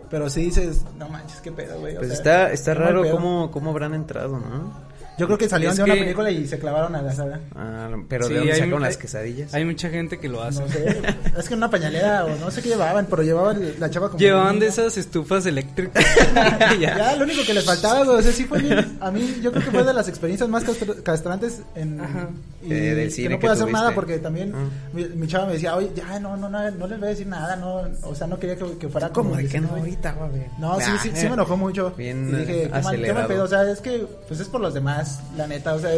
Pero 0.10 0.30
sí 0.30 0.44
dices, 0.44 0.86
no 0.98 1.10
manches, 1.10 1.42
qué 1.42 1.52
pedo, 1.52 1.80
güey. 1.80 1.96
Pues 1.96 2.08
sea, 2.08 2.16
está, 2.16 2.52
está 2.52 2.74
raro 2.74 3.04
cómo, 3.12 3.52
cómo 3.52 3.72
habrán 3.72 3.94
entrado, 3.94 4.40
¿no? 4.40 4.89
Yo 5.20 5.26
creo 5.28 5.38
que 5.38 5.50
salieron 5.50 5.74
Es 5.74 5.78
de 5.78 5.84
una 5.84 5.94
que- 5.94 6.00
película 6.02 6.32
y 6.32 6.48
se 6.48 6.58
clavaron 6.60 6.96
a 6.96 7.02
la 7.02 7.14
sala. 7.14 7.40
Ah, 7.56 7.90
pero 8.08 8.26
Sí, 8.28 8.34
¿de 8.34 8.40
dónde 8.40 8.56
sacaron 8.56 8.82
las 8.82 8.98
quesadillas? 8.98 9.54
Hay 9.54 9.66
mucha 9.66 9.90
gente 9.90 10.18
que 10.20 10.30
lo 10.30 10.42
hace. 10.42 10.62
No 10.62 10.68
sé, 10.70 11.02
es 11.38 11.48
que 11.48 11.54
una 11.56 11.70
pañalera 11.70 12.26
o 12.26 12.36
no 12.38 12.50
sé 12.52 12.62
qué 12.62 12.70
llevaban, 12.70 13.06
pero 13.10 13.22
llevaban 13.24 13.62
la 13.80 13.90
chava 13.90 14.08
como... 14.08 14.20
Llevaban 14.20 14.60
de 14.60 14.68
esas 14.68 14.98
estufas 14.98 15.46
eléctricas. 15.46 16.04
Ya. 16.80 16.98
ya. 16.98 17.16
lo 17.16 17.26
único 17.26 17.42
que 17.46 17.54
les 17.54 17.66
faltaba, 17.66 18.04
güey, 18.06 18.18
o 18.20 18.22
sea, 18.22 18.32
sí 18.32 18.46
fue 18.46 18.60
bien, 18.60 18.98
a 19.02 19.12
mí 19.12 19.40
yo 19.42 19.52
creo 19.52 19.64
que 19.66 19.72
fue 19.72 19.84
de 19.84 19.94
las 19.94 20.08
experiencias 20.08 20.48
más 20.50 20.64
castr- 20.66 21.02
castrantes 21.04 21.62
en... 21.76 22.00
Ajá. 22.00 22.30
Y 22.64 22.74
Eh, 22.74 22.96
del 22.96 23.08
que 23.10 23.12
cine 23.12 23.30
no 23.30 23.36
que 23.36 23.42
puedo 23.42 23.54
hacer 23.54 23.66
tuviste. 23.66 23.80
nada 23.82 23.96
porque 23.96 24.18
también 24.20 24.54
Ah. 24.56 24.68
mi, 24.94 25.06
mi 25.06 25.28
chava 25.28 25.46
me 25.48 25.54
decía, 25.54 25.76
oye, 25.76 25.92
ya, 25.96 26.20
no, 26.20 26.38
no, 26.38 26.50
no, 26.50 26.72
no 26.72 26.88
les 26.88 27.00
voy 27.00 27.08
a 27.08 27.12
decir 27.12 27.28
nada, 27.28 27.56
no, 27.56 27.84
o 28.04 28.16
sea, 28.16 28.28
no 28.28 28.40
quería 28.40 28.56
que, 28.58 28.78
que 28.78 28.88
fuera 28.90 29.10
¿Cómo 29.10 29.30
como 29.32 29.42
de 29.42 29.48
que 29.48 29.60
no 29.60 29.68
güey, 29.70 29.82
ahorita, 29.82 30.12
güey? 30.14 30.44
No, 30.60 30.80
sí, 30.80 30.92
sí, 31.02 31.12
sí 31.14 31.28
me 31.28 31.34
enojó 31.34 31.58
mucho. 31.58 31.92
Bien, 31.98 32.30
y 32.30 32.36
dije, 32.38 32.70
qué 32.72 32.82
mal, 32.82 33.02
qué 33.02 33.14
mal 33.14 33.28
pedo. 33.28 33.44
O 33.44 33.48
sea, 33.48 33.70
es 33.70 33.80
que, 33.82 34.06
pues 34.28 34.40
es 34.40 34.48
por 34.48 34.62
los 34.62 34.74
demás, 34.74 35.09
la 35.38 35.48
neta. 35.48 35.74
O 35.76 35.80
sea, 35.80 35.92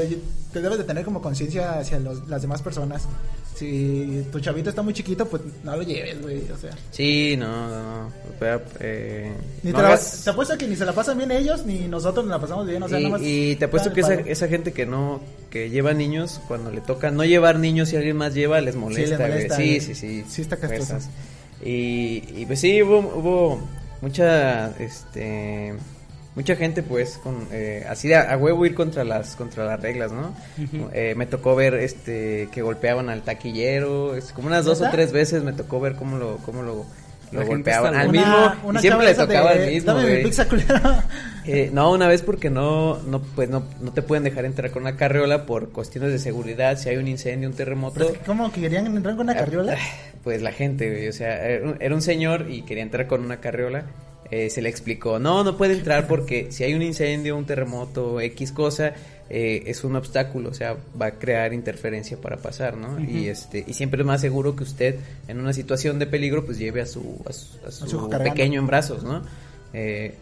te 0.54 0.62
debes 0.62 0.78
de 0.78 0.84
tener 0.84 1.04
como 1.06 1.21
conciencia 1.21 1.80
hacia 1.80 2.00
los, 2.00 2.28
las 2.28 2.41
demás 2.41 2.62
personas. 2.62 3.04
Si 3.56 4.26
tu 4.32 4.39
chavito 4.39 4.69
está 4.71 4.82
muy 4.82 4.93
chiquito, 4.93 5.28
pues 5.28 5.43
no 5.63 5.76
lo 5.76 5.84
lleves, 5.84 6.19
güey. 6.21 6.41
O 6.52 6.58
sea, 6.58 6.71
Sí, 6.89 7.36
no, 7.38 7.67
no. 7.69 8.12
Pero, 8.39 8.62
eh, 8.80 9.32
ni 9.62 9.71
no 9.71 9.80
te, 9.80 9.86
hagas- 9.86 10.21
te 10.24 10.30
apuesto 10.32 10.58
que 10.58 10.67
ni 10.67 10.76
se 10.76 10.84
la 10.86 10.93
pasan 10.93 11.17
bien 11.17 11.32
ellos, 11.32 11.63
ni 11.65 11.88
nosotros 11.88 12.26
nos 12.26 12.32
la 12.32 12.41
pasamos 12.41 12.65
bien. 12.65 12.82
O 12.82 12.89
sea, 12.89 13.00
y, 13.00 13.04
nada 13.04 13.17
más. 13.17 13.21
y 13.28 13.56
te 13.58 13.65
apuesto 13.65 13.93
que 13.93 14.02
esa, 14.26 14.47
gente 14.47 14.71
que 14.74 14.88
no, 14.88 15.21
que 15.52 15.69
lleva 15.69 15.93
niños, 15.93 16.41
cuando 16.47 16.71
le 16.71 16.82
toca 16.82 17.12
no 17.12 17.24
llevar 17.24 17.60
niños 17.60 17.93
y 17.93 17.97
alguien 17.97 18.17
más 18.17 18.34
lleva, 18.34 18.60
les 18.62 18.76
molesta, 18.76 19.19
molesta, 19.19 19.56
Sí, 19.58 19.63
güey. 19.67 19.80
sí, 19.82 19.93
sí. 19.95 20.26
Sí 20.28 20.41
está 20.41 20.58
castroso. 20.58 20.97
Y, 21.63 22.24
y 22.36 22.45
pues 22.47 22.60
sí, 22.60 22.82
hubo, 22.82 22.97
hubo 23.00 23.62
mucha, 24.02 24.69
este, 24.80 25.76
mucha 26.36 26.56
gente 26.56 26.84
pues, 26.84 27.17
con, 27.17 27.48
eh, 27.52 27.86
así 27.89 28.08
de 28.08 28.15
a, 28.15 28.32
a 28.34 28.38
huevo 28.38 28.65
ir 28.65 28.74
contra 28.74 29.04
las, 29.04 29.36
contra 29.36 29.65
las 29.65 29.80
reglas, 29.82 30.12
¿no? 30.12 30.34
Eh, 30.94 31.13
me 31.15 31.26
tocó 31.26 31.56
ver, 31.56 31.76
este, 31.76 32.50
que 32.52 32.62
golpeaban 32.62 33.10
al 33.10 33.22
taquillero, 33.24 34.15
es, 34.15 34.32
como 34.32 34.48
unas 34.48 34.65
dos 34.65 34.82
o 34.82 34.89
tres 34.89 35.12
veces 35.12 35.44
me 35.44 35.54
tocó 35.54 35.80
ver 35.80 35.96
cómo 35.96 36.17
lo, 36.17 36.38
cómo 36.38 36.62
lo, 36.63 36.86
lo 37.32 37.46
golpeaban. 37.46 37.96
Al 37.96 38.10
mismo, 38.10 38.54
y 38.74 38.78
siempre 38.80 39.08
le 39.08 39.13
tocaba 39.15 39.54
de, 39.54 39.65
al 39.65 39.72
mismo, 39.72 39.94
Dame 39.94 40.04
mi 40.04 40.10
güey. 40.12 40.24
pizza 40.24 40.48
culera. 40.48 41.06
Eh, 41.44 41.72
no, 41.74 41.91
una 41.91 42.08
vez 42.08 42.22
porque 42.22 42.52
no, 42.52 43.00
no, 43.00 43.20
pues 43.20 43.50
no, 43.50 43.63
no 43.82 43.91
te 43.91 44.04
pueden 44.04 44.24
dejar 44.24 44.46
entrar 44.46 44.70
con 44.70 44.84
una 44.84 44.96
carriola 44.96 45.48
por 45.48 45.72
cuestiones 45.72 46.12
de 46.12 46.20
seguridad. 46.20 46.78
Si 46.78 46.88
hay 46.88 46.98
un 46.98 47.08
incendio, 47.08 47.50
un 47.50 47.56
terremoto, 47.56 47.96
Pero 47.96 48.10
es 48.12 48.20
que, 48.20 48.26
¿Cómo 48.26 48.52
que 48.52 48.62
querían 48.62 48.86
entrar 48.86 49.15
con 49.15 49.24
una 49.28 49.36
carriola? 49.36 49.76
pues 50.24 50.44
la 50.44 50.52
gente, 50.52 50.91
güey, 50.91 51.08
o 51.08 51.13
sea, 51.13 51.44
era 51.44 51.96
un 51.96 52.02
señor 52.04 52.46
y 52.48 52.62
quería 52.62 52.84
entrar 52.84 53.08
con 53.08 53.26
una 53.26 53.38
carriola. 53.38 53.86
Eh, 54.32 54.50
se 54.50 54.62
le 54.62 54.70
explicó, 54.70 55.20
no, 55.20 55.44
no 55.44 55.58
puede 55.58 55.74
entrar 55.74 56.08
porque 56.08 56.52
si 56.52 56.63
hay 56.63 56.74
un 56.74 56.82
incendio, 56.82 57.38
un 57.38 57.46
terremoto, 57.46 58.22
X 58.22 58.54
cosa, 58.54 58.94
eh, 59.30 59.63
es 59.67 59.84
un 59.84 59.96
obstáculo, 59.96 60.50
o 60.50 60.54
sea, 60.54 60.78
va 61.00 61.08
a 61.08 61.12
crear 61.12 61.54
interferencia 61.54 62.17
para 62.17 62.38
pasar, 62.38 62.78
¿no? 62.78 63.00
Y 63.00 63.28
este, 63.28 63.63
y 63.67 63.74
siempre 63.74 64.02
es 64.02 64.08
más 64.08 64.22
seguro 64.22 64.56
que 64.56 64.63
usted 64.63 64.96
en 65.28 65.39
una 65.39 65.54
situación 65.54 66.00
de 66.00 66.08
peligro, 66.08 66.46
pues 66.46 66.58
lleve 66.58 66.82
a 66.82 66.86
su, 66.86 67.22
a 67.26 67.34
su, 67.34 67.58
a 67.65 67.72
su 67.72 68.10
pequeño 68.10 68.60
en 68.62 68.67
brazos, 68.67 69.04
¿no? 69.04 69.22
Eh, 69.74 70.15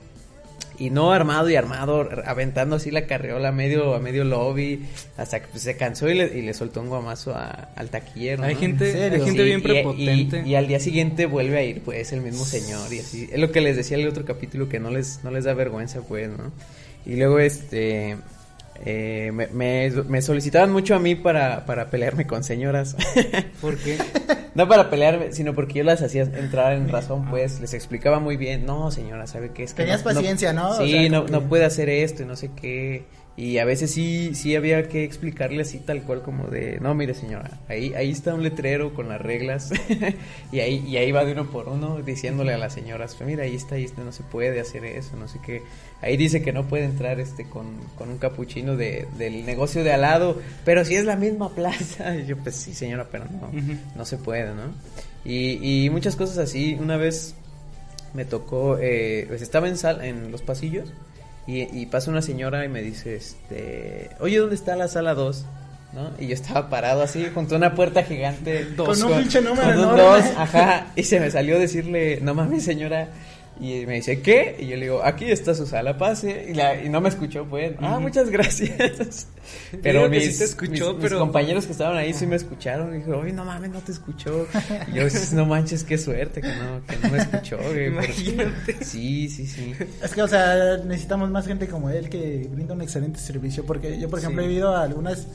y 0.80 0.90
no 0.90 1.12
armado 1.12 1.50
y 1.50 1.56
armado, 1.58 2.10
aventando 2.26 2.78
así 2.78 2.90
la 2.90 3.06
carriola 3.06 3.50
a 3.50 3.52
medio, 3.52 3.94
a 3.96 4.00
medio 4.00 4.24
lobby, 4.24 4.86
hasta 5.18 5.42
que 5.42 5.48
pues, 5.50 5.64
se 5.64 5.76
cansó 5.76 6.10
y 6.10 6.14
le, 6.16 6.38
y 6.38 6.42
le 6.42 6.54
soltó 6.54 6.82
un 6.82 6.88
guamazo 6.88 7.36
a- 7.36 7.70
al 7.76 7.90
taquillero. 7.90 8.44
Hay 8.44 8.56
gente, 8.56 8.86
hay 9.04 9.12
gente 9.12 9.32
Sí, 9.32 9.44
bien 9.44 9.60
y- 9.60 9.64
prepotente. 9.64 10.44
Y, 10.46 10.52
y 10.52 10.56
al 10.56 10.68
día 10.68 10.80
siguiente 10.80 11.26
vuelve 11.26 11.58
a 11.58 11.64
ir, 11.64 11.82
pues, 11.82 12.12
el 12.14 12.22
mismo 12.22 12.46
señor 12.46 12.92
y 12.94 13.00
así. 13.00 13.30
Es 13.32 13.40
lo 13.40 13.52
que 13.52 13.62
les 13.62 13.76
decía 13.76 13.98
en 13.98 14.04
el 14.04 14.10
otro 14.10 14.24
capítulo, 14.26 14.70
que 14.70 14.80
no 14.80 14.90
les, 14.90 15.20
no 15.24 15.32
les 15.32 15.44
da 15.44 15.54
vergüenza, 15.54 16.02
pues, 16.02 16.30
¿no? 16.30 16.52
Y 17.06 17.16
luego, 17.18 17.40
este... 17.40 18.16
eh, 18.86 19.32
me, 19.34 19.48
me, 19.48 19.92
me 20.08 20.22
solicitaban 20.22 20.72
mucho 20.72 20.96
a 20.96 21.00
mí 21.00 21.16
para, 21.16 21.66
para 21.66 21.90
pelearme 21.90 22.26
con 22.26 22.44
señoras. 22.46 22.96
¿Por 23.60 23.78
qué? 23.78 23.98
no 24.60 24.68
para 24.68 24.90
pelearme, 24.90 25.32
sino 25.32 25.56
porque 25.56 25.76
yo 25.76 25.86
las 25.86 26.02
hacía 26.02 26.24
entrar 26.24 26.74
en 26.74 26.90
razón, 26.90 27.30
pues 27.30 27.62
les 27.62 27.74
explicaba 27.74 28.20
muy 28.20 28.36
bien, 28.36 28.66
no 28.66 28.92
señora, 28.92 29.26
¿sabe 29.26 29.52
qué 29.54 29.64
es? 29.64 29.74
Que 29.74 29.84
Tenías 29.84 30.04
paciencia, 30.04 30.52
¿no? 30.52 30.74
Sí, 30.74 30.92
sea, 30.92 31.10
no, 31.10 31.26
no 31.28 31.44
puede 31.44 31.64
hacer 31.64 31.88
esto 31.88 32.24
y 32.24 32.26
no 32.26 32.36
sé 32.36 32.52
qué. 32.60 33.06
Y 33.40 33.58
a 33.58 33.64
veces 33.64 33.92
sí, 33.92 34.36
sí 34.36 34.58
había 34.58 34.90
que 34.90 35.06
explicarle 35.06 35.62
así 35.62 35.80
tal 35.80 36.04
cual 36.04 36.22
como 36.22 36.48
de, 36.48 36.78
no, 36.82 36.94
mire 36.94 37.14
señora, 37.14 37.58
ahí, 37.70 37.94
ahí 37.94 38.12
está 38.12 38.34
un 38.34 38.44
letrero 38.44 38.94
con 38.94 39.08
las 39.08 39.22
reglas 39.22 39.72
y 40.52 40.60
ahí, 40.60 40.84
y 40.86 40.98
ahí 40.98 41.14
va 41.14 41.24
de 41.24 41.32
uno 41.32 41.50
por 41.50 41.70
uno 41.70 42.02
diciéndole 42.02 42.54
a 42.54 42.58
las 42.58 42.74
señoras, 42.74 43.16
mira, 43.26 43.44
ahí 43.44 43.56
está, 43.56 43.76
ahí 43.76 43.86
está, 43.86 44.04
no 44.04 44.12
se 44.12 44.24
puede 44.24 44.60
hacer 44.60 44.84
eso, 44.84 45.16
no 45.16 45.30
sé 45.30 45.40
qué. 45.46 45.62
Ahí 46.02 46.18
dice 46.18 46.42
que 46.42 46.52
no 46.52 46.68
puede 46.68 46.84
entrar 46.84 47.22
este 47.22 47.46
con, 47.46 47.78
con 47.98 48.10
un 48.10 48.18
capuchino 48.18 48.76
de, 48.76 49.08
del 49.18 49.46
negocio 49.46 49.86
de 49.86 49.94
al 49.94 50.02
lado, 50.02 50.42
pero 50.66 50.84
si 50.84 50.96
es 50.96 51.06
la 51.06 51.16
misma 51.16 51.56
plaza. 51.56 52.14
Y 52.20 52.26
yo, 52.26 52.36
pues 52.36 52.56
sí 52.58 52.74
señora, 52.74 53.08
pero 53.10 53.24
no, 53.24 53.52
no 53.96 54.04
se 54.04 54.18
puede, 54.18 54.54
¿no? 54.54 54.74
Y, 55.24 55.86
y 55.86 55.90
muchas 55.90 56.18
cosas 56.18 56.40
así, 56.40 56.76
una 56.78 56.98
vez 56.98 57.36
me 58.14 58.26
tocó, 58.26 58.78
eh, 58.82 59.24
pues 59.30 59.42
estaba 59.42 59.70
en, 59.70 59.78
sal, 59.78 60.04
en 60.04 60.30
los 60.30 60.42
pasillos 60.42 60.92
y, 61.50 61.68
y 61.82 61.86
pasa 61.88 62.12
una 62.12 62.22
señora 62.22 62.64
y 62.64 62.70
me 62.70 62.84
dice, 62.84 63.16
este, 63.16 64.12
oye, 64.20 64.38
¿dónde 64.38 64.54
está 64.54 64.76
la 64.76 64.88
sala 64.88 65.16
2? 65.16 65.46
¿No? 65.94 66.12
Y 66.20 66.28
yo 66.28 66.36
estaba 66.36 66.70
parado 66.70 67.02
así 67.02 67.26
junto 67.34 67.56
a 67.56 67.58
una 67.58 67.74
puerta 67.74 68.04
gigante. 68.04 68.68
Con 68.78 69.02
un 69.02 69.18
pinche 69.18 69.42
número 69.42 69.74
con 69.74 69.90
un 69.90 69.98
dos, 69.98 70.24
ajá. 70.38 70.92
Y 70.96 71.02
se 71.02 71.20
me 71.20 71.32
salió 71.32 71.58
decirle, 71.58 72.20
no 72.22 72.36
mames, 72.36 72.64
señora. 72.64 73.08
Y 73.62 73.86
me 73.86 73.96
dice, 73.96 74.22
¿qué? 74.22 74.56
Y 74.58 74.68
yo 74.68 74.78
le 74.78 74.84
digo, 74.84 75.04
aquí 75.04 75.26
está 75.26 75.54
su 75.54 75.66
sala, 75.66 75.98
pase. 75.98 76.46
Y, 76.50 76.54
la- 76.54 76.82
y 76.82 76.88
no 76.88 77.02
me 77.02 77.10
escuchó, 77.10 77.46
pues. 77.46 77.74
Ah, 77.80 78.00
muchas 78.00 78.30
gracias. 78.30 79.28
Pero 79.84 80.08
mis, 80.08 80.32
sí 80.32 80.38
te 80.40 80.44
escuchó, 80.46 80.94
mis- 80.94 80.96
mis 80.96 81.04
pero- 81.04 81.20
compañeros 81.20 81.66
que 81.66 81.74
estaban 81.74 81.98
ahí 81.98 82.14
sí 82.14 82.26
me 82.26 82.38
escucharon. 82.38 82.96
Y 82.96 83.00
dijo, 83.00 83.18
oye, 83.18 83.34
no 83.34 83.44
mames, 83.44 83.70
no 83.72 83.80
te 83.80 83.92
escuchó. 83.92 84.48
Y 84.88 84.96
yo, 84.96 85.04
no 85.34 85.46
manches, 85.46 85.84
qué 85.84 85.98
suerte 85.98 86.40
que 86.40 86.48
no, 86.48 86.86
que 86.88 86.96
no 87.06 87.12
me 87.12 87.18
escuchó, 87.18 87.58
güey. 87.58 87.92
porque- 87.94 88.12
Imagínate. 88.14 88.86
Sí, 88.86 89.28
sí, 89.28 89.46
sí. 89.46 89.74
Es 90.02 90.14
que, 90.14 90.22
o 90.22 90.28
sea, 90.30 90.78
necesitamos 90.86 91.30
más 91.30 91.46
gente 91.46 91.68
como 91.68 91.90
él 91.90 92.08
que 92.10 92.48
brinda 92.50 92.74
un 92.76 92.82
excelente 92.82 93.20
servicio. 93.20 93.66
Porque 93.66 94.00
yo, 94.00 94.08
por 94.10 94.20
ejemplo, 94.20 94.42
Sí. 94.42 94.48
he 94.50 94.54
ido 94.54 94.74
a 94.74 94.84
algunas. 94.84 95.28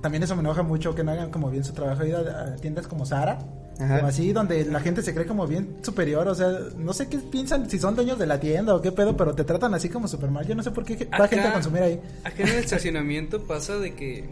También 0.00 0.22
eso 0.22 0.34
me 0.36 0.40
enoja 0.40 0.62
mucho 0.62 0.94
que 0.94 1.04
no 1.04 1.12
hagan 1.12 1.30
como 1.30 1.50
bien 1.50 1.64
su 1.64 1.72
trabajo. 1.74 2.02
He 2.02 2.08
ido 2.08 2.18
a, 2.26 2.44
a 2.54 2.56
tiendas 2.56 2.86
como 2.86 3.04
Sara. 3.04 3.38
Ajá. 3.82 4.00
O 4.04 4.06
así, 4.06 4.32
donde 4.32 4.64
la 4.64 4.80
gente 4.80 5.02
se 5.02 5.12
cree 5.14 5.26
como 5.26 5.46
bien 5.46 5.76
superior. 5.82 6.28
O 6.28 6.34
sea, 6.34 6.50
no 6.76 6.92
sé 6.92 7.08
qué 7.08 7.18
piensan, 7.18 7.68
si 7.68 7.78
son 7.78 7.94
dueños 7.94 8.18
de 8.18 8.26
la 8.26 8.38
tienda 8.38 8.74
o 8.74 8.80
qué 8.80 8.92
pedo, 8.92 9.16
pero 9.16 9.34
te 9.34 9.44
tratan 9.44 9.74
así 9.74 9.88
como 9.88 10.08
super 10.08 10.30
mal. 10.30 10.46
Yo 10.46 10.54
no 10.54 10.62
sé 10.62 10.70
por 10.70 10.84
qué 10.84 11.08
va 11.20 11.28
gente 11.28 11.48
a 11.48 11.52
consumir 11.54 11.82
ahí. 11.82 12.00
Acá 12.24 12.42
en 12.42 12.48
el 12.48 12.54
estacionamiento 12.64 13.42
pasa 13.44 13.76
de 13.78 13.94
que 13.94 14.24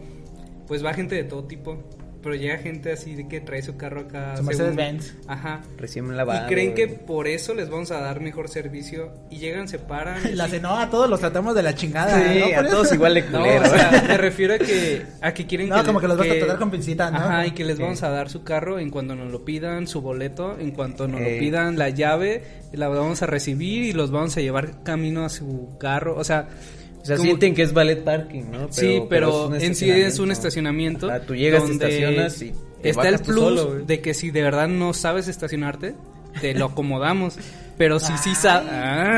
pues 0.67 0.85
va 0.85 0.93
gente 0.93 1.15
de 1.15 1.25
todo 1.25 1.43
tipo, 1.43 1.77
pero 2.21 2.35
llega 2.35 2.57
gente 2.57 2.91
así 2.91 3.15
de 3.15 3.27
que 3.27 3.41
trae 3.41 3.61
su 3.61 3.77
carro 3.77 4.01
acá. 4.01 4.31
Su 4.37 4.43
según- 4.43 4.45
Mercedes-Benz. 4.47 5.13
Ajá. 5.27 5.61
Recién 5.77 6.15
lavado. 6.15 6.45
Y 6.45 6.49
creen 6.49 6.73
que 6.73 6.87
por 6.87 7.27
eso 7.27 7.53
les 7.53 7.69
vamos 7.69 7.91
a 7.91 7.99
dar 7.99 8.19
mejor 8.21 8.47
servicio 8.49 9.11
y 9.29 9.37
llegan, 9.37 9.67
se 9.67 9.79
paran. 9.79 10.19
La 10.37 10.47
no, 10.47 10.77
a 10.77 10.89
todos 10.89 11.09
los 11.09 11.19
tratamos 11.19 11.55
de 11.55 11.63
la 11.63 11.73
chingada. 11.73 12.17
Sí, 12.33 12.39
¿no? 12.53 12.59
A 12.59 12.69
todos 12.69 12.91
igual 12.93 13.13
de 13.15 13.21
No, 13.23 13.39
culero. 13.39 13.61
o 13.63 13.65
sea, 13.65 14.03
me 14.07 14.17
refiero 14.17 14.53
a 14.53 14.57
que, 14.59 15.01
a 15.21 15.33
que 15.33 15.47
quieren 15.47 15.69
No, 15.69 15.83
como 15.83 15.99
que 15.99 16.07
los 16.07 16.17
vas 16.17 16.29
a 16.29 16.33
tratar 16.37 16.57
con 16.59 16.69
pincita, 16.71 17.09
¿no? 17.11 17.17
Ajá, 17.17 17.47
y 17.47 17.51
que 17.51 17.63
les 17.65 17.77
Sí. 17.77 17.83
vamos 17.83 18.03
a 18.03 18.09
dar 18.09 18.29
su 18.29 18.43
carro 18.43 18.79
en 18.79 18.89
cuanto 18.91 19.15
nos 19.15 19.31
lo 19.31 19.43
pidan, 19.45 19.87
su 19.87 20.01
boleto, 20.01 20.57
en 20.59 20.71
cuanto 20.71 21.07
nos 21.07 21.21
lo 21.21 21.27
pidan, 21.39 21.77
la 21.77 21.89
llave, 21.89 22.43
la 22.73 22.87
vamos 22.87 23.21
a 23.21 23.25
recibir 23.25 23.83
y 23.83 23.93
los 23.93 24.11
vamos 24.11 24.35
a 24.37 24.41
llevar 24.41 24.83
camino 24.83 25.25
a 25.25 25.29
su 25.29 25.77
carro, 25.79 26.15
o 26.17 26.23
sea... 26.23 26.47
O 27.01 27.05
sea, 27.05 27.17
sienten 27.17 27.55
que 27.55 27.63
es 27.63 27.73
ballet 27.73 28.03
parking, 28.03 28.43
¿no? 28.51 28.67
sí, 28.71 29.01
pero, 29.09 29.53
en 29.55 29.75
sí 29.75 29.89
es 29.89 30.19
un 30.19 30.31
estacionamiento. 30.31 31.09
Ajá, 31.09 31.21
tú 31.21 31.35
llegas, 31.35 31.65
te 31.65 31.71
estacionas 31.73 32.41
y 32.41 32.53
te 32.81 32.89
está 32.89 33.09
el 33.09 33.19
plus 33.19 33.39
solo, 33.39 33.75
de 33.85 34.01
que 34.01 34.13
si 34.13 34.29
de 34.31 34.41
verdad 34.43 34.67
no 34.67 34.93
sabes 34.93 35.27
estacionarte, 35.27 35.95
te 36.39 36.53
lo 36.53 36.65
acomodamos. 36.65 37.35
Pero 37.77 37.99
si 37.99 38.15
sí 38.19 38.35
sabes... 38.35 38.69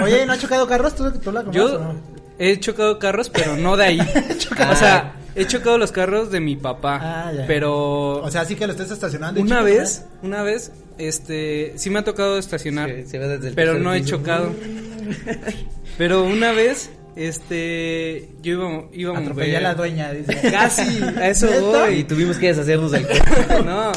Oye, 0.04 0.26
¿no 0.26 0.34
ha 0.34 0.38
chocado 0.38 0.66
carros? 0.68 0.96
¿Tú, 0.96 1.12
tú 1.20 1.32
la 1.34 1.44
Yo 1.52 1.78
no? 1.80 1.96
he 2.40 2.58
chocado 2.60 2.98
carros, 3.00 3.30
pero 3.30 3.58
no 3.58 3.76
de 3.76 3.84
ahí. 3.86 4.00
o 4.72 4.76
sea, 4.76 5.16
he 5.36 5.46
chocado 5.46 5.78
los 5.78 5.92
carros 5.92 6.32
de 6.32 6.40
mi 6.40 6.56
papá. 6.56 7.00
Ah, 7.02 7.34
ya. 7.34 7.46
Pero 7.48 8.22
O 8.22 8.32
sea, 8.32 8.46
sí 8.46 8.56
que 8.56 8.66
lo 8.66 8.72
estés 8.72 8.92
estacionando. 8.92 9.42
una 9.42 9.62
vez, 9.62 10.06
una 10.22 10.42
vez, 10.44 10.72
este, 10.98 11.74
sí 11.76 11.90
me 11.90 12.00
ha 12.00 12.04
tocado 12.06 12.38
estacionar, 12.38 12.90
Se- 12.90 13.06
se 13.08 13.20
ve 13.20 13.28
desde 13.28 13.50
el 13.50 13.56
pero 13.56 13.78
no 13.78 13.94
he 13.94 14.04
chocado. 14.06 14.52
pero 15.98 16.24
una 16.24 16.52
vez, 16.54 16.90
este, 17.16 18.30
yo 18.42 18.54
iba, 18.54 18.84
iba 18.94 19.18
a 19.18 19.20
Atropellé 19.22 19.58
a 19.58 19.62
la 19.62 19.76
dueña, 19.76 20.12
dice. 20.12 20.40
Casi, 20.52 21.02
a 21.04 21.30
eso 21.30 21.48
¿Neta? 21.48 21.62
voy. 21.62 21.94
Y 22.00 22.04
tuvimos 22.04 22.38
que 22.38 22.48
deshacernos 22.48 22.92
del 22.92 23.08
coche. 23.08 23.24
no, 23.66 23.92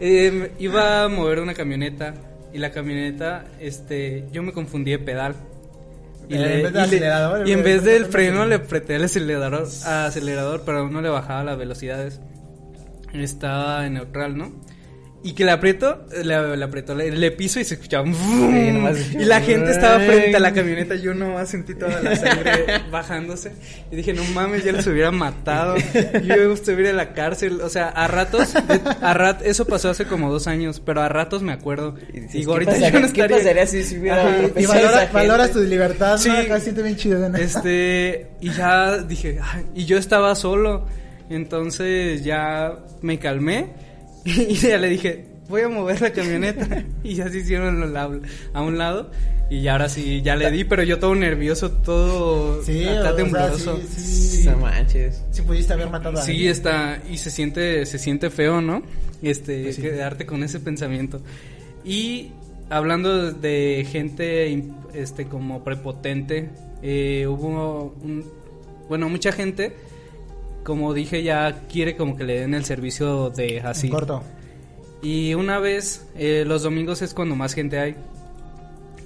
eh, 0.00 0.52
iba 0.58 1.04
a 1.04 1.08
mover 1.08 1.40
una 1.40 1.54
camioneta 1.54 2.14
y 2.52 2.58
la 2.58 2.70
camioneta, 2.70 3.44
este, 3.60 4.24
yo 4.32 4.42
me 4.42 4.52
confundí 4.52 4.90
de 4.92 4.98
pedal. 4.98 5.34
Eh, 6.30 6.34
en 6.36 6.62
vez 6.62 6.72
del 6.74 6.82
acelerador, 6.82 7.48
y 7.48 7.52
en 7.52 7.62
vez 7.62 7.84
del 7.84 8.02
de- 8.04 8.08
freno 8.10 8.44
le 8.46 8.56
apreté 8.56 8.96
el 8.96 9.04
acelerador, 9.04 9.66
acelerador, 9.86 10.62
pero 10.66 10.88
no 10.90 11.00
le 11.00 11.08
bajaba 11.08 11.42
las 11.44 11.56
velocidades. 11.58 12.20
Estaba 13.14 13.86
en 13.86 13.94
neutral, 13.94 14.36
¿no? 14.36 14.52
Y 15.20 15.32
que 15.32 15.44
le 15.44 15.50
aprieto, 15.50 16.04
le, 16.22 16.56
le 16.56 16.64
apretó, 16.64 16.94
le, 16.94 17.10
le 17.10 17.30
piso 17.32 17.58
y 17.58 17.64
se 17.64 17.74
escuchaba 17.74 18.04
nomás 18.06 18.96
Y 19.12 19.24
la 19.24 19.40
gente 19.40 19.72
estaba 19.72 19.98
frente 19.98 20.36
a 20.36 20.38
la 20.38 20.52
camioneta, 20.52 20.94
yo 20.94 21.12
nomás 21.12 21.48
sentí 21.48 21.74
toda 21.74 22.00
la 22.00 22.14
sangre 22.14 22.64
bajándose. 22.92 23.50
Y 23.90 23.96
dije, 23.96 24.12
no 24.12 24.22
mames, 24.32 24.62
ya 24.62 24.70
los 24.70 24.86
hubiera 24.86 25.10
matado, 25.10 25.74
yo 26.24 26.52
estuviera 26.52 26.90
en 26.90 26.96
la 26.96 27.14
cárcel, 27.14 27.60
o 27.62 27.68
sea, 27.68 27.88
a 27.88 28.06
ratos, 28.06 28.54
a 29.00 29.12
rat, 29.12 29.42
eso 29.44 29.66
pasó 29.66 29.90
hace 29.90 30.04
como 30.04 30.30
dos 30.30 30.46
años, 30.46 30.80
pero 30.86 31.02
a 31.02 31.08
ratos 31.08 31.42
me 31.42 31.52
acuerdo. 31.52 31.96
Y 32.12 32.20
dices, 32.20 32.32
Digo, 32.34 32.52
¿qué 32.52 32.54
ahorita 32.54 32.72
pasaría- 32.72 32.90
yo 32.92 33.00
no 33.00 33.06
¿Qué 33.12 33.20
estaría- 33.20 33.36
pasaría 33.38 33.66
si 33.66 33.82
se 33.82 33.98
hubiera 33.98 34.20
Ajá, 34.22 34.38
Y 34.56 34.66
valora- 34.66 35.10
valoras 35.12 35.50
tu 35.50 35.60
libertad, 35.60 36.16
Sí. 36.18 36.28
¿no? 36.28 36.38
Acá 36.38 36.60
siente 36.60 36.82
bien 36.82 36.96
chido. 36.96 37.28
¿no? 37.28 37.36
Este, 37.36 38.28
y 38.40 38.50
ya 38.52 38.98
dije, 38.98 39.40
"Ay", 39.42 39.64
y 39.74 39.84
yo 39.84 39.98
estaba 39.98 40.32
solo, 40.36 40.86
entonces 41.28 42.22
ya 42.24 42.72
me 43.02 43.18
calmé 43.18 43.87
y 44.48 44.54
ya 44.54 44.78
le 44.78 44.88
dije, 44.88 45.26
voy 45.48 45.62
a 45.62 45.68
mover 45.68 46.00
la 46.00 46.12
camioneta 46.12 46.84
y 47.04 47.14
ya 47.14 47.28
se 47.30 47.38
hicieron 47.38 47.82
a 48.52 48.62
un 48.62 48.78
lado 48.78 49.10
y 49.50 49.62
ya 49.62 49.72
ahora 49.72 49.88
sí, 49.88 50.20
ya 50.22 50.36
le 50.36 50.50
di, 50.50 50.64
pero 50.64 50.82
yo 50.82 50.98
todo 50.98 51.14
nervioso, 51.14 51.70
todo 51.70 52.62
Sí, 52.62 52.84
o 52.84 52.90
acá 53.00 53.16
sea, 53.16 53.76
sí, 53.76 54.42
sí. 54.42 54.48
No 54.48 54.58
manches. 54.58 55.22
Si 55.30 55.40
pudiste 55.40 55.72
haber 55.72 55.88
matado 55.88 56.18
a 56.18 56.22
Sí, 56.22 56.32
alguien. 56.32 56.50
está, 56.50 57.02
y 57.10 57.16
se 57.16 57.30
siente, 57.30 57.86
se 57.86 57.98
siente 57.98 58.28
feo, 58.28 58.60
¿no? 58.60 58.82
Este, 59.22 59.62
Pues 59.62 59.76
sí. 59.76 59.82
quedarte 59.82 60.26
con 60.26 60.42
ese 60.42 60.60
pensamiento. 60.60 61.22
Y 61.82 62.32
hablando 62.68 63.32
de 63.32 63.86
gente, 63.90 64.62
este, 64.92 65.24
como 65.24 65.64
prepotente, 65.64 66.50
eh, 66.82 67.26
hubo 67.26 67.96
un, 68.02 68.26
bueno, 68.90 69.08
mucha 69.08 69.32
gente, 69.32 69.72
como 70.68 70.92
dije, 70.92 71.22
ya 71.22 71.62
quiere 71.66 71.96
como 71.96 72.14
que 72.14 72.24
le 72.24 72.40
den 72.40 72.52
el 72.52 72.62
servicio 72.62 73.30
de 73.30 73.62
así. 73.62 73.86
En 73.86 73.92
corto. 73.94 74.22
Y 75.00 75.32
una 75.32 75.58
vez, 75.58 76.06
eh, 76.14 76.44
los 76.46 76.62
domingos 76.62 77.00
es 77.00 77.14
cuando 77.14 77.34
más 77.34 77.54
gente 77.54 77.78
hay. 77.78 77.96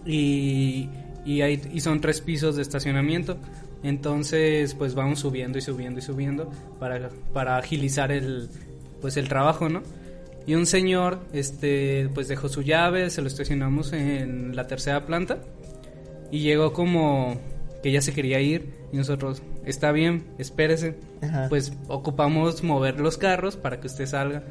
Y, 0.04 0.88
y, 1.24 1.40
hay, 1.42 1.62
y 1.72 1.78
son 1.78 2.00
tres 2.00 2.20
pisos 2.20 2.56
de 2.56 2.62
estacionamiento. 2.62 3.36
Entonces, 3.84 4.74
pues 4.74 4.96
vamos 4.96 5.20
subiendo 5.20 5.56
y 5.56 5.60
subiendo 5.60 6.00
y 6.00 6.02
subiendo 6.02 6.50
para, 6.80 7.10
para 7.32 7.58
agilizar 7.58 8.10
el, 8.10 8.48
pues 9.00 9.16
el 9.16 9.28
trabajo, 9.28 9.68
¿no? 9.68 9.82
Y 10.44 10.56
un 10.56 10.66
señor, 10.66 11.20
este, 11.32 12.08
pues 12.12 12.26
dejó 12.26 12.48
su 12.48 12.62
llave, 12.62 13.08
se 13.08 13.22
lo 13.22 13.28
estacionamos 13.28 13.92
en 13.92 14.56
la 14.56 14.66
tercera 14.66 15.06
planta. 15.06 15.38
Y 16.32 16.40
llegó 16.40 16.72
como 16.72 17.40
que 17.84 17.92
ya 17.92 18.02
se 18.02 18.12
quería 18.12 18.40
ir. 18.40 18.74
Y 18.92 18.96
nosotros, 18.96 19.42
está 19.64 19.92
bien, 19.92 20.24
espérese. 20.38 20.96
Ajá. 21.22 21.46
Pues 21.48 21.72
ocupamos 21.88 22.62
mover 22.62 23.00
los 23.00 23.18
carros 23.18 23.56
para 23.56 23.80
que 23.80 23.86
usted 23.86 24.06
salga. 24.06 24.42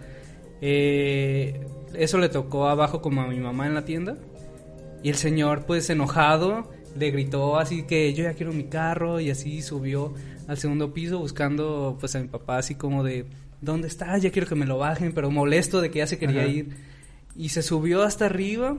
Eh, 0.61 1.65
eso 1.93 2.17
le 2.17 2.29
tocó 2.29 2.67
abajo 2.67 3.01
como 3.01 3.21
a 3.21 3.27
mi 3.27 3.39
mamá 3.39 3.67
en 3.67 3.73
la 3.73 3.85
tienda. 3.85 4.17
Y 5.03 5.09
el 5.09 5.15
señor, 5.15 5.65
pues 5.65 5.89
enojado, 5.89 6.69
le 6.97 7.11
gritó 7.11 7.57
así 7.57 7.83
que 7.83 8.13
yo 8.13 8.23
ya 8.23 8.33
quiero 8.33 8.53
mi 8.53 8.65
carro. 8.65 9.19
Y 9.19 9.29
así 9.31 9.61
subió 9.61 10.13
al 10.47 10.57
segundo 10.57 10.93
piso 10.93 11.19
buscando 11.19 11.97
pues 11.99 12.15
a 12.15 12.19
mi 12.19 12.27
papá 12.27 12.57
así 12.57 12.75
como 12.75 13.03
de 13.03 13.25
¿dónde 13.61 13.87
está? 13.87 14.17
Ya 14.17 14.31
quiero 14.31 14.47
que 14.47 14.55
me 14.55 14.65
lo 14.65 14.77
bajen, 14.77 15.13
pero 15.13 15.31
molesto 15.31 15.81
de 15.81 15.91
que 15.91 15.99
ya 15.99 16.07
se 16.07 16.17
quería 16.17 16.41
Ajá. 16.41 16.49
ir. 16.51 16.69
Y 17.35 17.49
se 17.49 17.61
subió 17.61 18.03
hasta 18.03 18.25
arriba. 18.25 18.77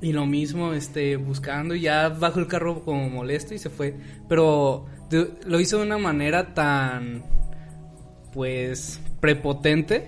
Y 0.00 0.12
lo 0.12 0.26
mismo, 0.26 0.72
este, 0.74 1.16
buscando, 1.16 1.74
y 1.74 1.80
ya 1.80 2.08
bajó 2.10 2.38
el 2.40 2.46
carro 2.48 2.84
como 2.84 3.08
molesto 3.08 3.54
y 3.54 3.58
se 3.58 3.70
fue. 3.70 3.94
Pero 4.28 4.84
de- 5.10 5.30
lo 5.46 5.58
hizo 5.60 5.78
de 5.78 5.84
una 5.84 5.98
manera 5.98 6.52
tan, 6.54 7.22
pues, 8.32 9.00
prepotente 9.20 10.06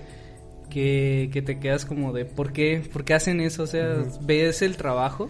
que, 0.69 1.29
que 1.33 1.41
te 1.41 1.59
quedas 1.59 1.85
como 1.85 2.13
de, 2.13 2.25
¿por 2.25 2.53
qué? 2.53 2.87
¿Por 2.93 3.03
qué 3.03 3.15
hacen 3.15 3.41
eso? 3.41 3.63
O 3.63 3.67
sea, 3.67 4.03
ves 4.21 4.61
el 4.61 4.77
trabajo 4.77 5.29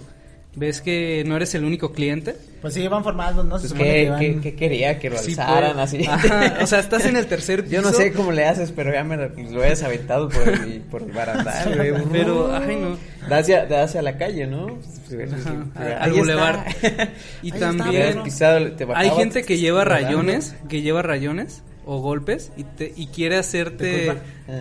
ves 0.55 0.81
que 0.81 1.23
no 1.25 1.35
eres 1.35 1.53
el 1.55 1.63
único 1.63 1.91
cliente. 1.93 2.35
Pues 2.61 2.73
sí, 2.73 2.85
van 2.89 3.03
formados, 3.03 3.45
¿no? 3.45 3.57
Se 3.57 3.69
Pues, 3.69 3.69
supone 3.69 3.89
¿qué, 3.93 4.03
que 4.03 4.09
van- 4.33 4.41
qué 4.41 4.55
quería? 4.55 4.99
Que 4.99 5.09
lo 5.09 5.17
Sí, 5.17 5.31
alzaran 5.31 5.73
pues. 5.75 5.83
así. 5.85 6.05
Ajá, 6.05 6.57
o 6.61 6.67
sea, 6.67 6.79
estás 6.79 7.05
en 7.05 7.15
el 7.15 7.25
tercer 7.27 7.63
piso. 7.63 7.75
Yo 7.75 7.81
no 7.81 7.93
sé 7.93 8.11
cómo 8.11 8.31
le 8.33 8.45
haces, 8.45 8.73
pero 8.73 8.91
ya 8.93 9.03
me 9.05 9.15
lo, 9.15 9.29
lo 9.29 9.63
hayas 9.63 9.81
aventado 9.83 10.27
por 10.27 10.47
el, 10.49 10.81
por 10.81 11.03
el 11.03 11.11
barandal, 11.13 11.75
güey. 11.77 11.93
Pero, 12.11 12.53
ay, 12.53 12.75
no. 12.75 12.97
Da 13.29 13.37
hacia, 13.37 13.65
da 13.65 13.83
hacia 13.83 14.01
la 14.01 14.17
calle, 14.17 14.45
¿no? 14.47 14.77
Ajá, 15.07 15.65
Ahí 15.75 15.93
al 15.93 16.09
está. 16.09 16.19
bulevar. 16.19 16.65
Y 16.81 16.83
Ahí 16.83 17.09
está, 17.53 17.59
también 17.67 17.89
Hubieras 17.89 18.23
pisado, 18.23 18.71
te 18.73 18.83
hay 18.83 18.89
bajabas, 18.89 19.17
gente 19.17 19.43
que 19.43 19.57
lleva 19.57 19.85
rayones, 19.85 20.55
que 20.67 20.81
lleva 20.81 21.01
rayones 21.01 21.63
o 21.91 22.01
golpes 22.01 22.51
y 22.55 22.65
te 22.65 22.93
y 22.95 23.07
quiere 23.07 23.37
hacerte 23.37 24.11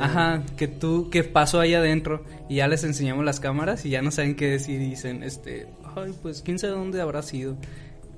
ajá, 0.01 0.43
que 0.57 0.67
tú 0.67 1.11
que 1.11 1.25
pasó 1.25 1.61
ahí 1.61 1.75
adentro 1.75 2.25
y 2.49 2.57
ya 2.57 2.69
les 2.69 2.85
enseñamos 2.85 3.23
las 3.23 3.39
cámaras 3.39 3.85
y 3.85 3.91
ya 3.91 4.01
no 4.01 4.11
saben 4.11 4.35
qué 4.35 4.49
decir 4.49 4.81
y 4.81 4.89
dicen, 4.89 5.23
este, 5.23 5.67
ay, 5.95 6.15
pues 6.23 6.41
quién 6.41 6.59
sabe 6.59 6.73
dónde 6.73 7.03
habrá 7.03 7.21
sido. 7.21 7.59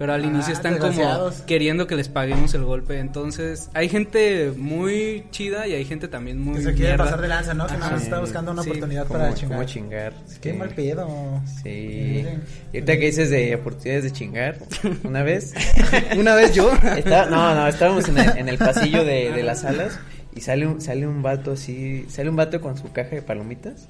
Pero 0.00 0.14
al 0.14 0.24
Ah, 0.24 0.26
inicio 0.28 0.54
están 0.54 0.78
como 0.78 1.30
queriendo 1.46 1.86
que 1.86 1.94
les 1.94 2.08
paguemos 2.08 2.54
el 2.54 2.64
golpe. 2.64 2.98
Entonces, 3.00 3.68
hay 3.74 3.90
gente 3.90 4.50
muy 4.56 5.26
chida 5.30 5.68
y 5.68 5.74
hay 5.74 5.84
gente 5.84 6.08
también 6.08 6.40
muy 6.40 6.54
Que 6.54 6.62
se 6.62 6.72
quiere 6.72 6.88
mierda. 6.92 7.04
pasar 7.04 7.20
de 7.20 7.28
lanza, 7.28 7.52
¿no? 7.52 7.66
Que 7.66 7.74
nada 7.74 7.90
más 7.92 8.02
está 8.04 8.18
buscando 8.18 8.52
una 8.52 8.62
Sí. 8.62 8.70
oportunidad 8.70 9.06
¿Cómo, 9.06 9.18
para 9.20 9.30
cómo 9.34 9.38
chingar. 9.64 9.66
chingar? 9.66 10.12
Qué 10.40 10.52
Sí. 10.52 10.56
mal 10.56 10.70
pedo. 10.70 11.42
Sí. 11.62 12.24
Y 12.72 12.76
ahorita 12.78 12.92
que 12.98 13.06
dices 13.06 13.28
de 13.28 13.54
oportunidades 13.56 14.04
de 14.04 14.10
chingar, 14.12 14.56
una 15.04 15.22
vez. 15.22 15.52
Una 16.18 16.34
vez 16.34 16.54
yo 16.54 16.72
Está- 16.96 17.26
no, 17.26 17.54
no, 17.54 17.66
estábamos 17.68 18.08
en 18.08 18.16
el, 18.20 18.38
en 18.38 18.48
el 18.48 18.56
pasillo 18.56 19.04
de, 19.04 19.30
de 19.32 19.42
las 19.42 19.60
salas 19.60 19.98
y 20.34 20.40
sale 20.40 20.66
un, 20.66 20.80
sale 20.80 21.06
un 21.06 21.20
vato 21.22 21.52
así, 21.52 22.06
sale 22.08 22.30
un 22.30 22.36
vato 22.36 22.58
con 22.62 22.78
su 22.78 22.90
caja 22.90 23.16
de 23.16 23.20
palomitas 23.20 23.86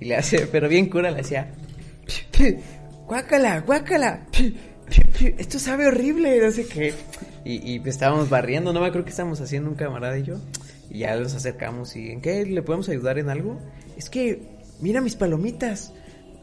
y 0.00 0.06
le 0.06 0.16
hace, 0.16 0.46
pero 0.46 0.66
bien 0.66 0.88
cura, 0.88 1.10
le 1.10 1.20
hacía, 1.20 1.50
guácala, 3.06 3.60
guácala, 3.60 4.20
esto 5.38 5.58
sabe 5.58 5.86
horrible, 5.86 6.40
no 6.40 6.50
sé 6.50 6.66
qué. 6.66 6.94
Y, 7.44 7.72
y 7.72 7.82
estábamos 7.88 8.28
barriendo, 8.28 8.72
no 8.72 8.80
me 8.80 8.86
acuerdo 8.86 9.04
que 9.04 9.10
estábamos 9.10 9.40
haciendo 9.40 9.70
un 9.70 9.76
camarada 9.76 10.18
y 10.18 10.24
yo. 10.24 10.36
Y 10.90 11.00
ya 11.00 11.16
nos 11.16 11.34
acercamos 11.34 11.96
y 11.96 12.10
¿en 12.10 12.20
qué 12.20 12.44
le 12.44 12.62
podemos 12.62 12.88
ayudar 12.88 13.18
en 13.18 13.28
algo? 13.28 13.58
Es 13.96 14.10
que, 14.10 14.42
mira 14.80 15.00
mis 15.00 15.16
palomitas, 15.16 15.92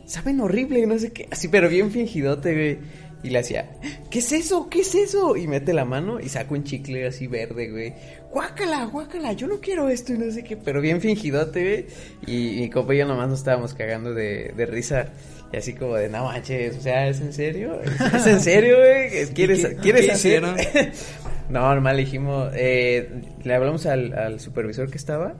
saben 0.05 0.41
horrible, 0.41 0.85
no 0.85 0.97
sé 0.99 1.11
qué. 1.11 1.27
Así, 1.31 1.47
pero 1.47 1.69
bien 1.69 1.91
fingidote, 1.91 2.53
güey. 2.53 2.79
Y 3.23 3.29
le 3.29 3.39
hacía, 3.39 3.79
¿qué 4.09 4.19
es 4.19 4.31
eso? 4.33 4.69
¿Qué 4.69 4.81
es 4.81 4.93
eso? 4.95 5.37
Y 5.37 5.47
mete 5.47 5.73
la 5.73 5.85
mano 5.85 6.19
y 6.19 6.27
saca 6.27 6.53
un 6.53 6.65
chicle 6.65 7.07
así 7.07 7.27
verde, 7.27 7.71
güey. 7.71 7.93
Guácala, 8.33 8.85
guácala, 8.85 9.33
yo 9.33 9.47
no 9.47 9.59
quiero 9.61 9.89
esto 9.89 10.13
y 10.13 10.17
no 10.17 10.31
sé 10.31 10.43
qué. 10.43 10.57
Pero 10.57 10.81
bien 10.81 10.99
fingidote, 11.01 11.61
güey. 11.63 11.85
Y 12.25 12.61
mi 12.61 12.69
compa 12.69 12.95
y 12.95 12.97
yo 12.97 13.05
nomás 13.05 13.29
nos 13.29 13.39
estábamos 13.39 13.73
cagando 13.75 14.13
de, 14.13 14.53
de 14.57 14.65
risa. 14.65 15.09
Y 15.51 15.57
así 15.57 15.73
como 15.73 15.95
de, 15.95 16.09
no 16.09 16.25
manches, 16.25 16.75
o 16.77 16.81
sea, 16.81 17.07
¿es 17.07 17.21
en 17.21 17.31
serio? 17.31 17.79
¿Es 18.15 18.25
en 18.25 18.39
serio, 18.41 18.77
güey? 18.79 19.27
¿Quieres, 19.35 19.63
qué- 19.67 19.75
¿quieres 19.75 20.05
qué 20.07 20.11
hacer? 20.11 20.43
hicieron? 20.43 20.55
no, 21.49 21.59
normal, 21.61 21.95
dijimos, 21.97 22.51
eh, 22.55 23.07
le 23.43 23.53
hablamos 23.53 23.85
al, 23.85 24.13
al 24.17 24.39
supervisor 24.39 24.89
que 24.89 24.97
estaba. 24.97 25.35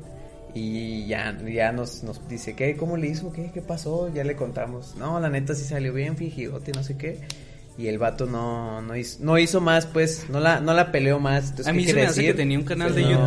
Y 0.53 1.07
ya, 1.07 1.35
ya 1.51 1.71
nos, 1.71 2.03
nos 2.03 2.27
dice, 2.29 2.55
¿qué? 2.55 2.75
¿Cómo 2.77 2.95
le 2.95 3.07
hizo? 3.07 3.33
¿Qué? 3.33 3.49
¿Qué 3.51 3.61
pasó? 3.61 4.13
Ya 4.13 4.23
le 4.23 4.35
contamos. 4.35 4.95
No, 4.97 5.19
la 5.19 5.29
neta 5.31 5.55
sí 5.55 5.63
salió 5.65 5.91
bien 5.93 6.15
fingidote, 6.15 6.71
no 6.73 6.83
sé 6.83 6.95
qué. 6.95 7.17
Y 7.75 7.87
el 7.87 7.97
vato 7.97 8.27
no, 8.27 8.81
no, 8.83 8.95
hizo, 8.95 9.17
no 9.23 9.39
hizo 9.39 9.59
más, 9.59 9.87
pues, 9.87 10.27
no 10.29 10.39
la, 10.39 10.59
no 10.59 10.73
la 10.75 10.91
peleó 10.91 11.19
más. 11.19 11.45
Entonces, 11.45 11.67
a 11.67 11.71
¿qué 11.71 11.77
mí 11.77 11.85
se 11.85 11.93
me 11.95 12.03
hace 12.05 12.21
que 12.23 12.33
tenía 12.35 12.59
un 12.59 12.65
canal 12.65 12.93
Pues 12.93 13.03
de 13.07 13.11
no, 13.13 13.19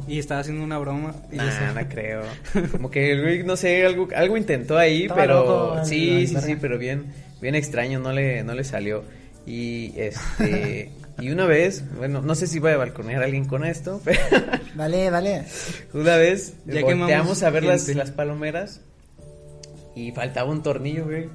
YouTube 0.00 0.08
y 0.10 0.18
estaba 0.18 0.40
haciendo 0.40 0.64
una 0.64 0.76
broma. 0.78 1.14
Y 1.30 1.36
Nah, 1.36 1.48
eso. 1.48 1.80
no 1.80 1.88
creo. 1.88 2.22
Como 2.72 2.90
que 2.90 3.12
el 3.12 3.22
güey, 3.22 3.42
no 3.44 3.56
sé, 3.56 3.86
algo, 3.86 4.08
algo 4.16 4.36
intentó 4.36 4.76
ahí, 4.76 5.02
Estaba 5.02 5.20
pero 5.20 5.34
loco, 5.44 5.84
sí, 5.84 6.26
sí, 6.26 6.36
sí, 6.44 6.56
pero 6.60 6.78
bien, 6.78 7.12
bien 7.40 7.54
extraño, 7.54 8.00
no 8.00 8.12
le, 8.12 8.42
no 8.42 8.54
le 8.54 8.64
salió. 8.64 9.04
Y 9.46 9.92
este, 9.96 10.90
y 11.20 11.30
una 11.30 11.46
vez, 11.46 11.84
bueno, 11.96 12.22
no 12.22 12.34
sé 12.34 12.48
si 12.48 12.58
voy 12.58 12.72
a 12.72 12.76
balconear 12.78 13.22
a 13.22 13.26
alguien 13.26 13.44
con 13.44 13.64
esto, 13.64 14.00
pero 14.04 14.18
Dale, 14.74 15.10
dale. 15.10 15.44
una 15.94 16.16
vez 16.16 16.54
Ya 16.66 16.80
volteamos 16.82 17.42
a 17.44 17.50
ver 17.50 17.62
las, 17.62 17.86
las 17.88 18.10
palomeras 18.10 18.80
y 19.94 20.10
faltaba 20.10 20.50
un 20.50 20.62
tornillo, 20.64 21.04
güey. 21.04 21.28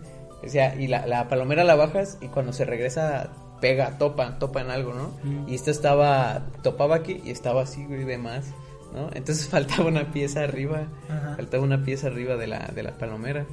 O 0.44 0.50
sea, 0.50 0.76
y 0.76 0.88
la, 0.88 1.06
la 1.08 1.28
palomera 1.28 1.64
la 1.64 1.76
bajas 1.76 2.18
y 2.22 2.28
cuando 2.28 2.54
se 2.54 2.66
regresa 2.66 3.30
pega, 3.60 3.98
topa, 3.98 4.38
topa 4.40 4.62
en 4.62 4.70
algo, 4.72 4.94
¿no? 4.94 5.12
Mm. 5.24 5.50
Y 5.50 5.56
esta 5.56 5.72
estaba, 5.72 6.46
topaba 6.62 6.98
aquí 6.98 7.22
y 7.24 7.32
estaba 7.32 7.64
así, 7.64 7.86
güey, 7.86 8.04
de 8.04 8.18
más, 8.18 8.48
¿no? 8.94 9.10
Entonces 9.14 9.48
faltaba 9.50 9.86
una 9.86 10.12
pieza 10.12 10.44
arriba, 10.44 10.88
Ajá. 11.10 11.36
faltaba 11.36 11.64
una 11.64 11.84
pieza 11.84 12.08
arriba 12.08 12.36
de 12.36 12.48
la, 12.48 12.72
de 12.74 12.84
la 12.84 12.98
palomera. 12.98 13.46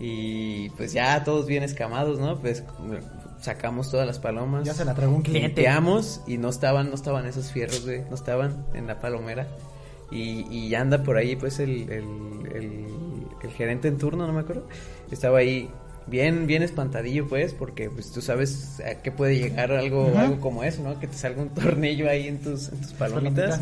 Y 0.00 0.70
pues 0.70 0.92
ya 0.92 1.22
todos 1.22 1.46
bien 1.46 1.62
escamados, 1.62 2.18
¿no? 2.18 2.38
Pues 2.38 2.64
sacamos 3.40 3.90
todas 3.90 4.06
las 4.06 4.18
palomas. 4.18 4.64
Ya 4.64 4.74
se 4.74 4.84
la 4.84 4.94
tragó 4.94 5.14
un 5.14 5.22
cliente. 5.22 5.48
Limpiamos 5.62 6.22
y 6.26 6.38
no 6.38 6.48
estaban, 6.48 6.88
no 6.88 6.94
estaban 6.94 7.26
esos 7.26 7.52
fierros, 7.52 7.84
güey, 7.84 8.02
no 8.08 8.14
estaban 8.14 8.66
en 8.74 8.86
la 8.86 8.98
palomera. 8.98 9.46
Y, 10.10 10.46
y 10.50 10.68
ya 10.68 10.80
anda 10.80 11.02
por 11.02 11.16
ahí, 11.16 11.36
pues, 11.36 11.58
el, 11.58 11.90
el, 11.90 12.04
el, 12.52 12.86
el 13.42 13.50
gerente 13.52 13.88
en 13.88 13.96
turno, 13.96 14.26
no 14.26 14.32
me 14.32 14.40
acuerdo. 14.40 14.66
Estaba 15.10 15.38
ahí 15.38 15.70
bien, 16.06 16.46
bien 16.46 16.62
espantadillo, 16.62 17.28
pues, 17.28 17.54
porque, 17.54 17.90
pues, 17.90 18.12
tú 18.12 18.20
sabes 18.20 18.80
a 18.80 19.02
qué 19.02 19.12
puede 19.12 19.38
llegar 19.38 19.72
algo, 19.72 20.08
Ajá. 20.08 20.22
algo 20.22 20.40
como 20.40 20.64
eso, 20.64 20.82
¿no? 20.82 20.98
Que 20.98 21.06
te 21.06 21.16
salga 21.16 21.42
un 21.42 21.48
tornillo 21.54 22.08
ahí 22.08 22.28
en 22.28 22.38
tus, 22.38 22.68
en 22.68 22.80
tus 22.80 22.92
palomitas. 22.92 23.60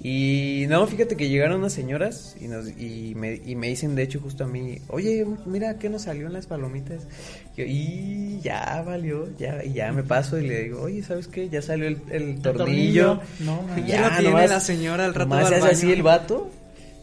Y 0.00 0.66
no, 0.68 0.86
fíjate 0.86 1.16
que 1.16 1.28
llegaron 1.28 1.58
unas 1.58 1.72
señoras 1.72 2.36
y, 2.40 2.46
nos, 2.46 2.68
y, 2.68 3.14
me, 3.16 3.34
y 3.34 3.56
me 3.56 3.66
dicen, 3.66 3.96
de 3.96 4.04
hecho, 4.04 4.20
justo 4.20 4.44
a 4.44 4.46
mí, 4.46 4.78
oye, 4.86 5.26
mira 5.44 5.76
qué 5.78 5.88
nos 5.88 6.02
salió 6.02 6.28
en 6.28 6.34
las 6.34 6.46
palomitas. 6.46 7.08
Yo, 7.56 7.64
y 7.66 8.38
ya 8.40 8.80
valió, 8.86 9.26
ya, 9.36 9.64
y 9.64 9.72
ya 9.72 9.90
me 9.90 10.04
paso 10.04 10.38
y 10.38 10.46
le 10.46 10.62
digo, 10.64 10.82
oye, 10.82 11.02
¿sabes 11.02 11.26
qué? 11.26 11.48
Ya 11.48 11.62
salió 11.62 11.88
el, 11.88 12.00
el 12.10 12.40
tornillo. 12.40 13.16
tornillo. 13.16 13.20
No, 13.40 13.62
man. 13.62 13.86
Ya 13.88 14.08
lo 14.08 14.30
tiene 14.30 14.46
la 14.46 14.60
señora 14.60 15.04
al 15.04 15.14
rato 15.14 15.34
hace 15.34 15.56
así 15.56 15.90
el 15.90 16.04
vato 16.04 16.48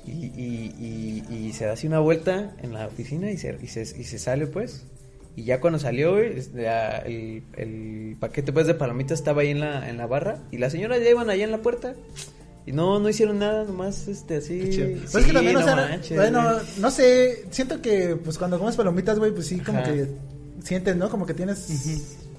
y, 0.06 0.32
y, 0.36 1.24
y, 1.30 1.36
y 1.48 1.54
se 1.54 1.66
da 1.66 1.74
así 1.74 1.88
una 1.88 2.00
vuelta 2.00 2.56
en 2.62 2.74
la 2.74 2.88
oficina 2.88 3.32
y 3.32 3.38
se, 3.38 3.58
y 3.62 3.68
se, 3.68 4.20
sale, 4.20 4.48
pues. 4.48 4.86
Y 5.36 5.44
ya 5.44 5.60
cuando 5.60 5.80
salió, 5.80 6.14
güey, 6.14 6.34
la- 6.54 7.00
el, 7.00 7.44
el 7.58 8.16
paquete 8.20 8.54
pues 8.54 8.68
de 8.68 8.74
palomitas 8.76 9.20
estaba 9.20 9.42
ahí 9.42 9.50
en 9.50 9.60
la, 9.60 9.90
en 9.90 9.98
la 9.98 10.08
barra 10.08 10.40
y 10.52 10.58
las 10.60 10.72
señoras 10.72 11.02
ya 11.04 11.10
iban 11.10 11.30
allá 11.30 11.44
en 11.44 11.52
la 11.52 11.58
puerta. 11.62 11.94
Y 12.68 12.72
no, 12.72 13.00
no 13.00 13.10
hicieron 13.10 13.38
nada, 13.40 13.64
nomás 13.64 14.08
este 14.08 14.38
así. 14.38 14.70
Chido. 14.72 14.88
Pues 15.00 15.12
Sí, 15.12 15.18
es 15.20 15.26
que 15.28 15.34
también, 15.34 15.56
o 15.58 15.60
no 15.60 15.66
sea, 15.66 15.76
manches, 15.76 16.18
bueno, 16.18 16.42
güey. 16.54 16.66
no 16.80 16.90
sé, 16.90 17.46
siento 17.52 17.82
que 17.82 18.16
pues 18.16 18.38
cuando 18.38 18.58
comes 18.58 18.76
palomitas, 18.76 19.20
güey, 19.20 19.32
pues 19.32 19.46
sí, 19.48 19.60
como 19.60 19.80
Ajá. 19.80 19.92
que 19.94 20.08
sientes, 20.64 20.96
¿no? 20.96 21.10
Como 21.10 21.26
que 21.28 21.34
tienes 21.36 21.60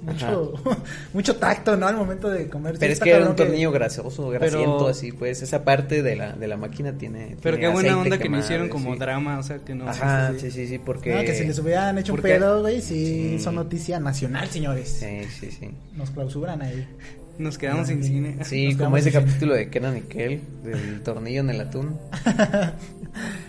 mucho, 0.03 0.55
mucho 1.13 1.37
tacto, 1.37 1.77
¿no? 1.77 1.87
Al 1.87 1.97
momento 1.97 2.29
de 2.31 2.49
comer. 2.49 2.75
Sí, 2.75 2.81
Pero 2.81 2.93
es 2.93 3.01
que 3.01 3.11
era 3.11 3.29
un 3.29 3.37
tornillo 3.37 3.71
grasoso, 3.73 4.29
grasiento, 4.31 4.79
Pero- 4.79 4.89
así, 4.89 5.13
pues 5.13 5.43
esa 5.43 5.65
parte 5.65 6.03
de 6.03 6.17
la, 6.17 6.33
de 6.33 6.47
la 6.49 6.57
máquina 6.57 6.93
tiene. 6.99 7.37
Pero 7.43 7.57
tiene 7.57 7.61
qué 7.69 7.73
buena 7.73 7.99
onda 7.99 8.19
que 8.19 8.29
no 8.29 8.39
hicieron 8.39 8.69
como 8.69 8.93
sí. 8.95 8.99
drama, 8.99 9.39
o 9.39 9.43
sea, 9.43 9.59
que 9.59 9.75
no. 9.75 9.89
Ajá, 9.89 10.33
sí, 10.39 10.51
sí, 10.51 10.67
sí. 10.67 10.79
porque. 10.79 11.15
No, 11.15 11.21
que 11.23 11.35
si 11.35 11.45
les 11.45 11.59
hubieran 11.59 11.99
hecho 11.99 12.15
un 12.15 12.21
pedo, 12.21 12.61
güey, 12.63 12.81
sí, 12.83 13.37
Sí. 13.37 13.39
son 13.41 13.55
noticia 13.57 13.99
nacional, 14.01 14.49
señores. 14.49 14.89
Sí, 15.01 15.25
sí, 15.41 15.51
sí. 15.51 15.71
Nos 15.95 16.11
clausuran 16.11 16.63
ahí. 16.63 16.87
Nos 17.39 17.59
quedamos 17.59 17.89
sin 17.89 18.03
cine. 18.03 18.39
Sí, 18.45 18.69
Nos 18.69 18.77
como 18.83 18.97
ese 18.97 19.11
sin- 19.11 19.21
capítulo 19.21 19.53
de 19.55 19.69
Kenan 19.69 19.97
y 19.99 20.01
Kel, 20.03 20.41
del 20.65 21.03
tornillo 21.03 21.41
en 21.41 21.51
el 21.51 21.61
atún. 21.61 21.99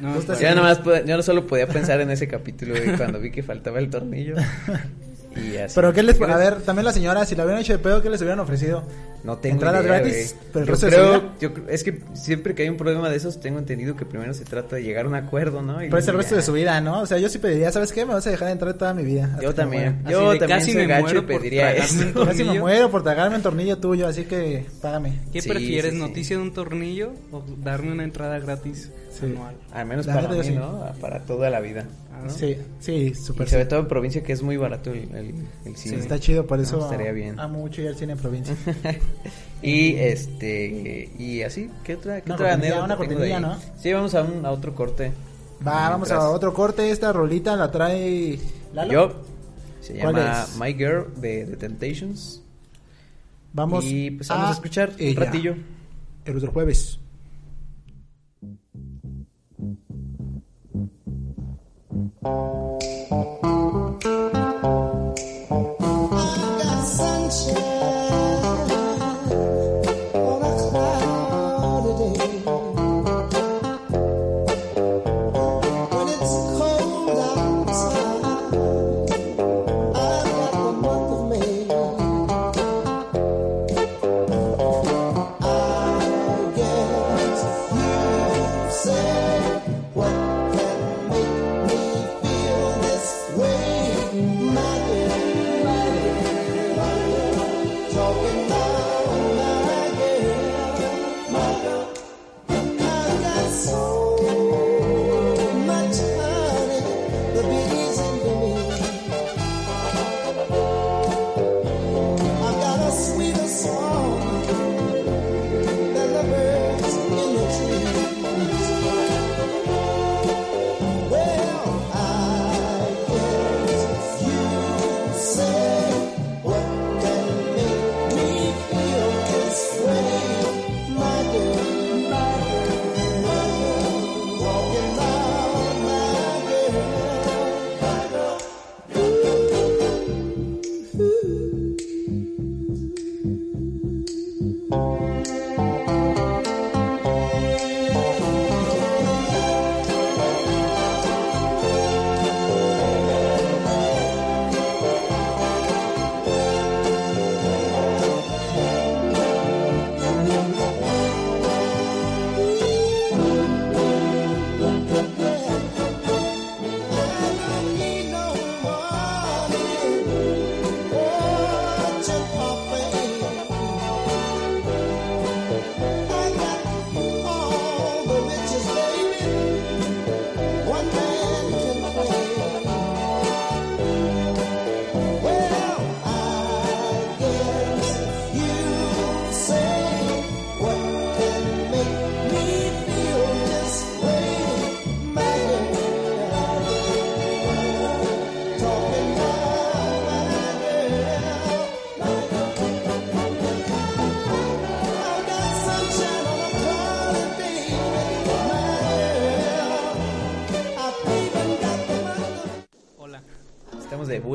No, 0.02 0.18
Yo 0.22 0.34
nada 0.50 0.62
más, 0.62 0.82
pod- 0.82 1.04
yo 1.06 1.18
no 1.18 1.24
solo 1.24 1.46
podía 1.46 1.68
pensar 1.68 2.00
en 2.00 2.10
ese 2.10 2.26
capítulo 2.26 2.74
güey, 2.76 2.96
cuando 2.96 3.20
vi 3.20 3.32
que 3.32 3.44
faltaba 3.44 3.80
el 3.80 3.90
tornillo. 3.90 4.36
Y 5.36 5.58
así. 5.58 5.76
Pero 5.76 5.94
qué 5.94 6.04
les, 6.04 6.20
a 6.22 6.38
ver, 6.38 6.62
también 6.62 6.86
la 6.86 6.94
señora, 6.94 7.26
si 7.26 7.36
la 7.36 7.44
hubieran 7.44 7.62
hecho 7.62 7.74
de 7.74 7.80
pedo, 7.80 8.02
¿qué 8.02 8.10
les 8.10 8.22
hubieran 8.22 8.40
ofrecido? 8.40 8.84
No 9.28 9.38
tengo 9.40 9.56
¿Entradas 9.56 9.84
idea, 9.84 9.94
gratis? 10.00 10.36
¿Pero 10.54 10.60
el 10.62 10.66
yo 10.68 10.72
resto 10.72 10.86
de 10.86 10.92
creo, 10.94 11.06
su 11.16 11.20
vida? 11.22 11.34
yo 11.42 11.54
creo- 11.54 11.70
es 11.70 11.84
que 11.84 12.00
siempre 12.14 12.56
que 12.56 12.64
hay 12.64 12.70
un 12.70 12.78
problema 12.78 13.10
de 13.10 13.18
esos, 13.18 13.40
tengo 13.42 13.60
entendido 13.60 13.96
que 13.98 14.06
primero 14.06 14.34
se 14.34 14.46
trata 14.46 14.78
de 14.78 14.84
llegar 14.84 15.06
a 15.06 15.10
un 15.10 15.16
acuerdo, 15.16 15.62
¿no? 15.62 15.84
Y 15.84 15.90
Pues 15.90 16.06
el 16.08 16.14
luego 16.14 16.20
resto 16.22 16.36
ya. 16.36 16.38
de 16.38 16.46
su 16.46 16.54
vida, 16.54 16.80
¿no? 16.82 17.02
O 17.02 17.06
sea, 17.06 17.18
yo 17.18 17.28
sí 17.28 17.38
pediría, 17.38 17.70
¿sabes 17.72 17.92
qué? 17.92 18.06
Me 18.06 18.14
vas 18.14 18.26
a 18.26 18.32
dejar 18.32 18.50
entrar 18.52 18.74
toda 18.76 18.94
mi 18.94 19.04
vida. 19.04 19.38
Yo 19.42 19.54
también. 19.54 20.00
Así 20.06 20.14
Yo 20.14 20.32
de 20.32 20.40
también 20.40 20.60
casi 20.60 20.72
soy 20.72 20.82
me 20.82 20.88
gacho 20.88 21.04
muero 21.04 21.22
por 21.28 21.38
pediría 21.38 21.72
eso. 21.74 21.96
Casi 21.98 22.06
me 22.06 22.12
tornillo. 22.14 22.62
muero 22.62 22.90
por 22.90 23.04
tragarme 23.04 23.36
un 23.36 23.42
tornillo 23.44 23.78
tuyo, 23.80 24.08
así 24.08 24.24
que 24.24 24.66
págame. 24.82 25.20
¿Qué 25.34 25.42
Sí, 25.42 25.50
prefieres, 25.50 25.92
sí, 25.92 25.98
sí. 26.00 26.04
noticia 26.08 26.38
de 26.38 26.42
un 26.42 26.54
tornillo 26.54 27.12
o 27.34 27.44
darme 27.62 27.92
una 27.92 28.06
entrada 28.06 28.40
gratis 28.40 28.92
Sí. 29.12 29.26
anual? 29.26 29.56
Al 29.74 29.86
menos 29.88 30.06
La 30.06 30.14
para 30.14 30.30
mí, 30.30 30.44
sí. 30.44 30.54
¿no? 30.54 30.86
Para 31.02 31.20
toda 31.24 31.50
la 31.50 31.60
vida. 31.60 31.86
Ah, 32.14 32.22
¿no? 32.26 32.30
Sí, 32.32 32.58
sí, 32.80 32.92
Y 32.94 33.14
súper. 33.16 33.48
sobre 33.50 33.64
sí. 33.64 33.70
todo 33.70 33.80
en 33.82 33.88
provincia 33.88 34.24
que 34.24 34.32
es 34.34 34.42
muy 34.42 34.58
barato 34.58 34.92
el, 34.92 35.10
el, 35.16 35.34
el 35.66 35.76
Sí, 35.76 35.90
cine. 35.90 36.02
está 36.02 36.20
chido, 36.20 36.46
por 36.48 36.58
No, 36.58 36.64
eso 36.64 36.80
estaría 36.84 37.12
bien. 37.12 37.40
amo 37.40 37.60
mucho 37.60 37.82
ir 37.82 37.90
al 37.90 37.96
cine 37.96 38.14
en 38.14 38.20
provincia. 38.20 38.56
y 39.62 39.96
este 39.96 41.10
y 41.18 41.42
así, 41.42 41.70
¿qué 41.84 41.96
otra, 41.96 42.22
qué 42.22 42.32
Una 42.32 42.36
otra 42.36 42.50
cortinilla, 42.52 42.84
una 42.84 42.98
cortinilla? 42.98 43.40
¿no? 43.40 43.58
Sí, 43.80 43.92
vamos 43.92 44.14
a 44.16 44.24
un 44.24 44.46
a 44.46 44.52
otro 44.52 44.76
corte. 44.76 45.12
Va, 45.66 45.90
vamos 45.90 46.12
a 46.12 46.30
otro 46.30 46.54
corte. 46.54 46.92
Esta 46.92 47.12
rolita 47.12 47.56
la 47.56 47.72
trae 47.72 48.40
Lalo. 48.74 48.92
Yo 48.92 49.22
se 49.82 50.00
¿Cuál 50.00 50.16
llama 50.16 50.44
es? 50.44 50.58
My 50.58 50.74
Girl 50.74 51.14
de 51.16 51.46
The 51.46 51.58
Temptations. 51.58 52.42
Vamos, 53.54 53.86
y 53.86 54.12
pues 54.12 54.28
vamos 54.28 54.50
a, 54.50 54.52
escuchar 54.52 54.90
un 54.90 54.96
ella. 55.00 55.20
ratillo. 55.20 55.56
El 56.26 56.38
otro 56.38 56.52
jueves. 56.52 57.00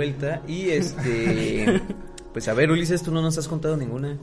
Vuelta 0.02 0.42
y 0.46 0.70
este... 0.70 1.80
Pues 2.32 2.48
a 2.48 2.54
ver, 2.54 2.70
Ulises, 2.70 3.02
tú 3.02 3.12
no 3.12 3.20
nos 3.20 3.36
has 3.36 3.46
contado 3.46 3.76
ninguna. 3.76 4.16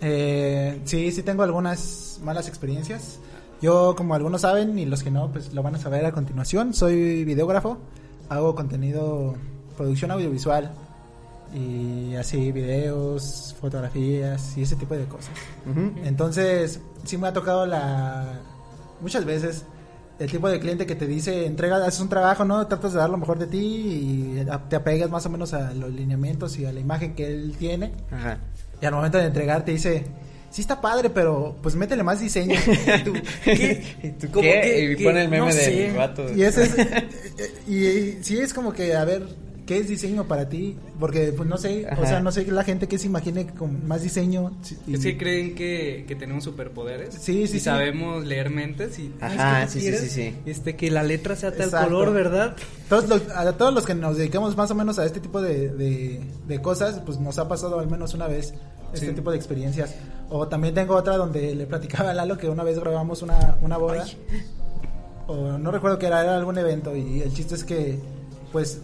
Eh, 0.00 0.80
sí, 0.84 1.12
sí 1.12 1.22
tengo 1.22 1.44
algunas 1.44 2.18
malas 2.20 2.48
experiencias. 2.48 3.20
Yo, 3.60 3.94
como 3.94 4.16
algunos 4.16 4.40
saben 4.40 4.76
y 4.80 4.84
los 4.84 5.04
que 5.04 5.12
no, 5.12 5.30
pues 5.30 5.54
lo 5.54 5.62
van 5.62 5.76
a 5.76 5.78
saber 5.78 6.04
a 6.04 6.10
continuación. 6.10 6.74
Soy 6.74 7.24
videógrafo, 7.24 7.78
hago 8.28 8.56
contenido, 8.56 9.36
producción 9.76 10.10
audiovisual 10.10 10.72
y 11.54 12.16
así 12.16 12.50
videos, 12.50 13.54
fotografías 13.60 14.58
y 14.58 14.62
ese 14.62 14.74
tipo 14.74 14.96
de 14.96 15.04
cosas. 15.04 15.30
Entonces, 16.02 16.80
sí 17.04 17.16
me 17.16 17.28
ha 17.28 17.32
tocado 17.32 17.64
la 17.64 18.40
muchas 19.00 19.24
veces 19.24 19.66
el 20.18 20.30
tipo 20.30 20.48
de 20.48 20.60
cliente 20.60 20.86
que 20.86 20.94
te 20.94 21.06
dice, 21.06 21.46
entrega, 21.46 21.84
haces 21.84 22.00
un 22.00 22.08
trabajo, 22.08 22.44
¿no? 22.44 22.66
Tratas 22.66 22.92
de 22.92 22.98
dar 22.98 23.10
lo 23.10 23.16
mejor 23.18 23.38
de 23.38 23.46
ti 23.46 23.58
y 23.58 24.44
te 24.68 24.76
apegas 24.76 25.10
más 25.10 25.26
o 25.26 25.30
menos 25.30 25.52
a 25.54 25.72
los 25.74 25.92
lineamientos 25.92 26.58
y 26.58 26.64
a 26.66 26.72
la 26.72 26.80
imagen 26.80 27.14
que 27.14 27.26
él 27.26 27.54
tiene. 27.58 27.92
Ajá. 28.10 28.38
Y 28.80 28.86
al 28.86 28.92
momento 28.94 29.18
de 29.18 29.24
entregar 29.26 29.64
te 29.64 29.72
dice, 29.72 30.04
sí 30.50 30.60
está 30.60 30.80
padre, 30.80 31.10
pero 31.10 31.56
pues 31.62 31.74
métele 31.74 32.02
más 32.02 32.20
diseño. 32.20 32.54
¿Y 33.46 34.10
tú 34.12 34.26
¿Cómo 34.32 34.42
qué? 34.42 34.60
que- 34.60 34.92
y 34.92 34.96
que- 34.96 35.04
pone 35.04 35.22
el 35.22 35.28
meme 35.28 35.46
no 35.48 35.54
del 35.54 35.64
sé. 35.64 35.92
vato. 35.96 36.32
y 36.34 36.42
ese 36.42 36.62
es, 36.64 36.76
y, 37.68 37.86
y 37.86 38.18
sí 38.22 38.38
es 38.38 38.52
como 38.54 38.72
que, 38.72 38.94
a 38.94 39.04
ver, 39.04 39.26
¿qué 39.72 39.78
es 39.80 39.88
diseño 39.88 40.24
para 40.28 40.48
ti? 40.48 40.76
Porque 41.00 41.32
pues 41.34 41.48
no 41.48 41.56
sé, 41.56 41.86
o 41.98 42.04
sea, 42.06 42.20
no 42.20 42.30
sé 42.30 42.44
la 42.52 42.62
gente 42.64 42.86
que 42.88 42.98
se 42.98 43.06
imagine 43.06 43.46
con 43.46 43.86
más 43.88 44.02
diseño. 44.02 44.52
y- 44.86 44.94
Es 44.94 45.00
que 45.02 45.16
creen 45.16 45.54
que, 45.54 46.04
que 46.06 46.14
tenemos 46.14 46.44
superpoderes. 46.44 47.14
Sí, 47.14 47.20
sí, 47.20 47.40
y 47.42 47.46
sí. 47.48 47.60
sabemos 47.60 48.24
leer 48.26 48.50
mentes 48.50 48.98
y... 48.98 49.12
Ajá, 49.20 49.56
"Ah, 49.60 49.62
es 49.64 49.72
que 49.72 49.80
sí, 49.80 49.92
sí, 49.92 49.96
sí, 49.98 50.08
sí. 50.10 50.36
Este, 50.44 50.76
que 50.76 50.90
la 50.90 51.02
letra 51.02 51.36
sea 51.36 51.52
tal 51.52 51.62
Exacto. 51.68 51.88
color, 51.88 52.12
¿verdad? 52.12 52.56
Todos 52.88 53.08
los- 53.08 53.28
a 53.34 53.50
todos 53.56 53.72
los 53.72 53.86
que 53.86 53.94
nos 53.94 54.16
dedicamos 54.18 54.56
más 54.56 54.70
o 54.70 54.74
menos 54.74 54.98
a 54.98 55.06
este 55.06 55.20
tipo 55.20 55.40
de, 55.40 55.68
de, 55.70 56.20
de 56.46 56.60
cosas, 56.62 57.00
pues 57.06 57.18
nos 57.18 57.38
ha 57.38 57.48
pasado 57.48 57.78
al 57.80 57.88
menos 57.90 58.12
una 58.14 58.26
vez 58.28 58.52
este 58.92 59.06
Sí. 59.06 59.12
tipo 59.14 59.30
de 59.30 59.38
experiencias. 59.38 59.94
O 60.28 60.48
también 60.48 60.74
tengo 60.74 60.94
otra 60.96 61.16
donde 61.16 61.54
le 61.54 61.66
platicaba 61.66 62.10
a 62.10 62.14
Lalo 62.14 62.36
que 62.36 62.48
una 62.48 62.62
vez 62.62 62.78
grabamos 62.78 63.22
una, 63.22 63.56
una 63.62 63.78
boda. 63.78 64.04
O 65.26 65.56
no 65.58 65.70
recuerdo 65.70 65.98
que 65.98 66.06
era, 66.06 66.20
era 66.22 66.36
algún 66.36 66.58
evento. 66.58 66.96
Y 66.96 67.22
el 67.22 67.32
chiste 67.32 67.54
es 67.54 67.64
que, 67.64 67.98
pues, 68.50 68.80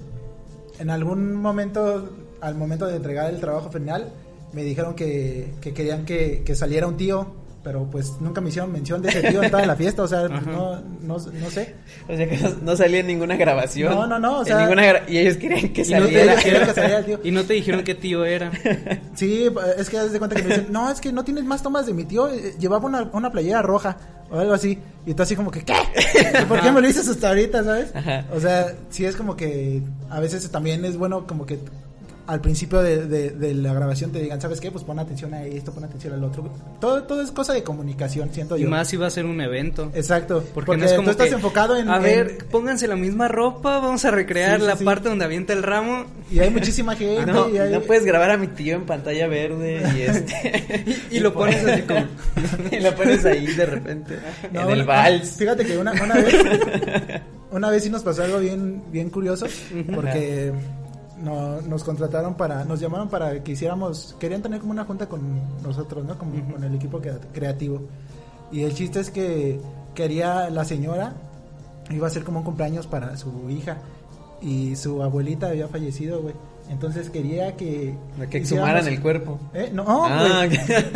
en 0.78 0.90
algún 0.90 1.34
momento, 1.34 2.08
al 2.40 2.54
momento 2.54 2.86
de 2.86 2.96
entregar 2.96 3.32
el 3.32 3.40
trabajo 3.40 3.70
final, 3.70 4.12
me 4.52 4.62
dijeron 4.62 4.94
que, 4.94 5.54
que 5.60 5.74
querían 5.74 6.04
que, 6.04 6.42
que 6.44 6.54
saliera 6.54 6.86
un 6.86 6.96
tío. 6.96 7.26
Pero 7.68 7.84
pues 7.90 8.14
nunca 8.18 8.40
me 8.40 8.48
hicieron 8.48 8.72
mención 8.72 9.02
de 9.02 9.10
ese 9.10 9.22
tío 9.24 9.42
en 9.42 9.50
toda 9.50 9.66
la 9.66 9.76
fiesta. 9.76 10.02
O 10.02 10.08
sea, 10.08 10.26
pues, 10.26 10.46
no, 10.46 10.80
no, 11.02 11.18
no 11.18 11.50
sé. 11.50 11.74
O 12.08 12.16
sea 12.16 12.26
que 12.26 12.38
no, 12.38 12.48
no 12.62 12.76
salía 12.78 13.00
en 13.00 13.08
ninguna 13.08 13.36
grabación. 13.36 13.92
No, 13.94 14.06
no, 14.06 14.18
no, 14.18 14.38
o 14.38 14.40
En 14.40 14.46
sea- 14.46 14.60
ninguna 14.60 14.86
y 15.06 15.18
ellos 15.18 15.36
querían 15.36 15.68
que 15.74 15.82
Y 15.82 15.90
no 15.90 16.06
te 16.06 16.12
saliera. 16.14 16.36
Querían 16.36 16.66
que 16.66 16.72
saliera 16.72 16.98
el 17.00 17.04
tío. 17.04 17.20
Y 17.24 17.30
no 17.30 17.44
te 17.44 17.52
dijeron 17.52 17.84
qué 17.84 17.94
tío 17.94 18.24
era. 18.24 18.50
Sí, 19.14 19.50
es 19.76 19.90
que 19.90 19.98
haz 19.98 20.12
de 20.12 20.18
cuenta 20.18 20.34
que 20.34 20.42
me 20.44 20.48
dicen, 20.48 20.68
no, 20.70 20.90
es 20.90 20.98
que 20.98 21.12
no 21.12 21.24
tienes 21.24 21.44
más 21.44 21.62
tomas 21.62 21.84
de 21.84 21.92
mi 21.92 22.04
tío, 22.04 22.28
eh, 22.30 22.54
llevaba 22.58 22.86
una, 22.86 23.02
una 23.12 23.30
playera 23.30 23.60
roja 23.60 23.98
o 24.30 24.38
algo 24.38 24.54
así. 24.54 24.78
Y 25.04 25.12
tú 25.12 25.22
así 25.22 25.36
como 25.36 25.50
que, 25.50 25.62
¿qué? 25.62 25.74
¿Por 26.48 26.62
qué 26.62 26.72
me 26.72 26.80
lo 26.80 26.86
dices 26.86 27.06
hasta 27.06 27.28
ahorita, 27.28 27.64
sabes? 27.64 27.94
Ajá. 27.94 28.24
O 28.34 28.40
sea, 28.40 28.72
sí 28.88 29.04
es 29.04 29.14
como 29.14 29.36
que 29.36 29.82
a 30.08 30.20
veces 30.20 30.50
también 30.50 30.86
es 30.86 30.96
bueno 30.96 31.26
como 31.26 31.44
que 31.44 31.58
al 32.28 32.40
principio 32.42 32.80
de, 32.82 33.06
de- 33.06 33.30
de 33.30 33.54
la 33.54 33.72
grabación 33.72 34.12
te 34.12 34.20
digan, 34.20 34.38
¿sabes 34.40 34.60
qué? 34.60 34.70
Pues 34.70 34.84
pon 34.84 34.98
atención 34.98 35.32
a 35.32 35.42
esto, 35.44 35.72
pon 35.72 35.82
atención 35.84 36.12
al 36.12 36.22
otro. 36.22 36.48
Todo, 36.78 37.02
todo 37.04 37.22
es 37.22 37.30
cosa 37.32 37.54
de 37.54 37.62
comunicación, 37.62 38.28
siento 38.32 38.56
Y 38.58 38.62
yo. 38.62 38.68
más 38.70 38.86
si 38.88 38.96
va 38.98 39.06
a 39.06 39.10
ser 39.10 39.24
un 39.24 39.40
evento. 39.40 39.90
Exacto, 39.94 40.44
Porque, 40.54 40.66
porque, 40.66 40.80
no 40.82 40.86
es 40.86 40.92
como 40.92 41.04
tú 41.06 41.10
estás 41.12 41.28
que, 41.28 41.34
enfocado 41.34 41.76
en... 41.78 41.88
A 41.88 41.96
en- 41.96 42.02
ver, 42.02 42.38
pónganse 42.50 42.86
la 42.86 42.96
misma 42.96 43.28
ropa, 43.28 43.78
vamos 43.80 44.04
a 44.04 44.10
recrear 44.10 44.56
Sí, 44.56 44.60
sí, 44.60 44.66
la 44.66 44.76
sí. 44.76 44.84
parte 44.84 45.08
donde 45.08 45.24
avienta 45.24 45.54
el 45.54 45.62
ramo. 45.62 46.04
Y 46.30 46.38
hay 46.40 46.50
muchísima 46.50 46.94
gente. 46.96 47.32
No, 47.32 47.48
y 47.48 47.56
hay- 47.58 47.72
no 47.72 47.80
puedes 47.80 48.04
grabar 48.04 48.30
a 48.30 48.36
mi 48.36 48.46
tío 48.48 48.76
en 48.76 48.84
pantalla 48.84 49.26
verde 49.26 49.82
y 49.96 50.02
este 50.02 50.84
Y 51.10 51.20
lo 51.20 51.32
pones 51.32 51.64
así 51.64 51.80
como... 51.82 52.04
y 52.70 52.80
lo 52.80 52.94
pones 52.94 53.24
ahí 53.24 53.46
de 53.46 53.64
repente 53.66 54.18
No, 54.52 54.64
en 54.64 54.68
el 54.70 54.74
una- 54.82 54.84
vals. 54.84 55.30
Fíjate 55.38 55.64
que 55.64 55.78
una, 55.78 55.92
una 55.92 56.14
vez, 56.16 56.34
una 57.50 57.70
vez 57.70 57.82
sí 57.84 57.88
nos 57.90 58.02
pasó 58.02 58.22
algo 58.22 58.38
bien, 58.38 58.82
bien 58.92 59.08
curioso, 59.08 59.46
porque 59.94 60.52
no, 61.22 61.60
nos 61.62 61.84
contrataron 61.84 62.34
para, 62.34 62.64
nos 62.64 62.80
llamaron 62.80 63.08
para 63.08 63.42
que 63.42 63.52
hiciéramos, 63.52 64.14
querían 64.18 64.42
tener 64.42 64.60
como 64.60 64.72
una 64.72 64.84
junta 64.84 65.06
con 65.06 65.20
nosotros, 65.62 66.04
¿no? 66.04 66.16
Como 66.18 66.32
con 66.52 66.62
el 66.64 66.74
equipo 66.74 67.00
crea- 67.00 67.18
creativo. 67.32 67.82
Y 68.52 68.62
el 68.62 68.74
chiste 68.74 69.00
es 69.00 69.10
que 69.10 69.60
quería 69.94 70.48
la 70.50 70.64
señora, 70.64 71.12
iba 71.90 72.06
a 72.06 72.10
ser 72.10 72.24
como 72.24 72.38
un 72.40 72.44
cumpleaños 72.44 72.86
para 72.86 73.16
su 73.16 73.50
hija, 73.50 73.78
y 74.40 74.76
su 74.76 75.02
abuelita 75.02 75.48
había 75.48 75.66
fallecido, 75.68 76.22
güey. 76.22 76.34
Entonces 76.70 77.08
quería 77.08 77.56
que... 77.56 77.94
que 78.30 78.36
exhumaran 78.38 78.86
el 78.86 79.00
cuerpo. 79.00 79.40
¿Eh? 79.54 79.70
No, 79.72 80.04
Ah. 80.06 80.46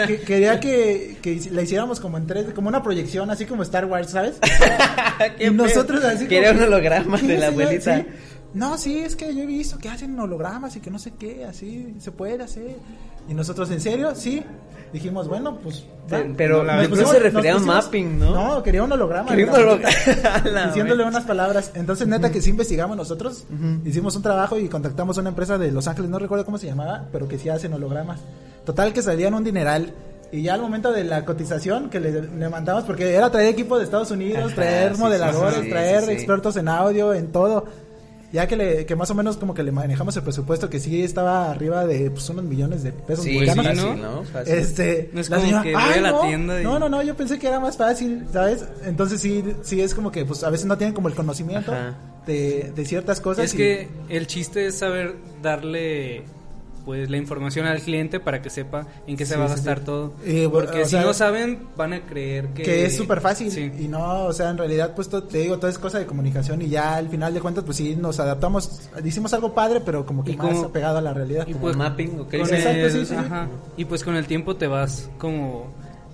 Que- 0.07 0.21
quería 0.21 0.61
que, 0.61 1.17
la 1.51 1.63
hiciéramos 1.63 1.99
como 1.99 2.19
en 2.19 2.27
tres, 2.27 2.47
como 2.55 2.69
una 2.69 2.83
proyección, 2.83 3.31
así 3.31 3.47
como 3.47 3.63
Star 3.63 3.87
Wars, 3.87 4.11
¿sabes? 4.11 4.39
Y 5.41 5.51
nosotros 5.51 6.05
así 6.05 6.27
Quería 6.29 6.49
como- 6.53 6.61
un 6.61 6.67
holograma 6.69 7.17
de 7.19 7.39
la 7.39 7.47
abuelita. 7.49 7.97
sí. 7.99 8.07
No, 8.55 8.77
sí, 8.79 8.99
es 8.99 9.17
que 9.17 9.35
yo 9.35 9.43
he 9.43 9.47
visto 9.47 9.79
que 9.79 9.89
hacen 9.89 10.19
hologramas 10.19 10.77
y 10.77 10.81
que 10.81 10.91
no 10.91 10.99
sé 10.99 11.13
qué, 11.19 11.45
así 11.45 11.95
se 11.99 12.11
puede 12.13 12.43
hacer. 12.43 12.77
Y 13.29 13.35
nosotros, 13.35 13.71
¿en 13.71 13.81
serio? 13.81 14.15
Sí. 14.15 14.43
Dijimos, 14.93 15.27
bueno, 15.27 15.57
pues. 15.57 15.87
va. 16.13 16.23
Pero- 16.37 16.63
Nos 16.63 16.91
no 16.91 17.07
se 17.07 17.19
refería 17.19 17.55
a 17.55 17.59
mapping, 17.59 18.19
¿no? 18.19 18.57
No, 18.57 18.63
quería 18.63 18.83
un 18.83 18.93
holograma. 18.93 19.31
Quería 19.31 19.47
un 19.47 19.53
la 19.53 19.59
holograma. 19.59 19.97
la 20.45 20.67
Diciéndole 20.67 21.05
unas 21.05 21.25
palabras. 21.25 21.71
Entonces, 21.75 22.07
neta, 22.07 22.31
que 22.31 22.43
sí 22.43 22.51
investigamos 22.51 22.97
nosotros. 22.97 23.45
Hicimos 23.87 24.15
un 24.17 24.23
trabajo 24.23 24.59
y 24.59 24.69
contactamos 24.69 25.17
a 25.17 25.21
una 25.23 25.31
empresa 25.31 25.57
de 25.57 25.73
Los 25.73 25.89
Ángeles, 25.89 26.11
no 26.11 26.19
recuerdo 26.19 26.45
cómo 26.45 26.59
se 26.59 26.67
llamaba, 26.67 27.07
pero 27.11 27.27
que 27.27 27.39
sí 27.39 27.49
hacen 27.49 27.73
hologramas. 27.73 28.21
Total, 28.67 28.93
que 28.93 29.01
salían 29.03 29.33
un 29.35 29.45
dineral. 29.45 29.95
Y 30.31 30.43
ya 30.43 30.55
al 30.55 30.63
momento 30.63 30.93
de 30.93 31.05
la 31.05 31.25
cotización 31.27 31.91
que 31.91 32.01
le, 32.01 32.23
le 32.23 32.49
mandamos, 32.49 32.85
porque 32.85 33.15
era 33.15 33.31
traer 33.31 33.49
equipo 33.49 33.77
de 33.79 33.85
Estados 33.85 34.11
Unidos, 34.11 34.47
Ajá, 34.47 34.55
traer 34.55 34.95
sí, 34.95 35.01
modeladores, 35.01 35.57
sí, 35.59 35.65
sí, 35.65 35.69
traer 35.71 36.09
expertos 36.11 36.57
en 36.57 36.69
audio, 36.69 37.13
en 37.15 37.31
todo. 37.33 37.67
Ya 38.33 38.47
que, 38.47 38.57
le, 38.57 38.87
que 38.87 38.97
más 38.97 39.11
o 39.11 39.15
menos 39.15 39.37
como 39.37 39.53
que 39.53 39.63
le 39.63 39.73
manejamos 39.73 40.17
el 40.17 40.23
presupuesto, 40.23 40.71
que 40.71 40.81
sí 40.81 41.03
estaba 41.03 41.51
arriba 41.51 41.85
de 41.87 42.11
pues, 42.11 42.29
unos 42.31 42.45
millones 42.45 42.83
de 42.83 42.91
pesos 42.93 43.25
Sí, 43.27 43.39
mexicanos. 43.39 43.65
sí, 43.77 43.83
fácil, 43.83 44.03
¿no? 44.03 44.11
¿no? 44.17 44.23
Fácil. 44.25 44.55
Este, 44.55 45.11
No 45.13 45.21
es 45.21 45.29
la 45.29 45.37
como 45.37 45.47
señora, 45.49 45.63
que 45.65 45.73
voy 45.75 45.83
"Ay, 45.85 45.99
a 45.99 46.01
la 46.03 46.11
no, 46.13 46.21
tienda 46.23 46.61
y- 46.61 46.65
No, 46.65 46.79
no, 46.79 46.89
no, 46.89 47.03
yo 47.03 47.15
pensé 47.15 47.39
que 47.39 47.47
era 47.49 47.61
más 47.61 47.77
fácil, 47.77 48.25
¿sabes? 48.33 48.65
Entonces 48.87 49.21
sí, 49.21 49.45
sí 49.63 49.81
es 49.83 49.95
como 49.95 50.11
que 50.11 50.25
pues 50.25 50.43
a 50.45 50.51
veces 50.51 50.65
no 50.67 50.79
tienen 50.79 50.95
como 50.95 51.09
el 51.09 51.15
conocimiento 51.15 51.73
de, 52.27 52.73
de 52.75 52.85
ciertas 52.87 53.21
cosas. 53.21 53.45
Es 53.45 53.55
y- 53.55 53.57
que 53.59 53.89
el 54.09 54.27
chiste 54.27 54.67
es 54.67 54.79
saber 54.79 55.15
darle 55.43 56.23
pues 56.85 57.09
la 57.11 57.17
información 57.17 57.67
al 57.67 57.81
cliente 57.81 58.19
para 58.21 58.43
que 58.43 58.51
sepa 58.51 58.87
en 59.07 59.17
qué 59.17 59.25
se 59.27 59.35
Sí, 59.35 59.39
va 59.41 59.47
a 59.47 59.49
gastar 59.49 59.79
sí. 59.81 59.85
todo. 59.85 60.13
Y, 60.27 60.47
Porque 60.49 60.83
o 60.83 60.85
si 60.85 60.91
sea, 60.93 61.03
no 61.03 61.15
saben, 61.15 61.61
van 61.77 61.93
a 61.93 62.01
creer 62.07 62.49
que... 62.49 62.63
que 62.63 62.87
es 62.87 62.97
súper 62.97 63.21
fácil 63.21 63.51
Sí. 63.51 63.71
y 63.79 63.89
no, 63.89 64.25
o 64.25 64.33
sea, 64.33 64.51
en 64.51 64.59
realidad 64.59 64.93
pues 64.95 65.09
te 65.09 65.39
digo, 65.39 65.59
todo 65.59 65.71
es 65.71 65.79
cosa 65.79 65.99
de 65.99 66.07
comunicación 66.07 66.61
y 66.63 66.69
ya 66.69 66.97
al 66.97 67.09
final 67.09 67.33
de 67.35 67.41
cuentas 67.41 67.65
pues 67.65 67.77
sí 67.77 67.95
nos 67.97 68.19
adaptamos, 68.21 68.89
hicimos 69.05 69.33
algo 69.35 69.55
padre 69.55 69.81
pero 69.85 70.05
como 70.07 70.25
que 70.25 70.33
Y 70.33 70.37
más 70.37 70.49
como- 70.49 70.65
apegado 70.67 70.99
a 70.99 71.01
la 71.03 71.15
realidad. 71.15 71.45
y 71.47 71.53
Como 71.53 71.63
pues, 71.65 71.77
mapping, 71.77 72.21
¿o 72.21 72.29
qué 72.29 72.39
con 72.41 72.55
el- 72.55 72.91
sí, 72.91 73.07
sí. 73.07 73.15
ajá. 73.15 73.49
Y 73.77 73.85
pues 73.85 74.03
con 74.05 74.17
el 74.17 74.27
tiempo 74.27 74.57
te 74.57 74.67
vas 74.67 75.09
como 75.19 75.73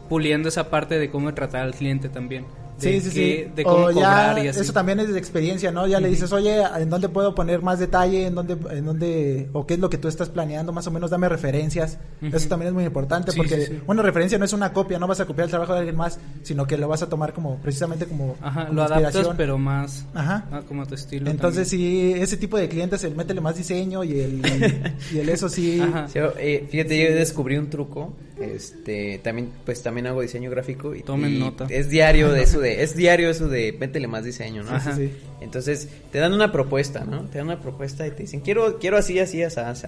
puliendo 0.09 0.49
esa 0.49 0.71
parte 0.71 0.99
de 0.99 1.11
cómo 1.11 1.33
tratar 1.35 1.63
al 1.63 1.75
cliente 1.75 2.09
también. 2.09 2.45
De 2.81 3.01
Sí, 3.01 3.11
sí, 3.11 3.15
qué- 3.15 3.45
sí. 3.49 3.53
De 3.57 3.65
cómo 3.65 3.87
O 3.87 3.91
ya, 3.91 3.95
cobrar 3.95 4.45
y 4.45 4.49
así. 4.49 4.61
Eso 4.61 4.73
también 4.73 5.01
es 5.01 5.13
de 5.13 5.19
experiencia, 5.19 5.71
¿no? 5.73 5.87
Ya 5.87 5.99
le 6.01 6.09
dices, 6.09 6.33
oye, 6.33 6.63
¿en 6.79 6.89
dónde 6.91 7.09
puedo 7.09 7.35
poner 7.35 7.61
más 7.63 7.79
detalle? 7.79 8.27
¿En 8.27 8.35
dónde, 8.35 8.57
en 8.71 8.85
dónde, 8.85 9.49
o 9.53 9.67
qué 9.67 9.75
es 9.75 9.81
lo 9.81 9.91
que 9.91 9.99
tú 9.99 10.09
estás 10.09 10.29
planeando? 10.29 10.73
Más 10.73 10.87
o 10.87 10.91
menos 10.91 11.11
dame 11.11 11.29
referencias. 11.29 11.99
Eso 12.23 12.49
también 12.49 12.69
es 12.69 12.75
muy 12.75 12.85
importante 12.85 13.33
Sí, 13.33 13.37
porque 13.37 13.57
sí, 13.67 13.73
sí. 13.73 13.81
una 13.87 14.03
referencia 14.03 14.39
no 14.39 14.45
es 14.45 14.53
una 14.53 14.73
copia, 14.73 14.99
no 14.99 15.07
vas 15.07 15.21
a 15.21 15.27
copiar 15.27 15.47
el 15.47 15.51
trabajo 15.51 15.73
de 15.73 15.79
alguien 15.81 15.97
más, 15.97 16.19
sino 16.43 16.67
que 16.67 16.77
lo 16.77 16.89
vas 16.89 17.03
a 17.03 17.09
tomar 17.09 17.33
como, 17.33 17.57
precisamente 17.59 18.07
como, 18.07 18.37
Ajá, 18.41 18.67
como 18.67 18.75
lo 18.75 18.83
adaptas 18.85 19.29
pero 19.37 19.59
más 19.59 20.05
Ajá. 20.15 20.47
ah, 20.53 20.63
como 20.67 20.83
a 20.83 20.87
tu 20.87 20.95
estilo. 20.95 21.31
Entonces 21.31 21.69
también. 21.71 22.15
sí, 22.15 22.21
ese 22.23 22.37
tipo 22.37 22.57
de 22.59 22.69
clientes, 22.69 23.03
el 23.05 23.15
métele 23.17 23.41
más 23.41 23.57
diseño 23.57 24.05
y 24.05 24.21
el, 24.21 24.93
y 25.13 25.19
el 25.19 25.29
eso 25.29 25.49
sí. 25.49 25.81
Ajá. 25.83 26.07
Sí, 26.09 26.19
eh, 26.39 26.67
fíjate, 26.71 26.99
yo 27.11 27.15
descubrí 27.17 27.57
un 27.57 27.69
truco. 27.71 28.13
Este, 28.41 29.19
también, 29.19 29.51
pues 29.65 29.83
también 29.83 30.07
hago 30.07 30.21
diseño 30.23 30.49
gráfico 30.51 30.95
y 30.95 31.03
Tomen 31.03 31.35
y 31.35 31.39
nota. 31.41 31.67
Es 31.69 31.89
diario 31.89 32.31
de 32.33 32.43
eso 32.43 32.61
de, 32.61 32.68
es 32.69 32.97
diario 32.97 33.31
eso 33.31 33.49
de 33.49 33.73
métele 33.73 34.07
más 34.07 34.25
diseño, 34.25 34.63
¿no? 34.63 34.71
Ajá. 34.71 34.95
Sí, 34.95 35.09
sí. 35.09 35.13
Entonces, 35.41 35.89
te 36.11 36.19
dan 36.19 36.33
una 36.33 36.53
propuesta, 36.53 37.05
¿no? 37.05 37.23
Te 37.23 37.39
dan 37.39 37.49
una 37.49 37.61
propuesta 37.61 38.07
y 38.07 38.11
te 38.11 38.23
dicen, 38.23 38.41
quiero, 38.41 38.79
quiero 38.79 38.97
así, 38.97 39.19
así, 39.19 39.43
así, 39.43 39.61
así. 39.61 39.87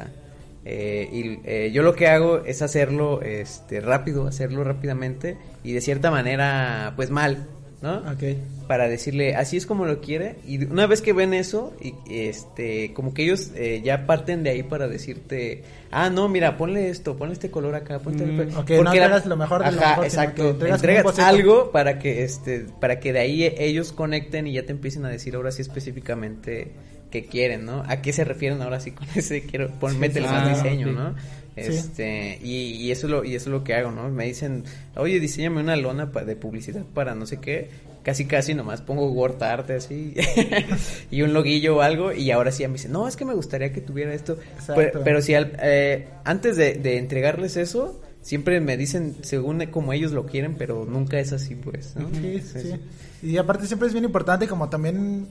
Eh, 0.64 1.08
y 1.12 1.48
eh, 1.48 1.70
yo 1.72 1.82
lo 1.82 1.94
que 1.94 2.06
hago 2.06 2.44
es 2.44 2.60
hacerlo 2.60 3.22
este 3.22 3.80
rápido, 3.80 4.26
hacerlo 4.26 4.62
rápidamente 4.62 5.38
y 5.64 5.72
de 5.72 5.80
cierta 5.80 6.10
manera, 6.10 6.92
pues 6.96 7.10
mal, 7.10 7.46
¿no? 7.82 7.98
Ok. 7.98 8.36
para 8.68 8.88
decirle 8.88 9.34
así 9.34 9.56
es 9.56 9.66
como 9.66 9.84
lo 9.86 10.00
quiere 10.00 10.36
y 10.46 10.64
una 10.64 10.86
vez 10.86 11.00
que 11.02 11.12
ven 11.12 11.34
eso 11.34 11.74
y 11.80 11.94
este 12.08 12.92
como 12.92 13.14
que 13.14 13.24
ellos 13.24 13.50
eh, 13.56 13.80
ya 13.82 14.06
parten 14.06 14.42
de 14.42 14.50
ahí 14.50 14.62
para 14.62 14.86
decirte 14.86 15.62
ah 15.90 16.08
no 16.10 16.28
mira 16.28 16.56
ponle 16.56 16.88
esto 16.90 17.16
ponle 17.16 17.32
este 17.32 17.50
color 17.50 17.74
acá 17.74 17.98
ponte 17.98 18.24
Mm, 18.26 18.40
el- 18.40 18.48
ok, 18.56 18.70
no 18.70 18.76
entregas 18.92 19.26
lo 19.26 19.36
mejor 19.36 19.64
de 19.64 19.72
lo 19.72 19.78
Ajá, 19.80 19.88
mejor, 20.02 20.10
sino 20.10 20.22
exacto 20.22 20.66
entregas 20.66 21.18
algo 21.18 21.70
para 21.72 21.98
que 21.98 22.22
este 22.22 22.66
para 22.80 23.00
que 23.00 23.12
de 23.12 23.18
ahí 23.20 23.44
ellos 23.58 23.92
conecten 23.92 24.46
y 24.46 24.52
ya 24.52 24.64
te 24.64 24.72
empiecen 24.72 25.04
a 25.04 25.08
decir 25.08 25.34
ahora 25.34 25.50
sí 25.50 25.62
específicamente 25.62 26.68
que 27.10 27.24
quieren, 27.24 27.64
¿no? 27.64 27.82
¿A 27.88 28.02
qué 28.02 28.12
se 28.12 28.22
refieren 28.22 28.62
ahora 28.62 28.78
sí 28.78 28.92
con 28.92 29.08
ese 29.16 29.42
quiero 29.42 29.68
pon, 29.80 29.94
Sí, 29.94 29.98
métele 29.98 30.28
más 30.28 30.44
Ah, 30.44 30.48
diseño, 30.62 30.90
ok. 30.90 30.94
¿no? 30.94 31.14
Este, 31.68 32.38
y, 32.42 32.72
y 32.76 32.90
eso 32.90 33.06
es 33.06 33.10
lo 33.10 33.24
y 33.24 33.34
eso 33.34 33.48
es 33.50 33.52
lo 33.52 33.64
que 33.64 33.74
hago, 33.74 33.90
¿no? 33.90 34.08
Me 34.10 34.26
dicen, 34.26 34.64
"Oye, 34.96 35.20
diseñame 35.20 35.60
una 35.60 35.76
lona 35.76 36.06
de 36.06 36.36
publicidad 36.36 36.82
para 36.94 37.14
no 37.14 37.26
sé 37.26 37.38
qué." 37.38 37.68
Casi 38.02 38.24
casi 38.24 38.54
nomás 38.54 38.80
pongo 38.80 39.10
word 39.12 39.42
art 39.42 39.68
así 39.72 40.14
y 41.10 41.20
un 41.22 41.34
loguillo 41.34 41.76
o 41.76 41.80
algo 41.82 42.12
y 42.12 42.30
ahora 42.30 42.50
sí 42.50 42.62
ya 42.62 42.68
me 42.68 42.74
dicen, 42.74 42.92
"No, 42.92 43.06
es 43.06 43.14
que 43.16 43.24
me 43.26 43.34
gustaría 43.34 43.72
que 43.72 43.80
tuviera 43.82 44.14
esto." 44.14 44.38
Pero, 44.74 44.92
pero 45.04 45.20
si 45.22 45.34
al- 45.34 45.56
eh, 45.62 46.08
antes 46.24 46.56
de, 46.56 46.74
de 46.74 46.96
entregarles 46.96 47.56
eso, 47.58 48.00
siempre 48.22 48.58
me 48.60 48.76
dicen 48.78 49.16
según 49.22 49.64
como 49.66 49.92
ellos 49.92 50.12
lo 50.12 50.24
quieren, 50.26 50.54
pero 50.56 50.86
nunca 50.86 51.18
es 51.20 51.32
así, 51.34 51.54
pues, 51.56 51.94
¿no? 51.96 52.08
Sí, 52.22 52.40
sí. 52.62 52.74
Y 53.22 53.36
aparte 53.36 53.66
siempre 53.66 53.86
es 53.88 53.92
bien 53.92 54.04
importante 54.06 54.48
como 54.48 54.70
también 54.70 55.26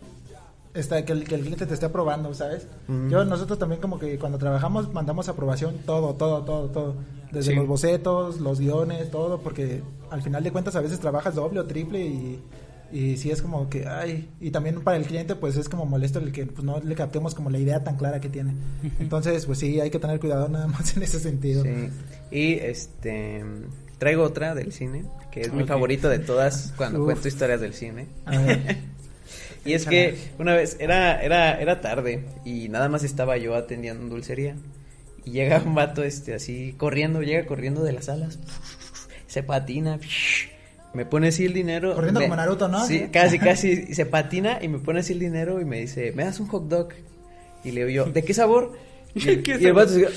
está, 0.74 1.04
que, 1.06 1.14
el, 1.14 1.24
que 1.26 1.36
el 1.36 1.42
cliente 1.42 1.66
te 1.66 1.74
esté 1.74 1.86
aprobando, 1.88 2.34
¿sabes? 2.34 2.68
Yo, 3.10 3.24
nosotros 3.26 3.58
también 3.60 3.82
como 3.82 4.00
que 4.00 4.18
cuando 4.20 4.38
trabajamos 4.38 4.94
mandamos 4.94 5.28
aprobación 5.30 5.78
todo, 5.86 6.16
todo, 6.16 6.44
todo, 6.44 6.70
todo. 6.70 6.96
Desde 7.32 7.52
Sí. 7.52 7.56
los 7.56 7.68
bocetos, 7.68 8.40
los 8.40 8.60
guiones, 8.60 9.12
todo, 9.12 9.40
porque 9.42 9.82
al 10.10 10.22
final 10.22 10.44
de 10.44 10.52
cuentas 10.52 10.76
a 10.76 10.82
veces 10.82 11.00
trabajas 11.00 11.36
doble 11.36 11.60
o 11.60 11.66
triple 11.66 12.02
y, 12.06 12.40
y 12.92 13.18
sí 13.18 13.30
es 13.30 13.42
como 13.44 13.70
que, 13.70 13.86
ay, 13.88 14.30
y 14.42 14.50
también 14.50 14.82
para 14.82 14.98
el 14.98 15.06
cliente 15.06 15.36
pues 15.36 15.56
es 15.56 15.70
como 15.70 15.86
molesto 15.86 16.18
el 16.18 16.32
que 16.32 16.48
pues, 16.48 16.64
no 16.64 16.80
le 16.80 16.96
captemos 16.96 17.36
como 17.36 17.52
la 17.52 17.60
idea 17.60 17.84
tan 17.84 17.98
clara 17.98 18.20
que 18.20 18.30
tiene. 18.30 18.54
Entonces 19.00 19.46
pues 19.46 19.60
sí, 19.60 19.80
hay 19.80 19.92
que 19.92 20.00
tener 20.00 20.20
cuidado 20.20 20.50
nada 20.50 20.66
más 20.68 20.98
en 20.98 21.04
ese 21.04 21.20
sentido. 21.20 21.64
Sí. 21.64 21.90
Y 22.32 22.54
este 22.54 23.46
traigo 24.00 24.24
otra 24.24 24.56
del 24.56 24.72
cine, 24.72 25.04
que 25.32 25.42
es 25.42 25.54
mi 25.54 25.66
favorito 25.66 26.10
de 26.10 26.18
todas 26.20 26.74
cuando 26.78 27.00
Uf. 27.02 27.06
cuento 27.06 27.28
historias 27.28 27.62
del 27.62 27.74
cine. 27.76 28.08
A 28.26 28.38
ver. 28.38 28.78
Y 29.66 29.74
es 29.74 29.86
que 29.86 30.18
una 30.40 30.54
vez 30.56 30.78
era 30.80 31.22
era 31.22 31.60
era 31.60 31.82
tarde 31.82 32.24
y 32.46 32.70
nada 32.70 32.88
más 32.90 33.04
estaba 33.04 33.38
yo 33.38 33.56
atendiendo 33.56 34.02
en 34.04 34.10
dulcería 34.10 34.56
y 35.26 35.32
llega 35.32 35.62
un 35.66 35.76
vato 35.76 36.04
este 36.04 36.34
así 36.34 36.74
corriendo, 36.78 37.22
llega 37.22 37.46
corriendo 37.46 37.84
de 37.84 37.92
las 37.94 38.06
salas. 38.06 38.40
Se 39.28 39.44
patina. 39.44 40.00
Me 40.94 41.06
pone 41.06 41.28
así 41.28 41.46
el 41.46 41.54
dinero. 41.54 41.94
Corriendo 41.94 42.20
me- 42.20 42.26
como 42.28 42.36
Naruto, 42.38 42.68
¿no? 42.68 42.86
Sí, 42.88 43.10
casi 43.12 43.38
casi 43.38 43.94
se 43.94 44.06
patina 44.06 44.58
y 44.62 44.68
me 44.70 44.80
pone 44.80 45.02
así 45.02 45.14
el 45.14 45.20
dinero 45.20 45.62
y 45.62 45.66
me 45.66 45.80
dice, 45.82 46.14
"¿Me 46.14 46.24
das 46.24 46.40
un 46.40 46.48
hot 46.48 46.68
dog?" 46.68 46.90
Y 47.64 47.72
le 47.72 47.86
digo 47.86 48.06
yo, 48.06 48.12
¿de 48.12 48.24
qué 48.24 48.34
sabor? 48.34 48.74
Y, 49.14 49.28
el- 49.28 49.44
¿Qué 49.44 49.58
y 49.60 49.66
el 49.66 49.74
vato 49.74 49.92
se 49.92 50.08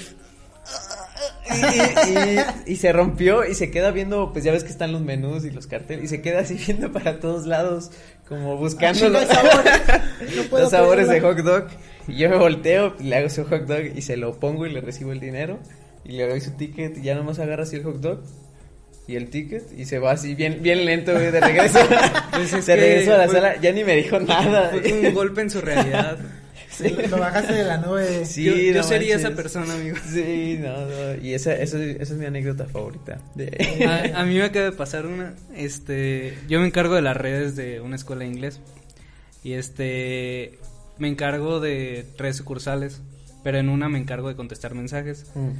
y, 1.50 2.70
y- 2.70 2.72
y 2.72 2.76
se 2.76 2.92
rompió 2.92 3.44
y 3.46 3.54
se 3.54 3.70
queda 3.70 3.90
viendo, 3.90 4.32
pues 4.32 4.44
ya 4.44 4.52
ves 4.52 4.64
que 4.64 4.70
están 4.70 4.92
los 4.92 5.00
menús 5.02 5.44
y 5.44 5.50
los 5.50 5.66
carteles, 5.66 6.04
y 6.04 6.08
se 6.08 6.22
queda 6.22 6.40
así 6.40 6.54
viendo 6.66 6.92
para 6.92 7.20
todos 7.20 7.46
lados, 7.46 7.90
como 8.32 8.56
buscando 8.56 9.08
los. 9.10 9.24
No 10.50 10.68
sabores 10.70 11.08
de 11.08 11.20
hot 11.20 11.38
dog. 11.38 11.66
Y 12.08 12.14
yo 12.16 12.30
me 12.30 12.36
volteo, 12.36 12.94
y 12.98 13.04
le 13.04 13.16
hago 13.16 13.28
su 13.28 13.44
hot 13.44 13.62
dog 13.66 13.82
y 13.94 14.02
se 14.02 14.16
lo 14.16 14.38
pongo 14.40 14.66
y 14.66 14.72
le 14.72 14.80
recibo 14.80 15.12
el 15.12 15.20
dinero. 15.20 15.58
Y 16.04 16.12
le 16.12 16.26
doy 16.28 16.40
su 16.40 16.50
ticket 16.52 16.98
y 16.98 17.02
ya 17.02 17.14
nomás 17.14 17.38
agarra 17.38 17.62
así 17.64 17.76
el 17.76 17.84
hot 17.84 17.96
dog 18.00 18.22
y 19.06 19.16
el 19.16 19.30
ticket 19.30 19.64
y 19.76 19.84
se 19.84 19.98
va 19.98 20.12
así 20.12 20.34
bien, 20.34 20.58
bien 20.62 20.84
lento, 20.84 21.12
güey, 21.12 21.30
de 21.30 21.40
regreso. 21.40 21.78
Pues 22.32 22.52
es 22.52 22.64
se 22.64 22.76
regresó 22.76 23.14
a 23.14 23.18
la 23.18 23.24
fue- 23.26 23.34
sala, 23.34 23.60
ya 23.60 23.72
ni 23.72 23.84
me 23.84 23.94
dijo 23.96 24.18
nada. 24.18 24.70
Fue 24.70 24.92
un 24.92 25.14
golpe 25.14 25.42
en 25.42 25.50
su 25.50 25.60
realidad. 25.60 26.18
Sí. 26.82 26.96
Lo 27.10 27.18
bajaste 27.18 27.52
de 27.54 27.64
la 27.64 27.76
nube. 27.78 28.24
Sí, 28.26 28.44
yo 28.44 28.54
yo 28.54 28.74
no 28.74 28.82
sería 28.82 29.16
esa 29.16 29.30
persona, 29.30 29.74
amigo. 29.74 29.96
Sí, 30.10 30.58
no, 30.60 30.86
no, 30.86 31.22
Y 31.22 31.34
esa, 31.34 31.54
esa, 31.54 31.82
esa 31.82 32.02
es 32.02 32.18
mi 32.18 32.26
anécdota 32.26 32.66
favorita. 32.66 33.18
De... 33.34 33.48
A, 34.14 34.20
a 34.20 34.24
mí 34.24 34.34
me 34.34 34.42
acaba 34.44 34.66
de 34.66 34.72
pasar 34.72 35.06
una, 35.06 35.34
este, 35.54 36.36
yo 36.48 36.60
me 36.60 36.66
encargo 36.66 36.94
de 36.94 37.02
las 37.02 37.16
redes 37.16 37.56
de 37.56 37.80
una 37.80 37.96
escuela 37.96 38.24
de 38.24 38.28
inglés 38.30 38.60
y 39.44 39.52
este, 39.54 40.58
me 40.98 41.08
encargo 41.08 41.60
de 41.60 42.04
tres 42.16 42.36
sucursales, 42.36 43.00
pero 43.42 43.58
en 43.58 43.68
una 43.68 43.88
me 43.88 43.98
encargo 43.98 44.28
de 44.28 44.36
contestar 44.36 44.74
mensajes 44.74 45.26
Mm, 45.34 45.50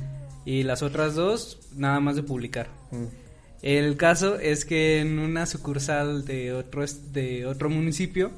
y 0.44 0.62
las 0.64 0.82
otras 0.82 1.14
dos 1.14 1.58
nada 1.76 2.00
más 2.00 2.16
de 2.16 2.22
publicar. 2.22 2.68
mm. 2.90 3.04
El 3.62 3.96
caso 3.96 4.40
es 4.40 4.64
que 4.64 4.98
en 4.98 5.20
una 5.20 5.46
sucursal 5.46 6.24
de 6.24 6.52
otro 6.52 6.84
de 7.12 7.46
otro 7.46 7.70
municipio, 7.70 8.32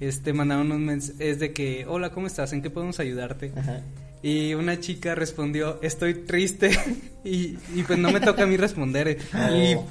Este 0.00 0.32
mandaron 0.32 0.72
un 0.72 0.84
mensaje 0.84 1.30
es 1.30 1.38
de 1.38 1.52
que, 1.52 1.86
"Hola, 1.88 2.10
¿cómo 2.10 2.26
estás? 2.26 2.52
¿En 2.52 2.62
qué 2.62 2.70
podemos 2.70 3.00
ayudarte?" 3.00 3.52
Ajá. 3.56 3.82
Y 4.22 4.54
una 4.54 4.80
chica 4.80 5.14
respondió, 5.14 5.78
estoy 5.82 6.14
triste. 6.14 6.70
y, 7.24 7.56
y 7.74 7.84
pues 7.86 7.98
no 7.98 8.10
me 8.10 8.20
toca 8.20 8.42
a 8.42 8.46
mí 8.46 8.56
responder. 8.56 9.18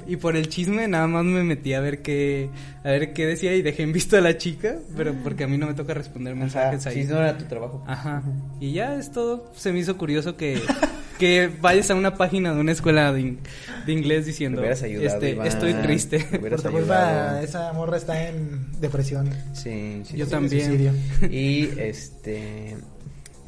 Y, 0.06 0.12
y 0.12 0.16
por 0.16 0.36
el 0.36 0.48
chisme 0.48 0.86
nada 0.88 1.06
más 1.06 1.24
me 1.24 1.42
metí 1.42 1.72
a 1.72 1.80
ver 1.80 2.02
qué, 2.02 2.50
a 2.84 2.90
ver 2.90 3.12
qué 3.12 3.26
decía 3.26 3.54
y 3.54 3.62
dejé 3.62 3.84
en 3.84 3.92
visto 3.92 4.16
a 4.16 4.20
la 4.20 4.36
chica, 4.36 4.76
pero 4.96 5.14
porque 5.22 5.44
a 5.44 5.46
mí 5.46 5.56
no 5.56 5.66
me 5.66 5.74
toca 5.74 5.94
responder 5.94 6.34
mensajes 6.34 6.80
Ajá, 6.86 6.90
ahí. 6.90 7.04
Sí, 7.04 7.10
no 7.10 7.18
era 7.18 7.38
tu 7.38 7.44
trabajo. 7.44 7.82
Ajá. 7.86 8.22
Y 8.60 8.72
ya 8.72 8.96
es 8.96 9.10
todo. 9.12 9.50
Se 9.56 9.72
me 9.72 9.78
hizo 9.78 9.96
curioso 9.96 10.36
que, 10.36 10.60
que 11.18 11.50
vayas 11.60 11.90
a 11.90 11.94
una 11.94 12.14
página 12.16 12.54
de 12.54 12.60
una 12.60 12.72
escuela 12.72 13.12
de, 13.12 13.20
in- 13.20 13.38
de 13.86 13.92
inglés 13.92 14.26
diciendo, 14.26 14.56
Me 14.56 14.62
hubieras 14.62 14.82
ayudado, 14.82 15.14
este, 15.16 15.30
Iván. 15.30 15.46
estoy 15.46 15.74
triste. 15.74 16.20
Por 16.40 16.60
tu 16.62 16.70
culpa, 16.70 17.40
esa 17.42 17.72
morra 17.72 17.96
está 17.96 18.28
en 18.28 18.70
depresión. 18.80 19.30
Sí, 19.54 20.02
sí, 20.04 20.16
Yo 20.16 20.24
sí. 20.26 20.30
también. 20.30 20.64
Suicidio. 20.66 20.92
Y 21.30 21.70
este. 21.78 22.76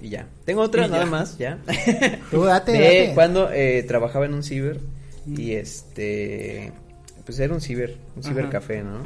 Y 0.00 0.10
ya. 0.10 0.26
Tengo 0.44 0.60
otra 0.62 0.86
Y 0.86 0.90
nada 0.90 1.04
ya. 1.04 1.10
más, 1.10 1.38
ya. 1.38 1.58
Tú 2.30 2.44
date, 2.44 2.72
de 2.72 2.78
date. 2.78 3.10
cuando 3.14 3.50
eh, 3.52 3.82
trabajaba 3.86 4.26
en 4.26 4.34
un 4.34 4.42
ciber. 4.42 4.80
Mm. 5.26 5.40
Y 5.40 5.52
este. 5.52 6.72
Pues 7.24 7.38
era 7.40 7.52
un 7.52 7.60
ciber, 7.60 7.96
un 8.16 8.22
cibercafé, 8.22 8.82
¿no? 8.82 9.02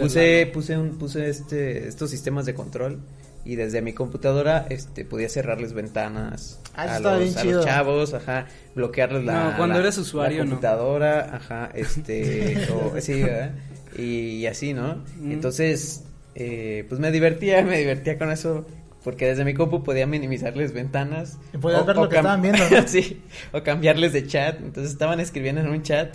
Puse, 0.00 0.48
puse, 0.52 0.76
un, 0.76 0.98
puse 0.98 1.28
este, 1.30 1.88
estos 1.88 2.10
sistemas 2.10 2.44
de 2.46 2.54
control. 2.54 3.00
Y 3.44 3.56
desde 3.56 3.80
mi 3.82 3.92
computadora 3.94 4.66
este, 4.68 5.04
podía 5.04 5.28
cerrarles 5.30 5.72
ventanas 5.72 6.60
Ah, 6.74 6.96
a, 6.96 7.00
los, 7.00 7.18
bien 7.20 7.38
a 7.38 7.42
chido. 7.42 7.56
los 7.56 7.64
chavos, 7.64 8.14
ajá, 8.14 8.46
bloquearles 8.74 9.24
la, 9.24 9.50
No, 9.50 9.56
cuando 9.56 9.74
la- 9.76 9.80
eras 9.80 9.98
usuario, 9.98 10.38
la 10.40 10.44
no. 10.44 10.50
computadora, 10.50 11.36
ajá, 11.36 11.70
este, 11.74 12.66
o, 12.70 13.00
sí, 13.00 13.22
¿verdad? 13.22 13.52
Y, 13.96 14.46
así, 14.46 14.72
¿no? 14.74 15.02
Mm. 15.18 15.32
Entonces, 15.32 16.04
eh, 16.34 16.84
pues 16.88 17.00
me 17.00 17.10
divertía, 17.10 17.62
me 17.62 17.78
divertía 17.78 18.18
con 18.18 18.30
eso, 18.30 18.66
porque 19.02 19.26
desde 19.26 19.44
mi 19.44 19.54
compu 19.54 19.82
podía 19.82 20.06
minimizarles 20.06 20.72
ventanas. 20.72 21.38
Y 21.54 21.58
podías 21.58 21.84
ver 21.86 21.96
lo 21.96 22.08
que 22.08 22.16
cam- 22.16 22.18
estaban 22.20 22.42
viendo, 22.42 22.62
¿no? 22.70 22.86
sí, 22.86 23.22
o 23.52 23.62
cambiarles 23.62 24.12
de 24.12 24.26
chat, 24.26 24.60
entonces 24.60 24.92
estaban 24.92 25.18
escribiendo 25.18 25.60
en 25.62 25.68
un 25.70 25.82
chat 25.82 26.14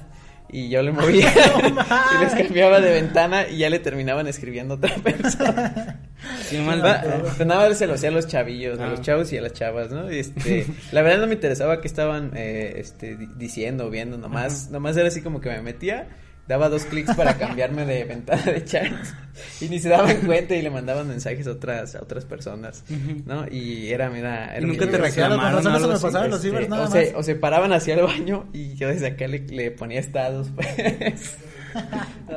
y 0.50 0.70
yo 0.70 0.82
le 0.82 0.92
movía 0.94 1.32
y 2.16 2.24
les 2.24 2.34
cambiaba 2.36 2.80
de 2.80 2.92
ventana 2.92 3.48
y 3.48 3.58
ya 3.58 3.70
le 3.70 3.80
terminaban 3.80 4.28
escribiendo 4.28 4.76
a 4.76 4.78
otra 4.78 4.96
persona. 5.04 6.00
Qué 6.50 6.60
mal 6.62 6.82
dato. 6.82 7.10
pues 7.36 7.46
nada 7.48 7.68
más 7.70 7.78
se 7.78 7.88
lo 7.88 7.94
hacía 7.96 8.10
a 8.10 8.12
los 8.14 8.28
chavillos, 8.28 8.80
a 8.80 8.86
Ah. 8.86 8.90
los 8.90 9.02
chavos 9.02 9.32
y 9.34 9.38
a 9.38 9.42
las 9.42 9.54
chavas, 9.54 9.92
¿no? 9.92 10.12
Y 10.12 10.20
este, 10.20 10.66
la 10.92 11.02
verdad 11.02 11.20
no 11.20 11.28
me 11.28 11.34
interesaba 11.34 11.82
qué 11.82 11.88
estaban 11.88 12.32
eh, 12.36 12.76
este, 12.78 13.16
di- 13.16 13.28
diciendo, 13.36 13.90
viendo, 13.90 14.18
nomás, 14.18 14.70
nomás 14.72 14.96
era 14.98 15.08
así 15.08 15.22
como 15.22 15.40
que 15.42 15.50
me 15.50 15.62
metía, 15.62 16.08
daba 16.48 16.70
dos 16.70 16.86
clics 16.86 17.16
para 17.16 17.34
cambiarme 17.40 17.86
de 17.86 18.04
ventana 18.04 18.44
de 18.44 18.64
chat 18.64 18.92
y 19.62 19.68
ni 19.68 19.80
se 19.80 19.90
daban 19.90 20.18
cuenta 20.22 20.56
y 20.56 20.62
le 20.62 20.70
mandaban 20.70 21.08
mensajes 21.08 21.46
a 21.48 21.52
otras, 21.52 21.96
a 21.96 22.02
otras 22.02 22.24
personas. 22.26 22.84
¿no? 23.26 23.46
Y 23.52 23.90
era, 23.92 24.10
mira, 24.10 24.56
era 24.56 24.62
Y 24.62 24.66
nunca 24.70 24.86
te. 24.86 24.92
Claro, 24.92 25.04
con 25.04 25.06
reclamaron 25.06 25.56
razón 25.64 25.76
eso 25.76 25.88
me 25.88 25.94
pasaba 26.00 26.28
los 26.28 26.36
Este, 26.38 26.48
cibers 26.50 26.70
nada 26.70 26.84
o, 26.84 26.86
más. 26.86 26.94
se, 26.94 27.16
o 27.16 27.24
se 27.24 27.36
paraban 27.36 27.74
hacia 27.74 27.96
el 27.96 28.02
baño 28.04 28.48
y 28.54 28.76
yo 28.76 28.88
desde 28.88 29.08
acá 29.08 29.28
le, 29.28 29.40
le 29.40 29.72
ponía 29.72 30.00
estados, 30.00 30.50
pues. 30.56 30.68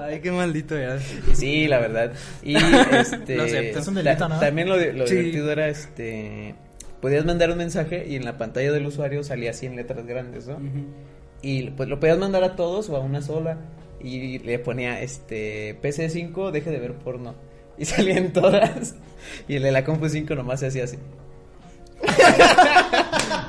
Ay, 0.03 0.21
qué 0.21 0.33
maldito 0.33 0.77
eras. 0.77 1.03
Sí, 1.35 1.69
la 1.69 1.79
verdad. 1.79 2.13
Y 2.43 2.57
este 2.93 3.37
Lo 3.37 3.45
acepto. 3.45 3.79
Es 3.79 3.87
un 3.89 3.95
delito, 3.95 4.29
¿no? 4.29 4.39
también 4.41 4.69
lo, 4.69 4.77
lo 4.77 5.07
Sí. 5.07 5.15
divertido 5.15 5.53
era 5.53 5.69
este 5.69 6.55
podías 7.01 7.25
mandar 7.25 7.49
un 7.53 7.59
mensaje 7.59 8.05
y 8.09 8.17
en 8.17 8.25
la 8.25 8.37
pantalla 8.37 8.73
del 8.73 8.85
usuario 8.87 9.23
salía 9.23 9.51
así 9.51 9.67
en 9.67 9.77
letras 9.77 10.05
grandes, 10.05 10.49
¿no? 10.49 10.59
Y 11.43 11.71
pues 11.71 11.89
lo 11.89 12.01
podías 12.01 12.19
mandar 12.19 12.43
a 12.43 12.57
todos 12.57 12.89
o 12.91 12.97
a 12.97 12.99
una 13.01 13.23
sola 13.23 13.57
y 14.03 14.39
le 14.39 14.59
ponía 14.59 15.01
este 15.01 15.79
PC5 15.83 16.51
deje 16.51 16.71
de 16.71 16.79
ver 16.79 16.95
porno 16.95 17.35
y 17.77 17.85
salían 17.87 18.33
todas 18.33 18.95
y 19.49 19.57
el 19.57 19.63
de 19.63 19.73
la 19.73 19.85
compu 19.85 20.09
5 20.09 20.35
nomás 20.35 20.61
se 20.61 20.67
hacía 20.69 20.85
así. 20.85 20.97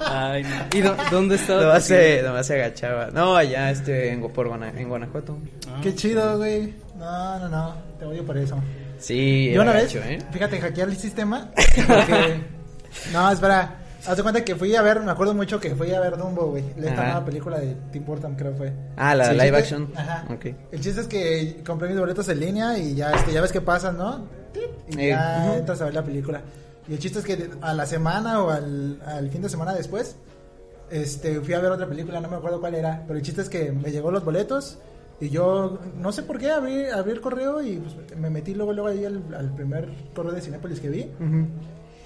Ay, 0.05 0.43
no. 0.43 0.77
¿Y 0.77 0.81
dó- 0.81 0.95
dónde 1.11 1.35
estaba? 1.35 1.61
Nomás 1.63 1.85
se, 1.85 2.21
nomás 2.23 2.47
se 2.47 2.53
agachaba. 2.55 3.09
No, 3.11 3.35
allá 3.35 3.71
este 3.71 4.11
en, 4.11 4.21
por 4.31 4.47
en 4.47 4.89
Guanajuato. 4.89 5.37
Ah. 5.67 5.79
Qué 5.83 5.93
chido, 5.95 6.37
güey. 6.37 6.73
No, 6.97 7.39
no, 7.39 7.49
no. 7.49 7.75
Te 7.99 8.05
odio 8.05 8.25
por 8.25 8.37
eso. 8.37 8.57
Sí, 8.97 9.51
Yo 9.53 9.61
una 9.61 9.71
vez, 9.73 9.93
gacho, 9.93 10.05
¿eh? 10.07 10.19
fíjate, 10.31 10.59
hackear 10.59 10.89
el 10.89 10.97
sistema. 10.97 11.51
Porque... 11.87 12.39
no, 13.13 13.31
espera. 13.31 13.75
Haz 14.07 14.15
de 14.17 14.23
cuenta 14.23 14.43
que 14.45 14.55
fui 14.55 14.75
a 14.75 14.81
ver, 14.81 15.01
me 15.01 15.11
acuerdo 15.11 15.33
mucho 15.33 15.59
que 15.59 15.75
fui 15.75 15.91
a 15.93 15.99
ver 15.99 16.17
Dumbo, 16.17 16.47
güey. 16.51 16.63
Esta 16.77 17.03
nueva 17.03 17.25
película 17.25 17.59
de 17.59 17.75
Tim 17.91 18.05
Burton, 18.05 18.35
creo 18.35 18.53
fue. 18.55 18.71
Ah, 18.95 19.13
la 19.13 19.25
Sí, 19.25 19.31
live 19.33 19.49
¿sí? 19.49 19.55
action. 19.55 19.91
Ajá. 19.95 20.25
Ok. 20.33 20.45
El 20.71 20.79
chiste 20.79 21.01
es 21.01 21.07
que 21.07 21.61
compré 21.65 21.89
mis 21.89 21.99
boletos 21.99 22.27
en 22.29 22.39
línea 22.39 22.77
y 22.77 22.95
ya, 22.95 23.11
este, 23.11 23.33
ya 23.33 23.41
ves 23.41 23.51
qué 23.51 23.61
pasa, 23.61 23.91
¿no? 23.91 24.25
Y 24.89 24.99
Eh, 24.99 25.09
ya 25.09 25.57
entras 25.57 25.81
a 25.81 25.85
ver 25.85 25.93
la 25.93 26.03
película. 26.03 26.41
Y 26.87 26.93
el 26.93 26.99
chiste 26.99 27.19
es 27.19 27.25
que 27.25 27.49
a 27.61 27.73
la 27.73 27.85
semana 27.85 28.41
o 28.41 28.49
al, 28.49 28.99
al 29.05 29.29
fin 29.29 29.41
de 29.41 29.49
semana 29.49 29.73
después, 29.73 30.15
este, 30.89 31.39
fui 31.41 31.53
a 31.53 31.59
ver 31.59 31.71
otra 31.71 31.87
película, 31.87 32.19
no 32.19 32.29
me 32.29 32.37
acuerdo 32.37 32.59
cuál 32.59 32.75
era, 32.75 33.03
pero 33.05 33.19
el 33.19 33.23
chiste 33.25 33.41
es 33.41 33.49
que 33.49 33.71
me 33.71 33.91
llegó 33.91 34.09
los 34.11 34.23
boletos 34.25 34.79
Y 35.21 35.29
yo, 35.29 35.77
no 35.97 36.11
sé 36.13 36.23
por 36.23 36.39
qué, 36.39 36.49
abrí, 36.51 36.85
abrí 36.85 37.11
el 37.11 37.21
correo 37.21 37.61
y 37.61 37.75
pues, 37.77 38.17
me 38.17 38.29
metí 38.29 38.55
luego, 38.55 38.71
luego 38.73 38.87
ahí 38.89 39.03
al, 39.05 39.21
al 39.37 39.53
primer 39.53 39.89
correo 40.15 40.31
de 40.31 40.39
Cinépolis 40.41 40.79
que 40.79 40.87
vi. 40.89 41.11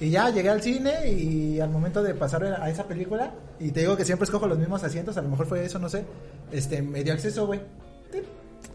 Y 0.04 0.10
ya 0.10 0.30
llegué 0.30 0.49
al 0.49 0.62
cine 0.62 1.10
y 1.10 1.60
al 1.62 1.70
momento 1.70 2.04
de 2.04 2.14
pasar 2.14 2.43
a 2.43 2.70
esa 2.70 2.84
película, 2.86 3.32
y 3.60 3.72
te 3.72 3.80
digo 3.82 3.95
que 3.95 4.04
siempre 4.04 4.26
escojo 4.26 4.47
los 4.47 4.58
mismos 4.60 4.84
asientos, 4.84 5.16
a 5.18 5.22
lo 5.22 5.30
mejor 5.30 5.45
fue 5.45 5.64
eso, 5.64 5.80
no 5.80 5.88
sé, 5.88 6.04
este, 6.51 6.82
me 6.82 7.04
dio 7.06 7.14
acceso, 7.14 7.47
güey. 7.47 7.62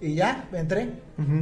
Y 0.00 0.14
ya, 0.14 0.48
entré. 0.52 0.90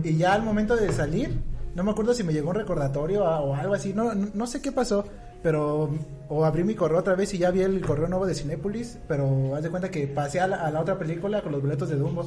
Y 0.02 0.16
ya 0.16 0.32
al 0.34 0.42
momento 0.42 0.74
de 0.76 0.90
salir, 0.92 1.38
no 1.74 1.84
me 1.84 1.90
acuerdo 1.92 2.14
si 2.14 2.24
me 2.24 2.32
llegó 2.32 2.50
un 2.50 2.56
recordatorio 2.56 3.26
a- 3.26 3.40
o 3.42 3.54
algo 3.54 3.74
así, 3.74 3.92
no, 3.92 4.12
no, 4.14 4.28
no 4.34 4.46
sé 4.46 4.60
qué 4.60 4.72
pasó, 4.72 5.04
pero 5.42 5.90
o 6.28 6.44
abrí 6.44 6.64
mi 6.64 6.74
correo 6.74 6.98
otra 6.98 7.14
vez 7.14 7.32
y 7.34 7.38
ya 7.38 7.50
vi 7.52 7.60
el 7.60 7.80
correo 7.82 8.08
nuevo 8.08 8.26
de 8.26 8.34
Cinépolis, 8.34 8.98
pero 9.06 9.54
haz 9.54 9.62
de 9.62 9.70
cuenta 9.70 9.88
que 9.90 10.06
pasé 10.08 10.40
a 10.40 10.48
la, 10.48 10.56
a 10.66 10.70
la 10.72 10.80
otra 10.80 10.98
película 10.98 11.42
con 11.42 11.52
los 11.52 11.62
boletos 11.62 11.88
de 11.90 11.96
Dumbo. 11.96 12.26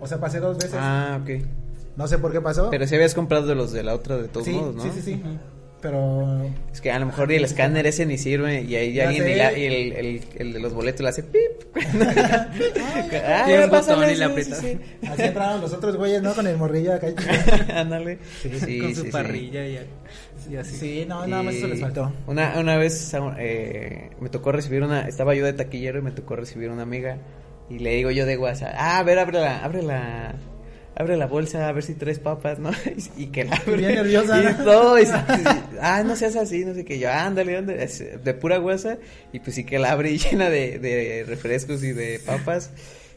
O 0.00 0.06
sea, 0.06 0.18
pasé 0.18 0.40
dos 0.40 0.56
veces. 0.56 0.76
Ah, 0.78 1.18
ok. 1.22 1.30
No 1.96 2.06
sé 2.06 2.16
por 2.18 2.32
qué 2.32 2.40
pasó. 2.40 2.70
Pero 2.70 2.86
si 2.86 2.94
habías 2.94 3.14
comprado 3.14 3.46
de 3.46 3.54
los 3.54 3.72
de 3.72 3.82
la 3.82 3.94
otra 3.94 4.16
de 4.16 4.28
todos 4.28 4.46
sí, 4.46 4.52
modos, 4.52 4.76
¿no? 4.76 4.82
sí, 4.82 4.90
sí, 4.94 5.02
sí. 5.02 5.22
Pero 5.86 6.42
Es 6.72 6.80
que 6.80 6.90
a 6.90 6.98
lo 6.98 7.06
mejor 7.06 7.30
el 7.30 7.44
escáner 7.44 7.86
ese 7.86 8.06
ni 8.06 8.18
sirve 8.18 8.62
y 8.62 8.74
ahí 8.74 8.92
Ya 8.92 9.04
alguien 9.08 9.24
sé. 9.24 9.32
y, 9.32 9.34
la- 9.36 9.56
y 9.56 9.64
el, 9.66 9.92
el, 9.92 10.20
el 10.36 10.52
de 10.52 10.58
los 10.60 10.74
boletos 10.74 11.02
le 11.02 11.08
hace 11.10 11.22
pip. 11.22 11.40
Ah, 13.24 13.66
botón 13.70 14.04
y 14.04 14.12
sí, 14.14 14.16
le 14.16 14.24
aprieta. 14.24 14.56
sí, 14.56 14.78
así 15.08 15.22
entraron 15.22 15.60
los 15.60 15.72
otros 15.72 15.96
güeyes, 15.96 16.22
¿no? 16.22 16.34
Con 16.34 16.46
el 16.46 16.56
morrillo 16.56 16.94
acá. 16.94 17.08
sí. 17.16 17.72
Ándale. 17.72 18.18
Sí, 18.42 18.78
con 18.80 18.94
su 18.94 19.00
sí, 19.02 19.06
sí. 19.06 19.12
parrilla 19.12 19.66
y, 19.66 19.78
y 20.50 20.56
así. 20.56 20.76
Sí, 20.76 21.04
no, 21.06 21.26
nada 21.26 21.42
más 21.42 21.54
eso 21.54 21.66
les 21.68 21.80
faltó. 21.80 22.12
Una, 22.26 22.58
una 22.58 22.76
vez 22.76 23.12
eh, 23.38 24.10
me 24.20 24.28
tocó 24.28 24.52
recibir 24.52 24.82
una, 24.82 25.06
estaba 25.08 25.34
yo 25.34 25.44
de 25.44 25.52
taquillero 25.52 25.98
y 25.98 26.02
me 26.02 26.10
tocó 26.10 26.36
recibir 26.36 26.70
una 26.70 26.82
amiga 26.82 27.18
y 27.70 27.78
le 27.78 27.90
digo 27.96 28.10
yo 28.10 28.26
de 28.26 28.36
WhatsApp, 28.36 28.74
ah, 28.76 28.98
a 28.98 29.02
ver, 29.02 29.18
abre 29.18 29.38
la, 29.82 30.34
abre 30.96 31.16
la, 31.16 31.26
bolsa 31.26 31.68
a 31.68 31.72
ver 31.72 31.82
si 31.84 31.94
traes 31.94 32.18
papas, 32.18 32.58
¿no? 32.58 32.70
Y, 33.16 33.22
y 33.24 33.26
que 33.26 33.44
la 33.44 33.56
abre. 33.56 33.76
Bien 33.76 33.94
nerviosa, 33.96 34.40
Y 34.50 34.54
todo, 34.64 34.98
y, 34.98 35.02
y- 35.04 35.06
ah, 35.80 36.02
no 36.04 36.16
seas 36.16 36.36
así, 36.36 36.64
no 36.64 36.74
sé 36.74 36.84
qué, 36.84 36.98
yo, 36.98 37.10
ándale, 37.12 37.56
ándale, 37.56 37.84
es 37.84 38.02
de 38.24 38.34
pura 38.34 38.58
WhatsApp 38.60 38.98
y 39.32 39.40
pues 39.40 39.54
sí 39.56 39.64
que 39.64 39.78
la 39.78 39.92
abre 39.92 40.10
y 40.10 40.18
llena 40.30 40.48
de, 40.50 40.78
de 40.78 41.24
refrescos 41.28 41.82
y 41.84 41.92
de 41.92 42.18
papas 42.24 42.70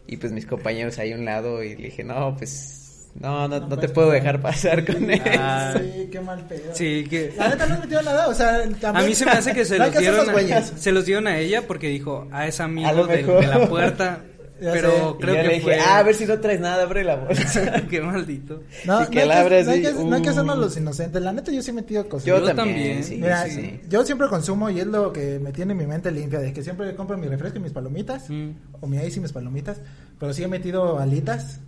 y 0.07 0.17
pues 0.17 0.31
mis 0.31 0.45
compañeros 0.45 0.97
ahí 0.99 1.13
a 1.13 1.15
un 1.15 1.25
lado 1.25 1.63
y 1.63 1.75
le 1.75 1.85
dije, 1.85 2.03
no, 2.03 2.35
pues... 2.37 2.75
No, 3.19 3.47
no, 3.47 3.59
No 3.59 3.67
no 3.69 3.77
te 3.79 3.89
puedo 3.89 4.09
pasar. 4.09 4.21
dejar 4.21 4.41
pasar 4.41 4.85
con 4.85 5.09
él. 5.09 5.21
Ah, 5.39 5.73
Sí, 5.77 6.09
qué 6.11 6.19
mal 6.21 6.45
pedo. 6.47 6.75
Sí, 6.75 7.05
que... 7.09 7.33
La 7.37 7.49
neta 7.49 7.65
no 7.65 7.79
metió 7.79 8.01
nada, 8.03 8.27
o 8.27 8.33
sea, 8.35 8.57
A 8.57 8.69
también- 8.79 9.07
mí 9.07 9.15
se 9.15 9.25
me 9.25 9.31
hace 9.31 9.51
que 9.53 9.65
se 9.65 9.79
No 9.79 9.85
los 9.87 9.97
dieron 9.97 10.29
a, 10.29 10.61
se 10.63 10.91
los 10.91 11.05
dieron 11.05 11.27
a 11.27 11.37
ella 11.39 11.63
porque 11.67 11.87
dijo, 11.89 12.27
ah, 12.31 12.47
es 12.47 12.59
A 12.59 12.65
amigo 12.65 13.07
de 13.07 13.23
la 13.47 13.67
puerta. 13.67 14.21
Ya 14.61 14.71
pero 14.73 14.91
sé. 14.91 14.97
Y 14.97 15.21
creo 15.21 15.35
yo 15.35 15.41
que 15.41 15.47
le 15.47 15.53
dije, 15.55 15.61
fue... 15.63 15.79
ah, 15.79 15.97
a 15.99 16.03
ver 16.03 16.15
si 16.15 16.25
no 16.25 16.39
traes 16.39 16.59
nada, 16.59 16.83
abre 16.83 17.03
la 17.03 17.15
bolsa. 17.17 17.83
Qué 17.89 18.01
maldito. 18.01 18.63
No, 18.85 19.03
y 19.03 19.07
que 19.07 19.15
no 19.15 19.21
hay 19.21 19.27
la 19.27 19.33
que- 19.35 19.39
abre 19.39 19.63
no 19.63 19.71
hay 19.71 19.81
que, 19.81 19.91
no 19.93 20.15
hay 20.15 20.21
que 20.21 20.27
uh. 20.27 20.31
hacernos 20.31 20.57
los 20.57 20.77
inocentes. 20.77 21.21
La 21.21 21.31
neta, 21.33 21.51
yo 21.51 21.61
sí 21.61 21.71
he 21.71 21.73
metido 21.73 22.07
cosas. 22.09 22.25
Yo, 22.25 22.39
Yo 22.39 22.45
también, 22.55 22.75
también. 22.77 23.03
sí, 23.03 23.15
Mira, 23.15 23.45
sí, 23.45 23.51
sí. 23.51 23.79
yo 23.89 24.05
siempre 24.05 24.27
consumo 24.27 24.69
y 24.69 24.79
es 24.79 24.87
lo 24.87 25.13
que 25.13 25.39
me 25.39 25.51
tiene 25.51 25.73
mi 25.73 25.85
mente 25.87 26.11
limpia, 26.11 26.39
de 26.39 26.51
que 26.53 26.63
siempre 26.63 26.93
compro 26.95 27.17
mi 27.17 27.27
refresco 27.27 27.57
y 27.59 27.61
mis 27.61 27.71
palomitas, 27.71 28.29
Mm. 28.29 28.49
o 28.81 28.87
mi 28.87 28.97
ice 28.97 29.19
y 29.19 29.21
mis 29.21 29.31
palomitas, 29.31 29.81
pero 30.19 30.33
sí 30.33 30.43
he 30.43 30.47
metido 30.47 30.99
alitas 30.99 31.59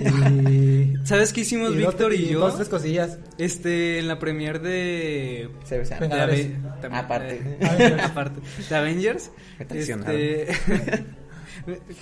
y... 0.00 0.94
¿Sabes 1.04 1.32
qué 1.32 1.40
hicimos 1.40 1.72
y 1.72 1.76
Víctor 1.78 2.12
y, 2.12 2.28
yo? 2.28 2.40
Dos, 2.40 2.56
tres 2.56 2.68
cosillas. 2.68 3.18
Este, 3.38 3.98
en 3.98 4.06
la 4.08 4.18
premier 4.18 4.60
de... 4.60 5.48
También, 5.68 6.92
Aparte. 6.92 7.40
eh, 7.60 7.96
aparte. 8.02 8.40
De 8.68 8.76
Avengers. 8.76 9.30
Este, 9.58 9.96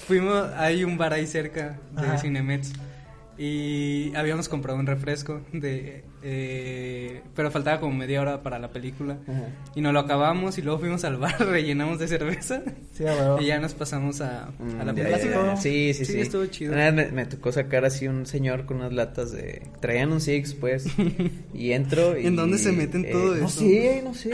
fuimos, 0.07 0.51
hay 0.57 0.85
un 0.85 0.97
bar 0.99 1.13
ahí 1.13 1.27
cerca 1.27 1.79
de 1.93 2.07
Ajá. 2.07 2.19
Y 3.39 4.15
habíamos 4.15 4.49
comprado 4.49 4.79
un 4.79 4.87
refresco 4.87 5.41
de 5.53 6.05
eh, 6.23 7.21
pero 7.35 7.51
faltaba 7.51 7.79
como 7.81 7.95
media 7.95 8.21
hora 8.21 8.43
para 8.43 8.59
la 8.59 8.71
película 8.73 9.19
Ajá. 9.29 9.45
y 9.75 9.81
nos 9.81 9.93
lo 9.93 10.01
acabamos 10.01 10.57
y 10.59 10.63
luego 10.63 10.81
fuimos 10.81 11.05
al 11.05 11.19
bar 11.19 11.39
rellenamos 11.47 11.99
de 11.99 12.09
cerveza 12.09 12.63
Sí, 12.93 13.05
y 13.41 13.47
ya 13.47 13.61
nos 13.61 13.75
pasamos 13.75 14.23
a, 14.23 14.45
a 14.81 14.85
la 14.85 14.93
Mm, 14.93 14.97
película. 14.97 15.57
Sí, 15.59 15.93
sí, 15.95 16.05
Sí, 16.07 16.13
sí. 16.15 16.21
estuvo 16.21 16.47
chido. 16.47 16.75
Me, 16.75 16.91
me 16.93 17.27
tocó 17.27 17.53
sacar 17.53 17.85
así 17.85 18.09
un 18.09 18.25
señor 18.27 18.65
con 18.65 18.79
unas 18.79 18.93
latas 18.95 19.33
de... 19.33 19.63
Traían 19.81 20.11
un 20.13 20.21
Six, 20.23 20.55
pues. 20.55 20.87
Y 21.55 21.73
entro 21.73 22.19
y... 22.19 22.27
¿En 22.27 22.37
dónde 22.37 22.57
se 22.59 22.73
meten 22.73 23.09
todo 23.11 23.35
No 23.37 23.47
eso? 23.47 23.61
sé, 23.61 24.01
no 24.03 24.15
sé. 24.15 24.31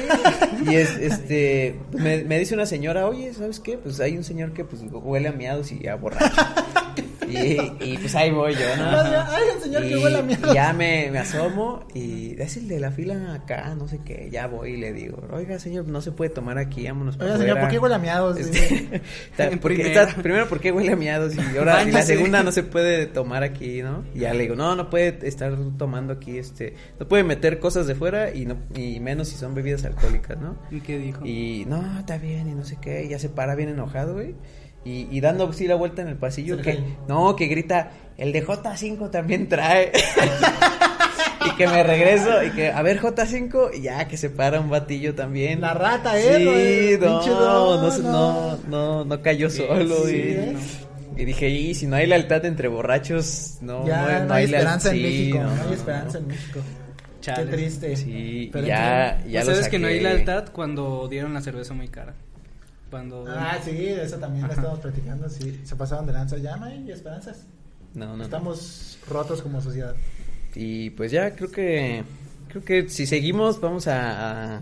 Y 0.70 0.76
es, 0.76 0.96
este... 0.96 1.74
Me, 1.92 2.22
me 2.24 2.38
dice 2.38 2.55
una 2.55 2.66
señora, 2.66 3.09
oye, 3.09 3.34
¿sabes 3.34 3.59
qué? 3.59 3.76
Pues 3.78 3.98
hay 4.00 4.16
un 4.16 4.22
señor 4.24 4.53
que 4.53 4.64
pues 4.64 4.82
huele 4.92 5.28
a 5.28 5.32
miados 5.32 5.72
y 5.72 5.88
a 5.88 5.96
borracho. 5.96 6.24
Y, 7.33 7.93
y 7.93 7.99
pues 7.99 8.14
ahí 8.14 8.30
voy 8.30 8.55
yo, 8.55 8.76
¿no? 8.76 8.91
Un 9.57 9.62
señor 9.62 9.83
que 9.83 9.91
Y 9.91 9.95
huele 10.03 10.18
a 10.18 10.22
miedo. 10.22 10.53
Ya 10.55 10.72
me, 10.72 11.11
me 11.11 11.18
asomo 11.18 11.85
y 11.95 12.41
es 12.41 12.57
el 12.57 12.68
de 12.68 12.80
la 12.80 12.91
fila 12.91 13.35
acá, 13.35 13.74
no 13.76 13.89
sé 13.89 14.01
qué. 14.05 14.28
Ya 14.30 14.47
voy 14.47 14.72
y 14.72 14.76
le 14.76 14.93
digo, 14.93 15.22
oiga, 15.33 15.59
señor, 15.59 15.87
no 15.87 16.01
se 16.01 16.12
puede 16.12 16.30
tomar 16.30 16.59
aquí, 16.59 16.85
vámonos 16.87 17.16
para 17.16 17.30
Oiga, 17.33 17.39
señor, 17.39 17.51
afuera". 17.59 17.66
¿por 17.68 17.70
qué 17.72 17.78
huele 17.78 17.95
a 17.95 17.99
miados? 17.99 18.39
Este, 18.39 19.01
está- 19.30 19.51
porque 19.61 19.87
está- 19.93 20.14
primero, 20.22 20.49
¿por 20.49 20.61
qué 20.61 20.72
huele 20.72 20.93
a 20.93 20.97
miados? 20.97 21.35
Y 21.37 21.57
ahora, 21.57 21.83
y 21.85 21.91
la 21.93 22.03
segunda 22.03 22.43
no 22.43 22.53
se 22.53 22.62
puede 22.62 23.07
tomar 23.07 23.43
aquí, 23.43 23.83
¿no? 23.83 24.05
Y 24.14 24.20
ya 24.20 24.35
le 24.35 24.43
digo, 24.43 24.55
no, 24.57 24.74
no 24.76 24.91
puede 24.91 25.18
estar 25.26 25.57
tomando 25.78 26.12
aquí, 26.14 26.39
este, 26.39 26.74
no 26.99 27.07
puede 27.09 27.24
meter 27.24 27.59
cosas 27.59 27.87
de 27.87 27.95
fuera 27.95 28.35
y 28.35 28.45
no, 28.47 28.57
y 28.74 29.01
menos 29.01 29.28
si 29.28 29.37
son 29.37 29.55
bebidas 29.55 29.85
alcohólicas, 29.85 30.39
¿no? 30.39 30.57
¿Y 30.70 30.80
qué 30.80 30.99
dijo? 30.99 31.24
Y 31.24 31.64
no, 31.68 31.99
está 31.99 32.18
bien, 32.18 32.49
y 32.49 32.55
no 32.55 32.64
sé 32.64 32.76
qué, 32.80 33.05
y 33.05 33.09
ya 33.09 33.18
se 33.18 33.28
para 33.28 33.55
bien 33.55 33.68
enojado, 33.68 34.14
güey. 34.14 34.35
Y, 34.85 35.07
y 35.11 35.20
dando 35.20 35.49
así 35.49 35.66
la 35.68 35.76
vuelta 35.76 36.03
en 36.03 36.09
el 36.09 36.16
pasillo, 36.16 36.61
que, 36.61 36.83
no, 37.09 37.37
que 37.37 37.47
grita, 37.47 37.91
el 38.18 38.33
de 38.33 38.45
J5 38.45 39.11
también 39.11 39.49
trae. 39.49 39.93
y 41.47 41.57
que 41.57 41.66
me 41.68 41.83
regreso, 41.83 42.43
y 42.45 42.51
que, 42.51 42.70
a 42.72 42.83
ver, 42.83 43.01
J5, 43.01 43.70
y 43.78 43.83
ya 43.83 44.09
que 44.09 44.16
se 44.16 44.30
para 44.30 44.61
un 44.61 44.70
batillo 44.70 45.14
también. 45.14 45.61
La 45.61 45.74
rata, 45.74 46.18
¿eh? 46.18 46.97
Sí, 46.99 46.99
No, 47.01 47.24
no, 47.24 47.76
no, 47.76 47.80
no, 47.80 47.99
no. 47.99 48.03
no, 48.03 48.59
no, 48.68 49.05
no 49.05 49.22
cayó 49.22 49.51
solo. 49.51 50.07
sí, 50.07 50.14
y, 50.16 50.18
¿eh? 50.18 50.57
y 51.16 51.24
dije, 51.26 51.49
y 51.49 51.74
si 51.74 51.87
no 51.87 51.97
hay 51.97 52.07
lealtad 52.07 52.45
entre 52.45 52.68
borrachos, 52.68 53.59
no, 53.61 53.87
ya 53.87 54.20
no, 54.20 54.26
no 54.26 54.35
hay 54.35 54.47
leal- 54.47 54.55
esperanza 54.62 54.91
en 54.91 54.97
sí, 54.97 55.03
México. 55.03 55.39
No, 55.39 55.51
hay 55.51 55.66
no, 55.68 55.72
esperanza 55.74 56.18
no. 56.18 56.24
en 56.24 56.26
México. 56.28 56.61
Chale. 57.20 57.45
Qué 57.51 57.57
triste. 57.57 57.97
Sí, 57.97 58.51
Pero 58.53 58.66
ya, 58.66 59.22
ya 59.28 59.45
lo 59.45 59.53
sabes 59.53 59.68
que 59.68 59.78
no 59.78 59.87
hay 59.87 60.03
saqué. 60.03 60.14
lealtad 60.14 60.47
cuando 60.53 61.07
dieron 61.09 61.33
la 61.35 61.41
cerveza 61.41 61.72
muy 61.74 61.87
cara. 61.89 62.14
Cuando 62.93 63.24
Ah, 63.26 63.57
sí, 63.64 63.72
de 63.72 64.05
eso 64.05 64.18
también 64.18 64.47
lo 64.47 64.53
estamos 64.53 64.78
platicando. 64.80 65.26
Sí, 65.30 65.59
se 65.64 65.74
pasaron 65.76 66.05
de 66.07 66.12
lanza. 66.12 66.36
Ya 66.36 66.57
no 66.59 66.66
hay 66.66 66.90
esperanzas. 66.90 67.47
No, 67.95 68.18
no. 68.18 68.22
Estamos 68.22 68.99
rotos 69.09 69.40
como 69.40 69.62
sociedad. 69.62 69.95
Y 70.55 70.90
pues 70.90 71.11
ya 71.11 71.34
creo 71.34 71.51
que 71.51 72.05
creo 72.49 72.62
que 72.62 72.88
si 72.90 73.07
seguimos 73.07 73.59
vamos 73.62 73.88
a, 73.88 74.57
a- 74.57 74.61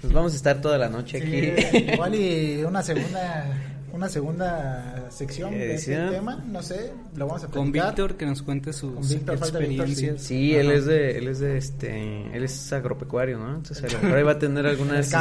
pues 0.00 0.10
vamos 0.14 0.32
a 0.32 0.36
estar 0.36 0.62
toda 0.62 0.78
la 0.78 0.88
noche 0.88 1.20
Sí, 1.20 1.50
aquí. 1.68 1.92
igual 1.92 2.14
y 2.14 2.64
una 2.66 2.82
segunda 2.82 3.44
una 3.92 4.08
segunda 4.08 5.10
sección 5.10 5.50
de 5.52 5.74
este 5.74 5.96
tema, 6.08 6.42
no 6.46 6.62
sé, 6.62 6.92
lo 7.16 7.26
vamos 7.26 7.44
a 7.44 7.46
con 7.48 7.72
platicar. 7.72 7.88
Víctor 7.88 8.16
que 8.16 8.26
nos 8.26 8.42
cuente 8.42 8.72
sus 8.72 8.94
Con 8.94 9.08
Víctor, 9.08 9.38
falta 9.38 9.58
Víctor, 9.58 9.86
sí. 9.86 9.92
experiencias. 9.92 10.22
Sí, 10.22 10.54
él 10.54 10.70
es 10.70 10.86
de 10.86 11.18
él 11.18 11.28
es 11.28 11.40
de 11.40 11.56
este 11.56 12.36
él 12.36 12.44
es 12.44 12.72
agropecuario, 12.72 13.38
¿no? 13.38 13.56
Entonces 13.56 13.82
a 13.84 13.96
lo 13.96 14.02
mejor 14.02 14.18
ahí 14.18 14.24
va 14.24 14.32
a 14.32 14.38
tener 14.38 14.66
algunas 14.66 15.12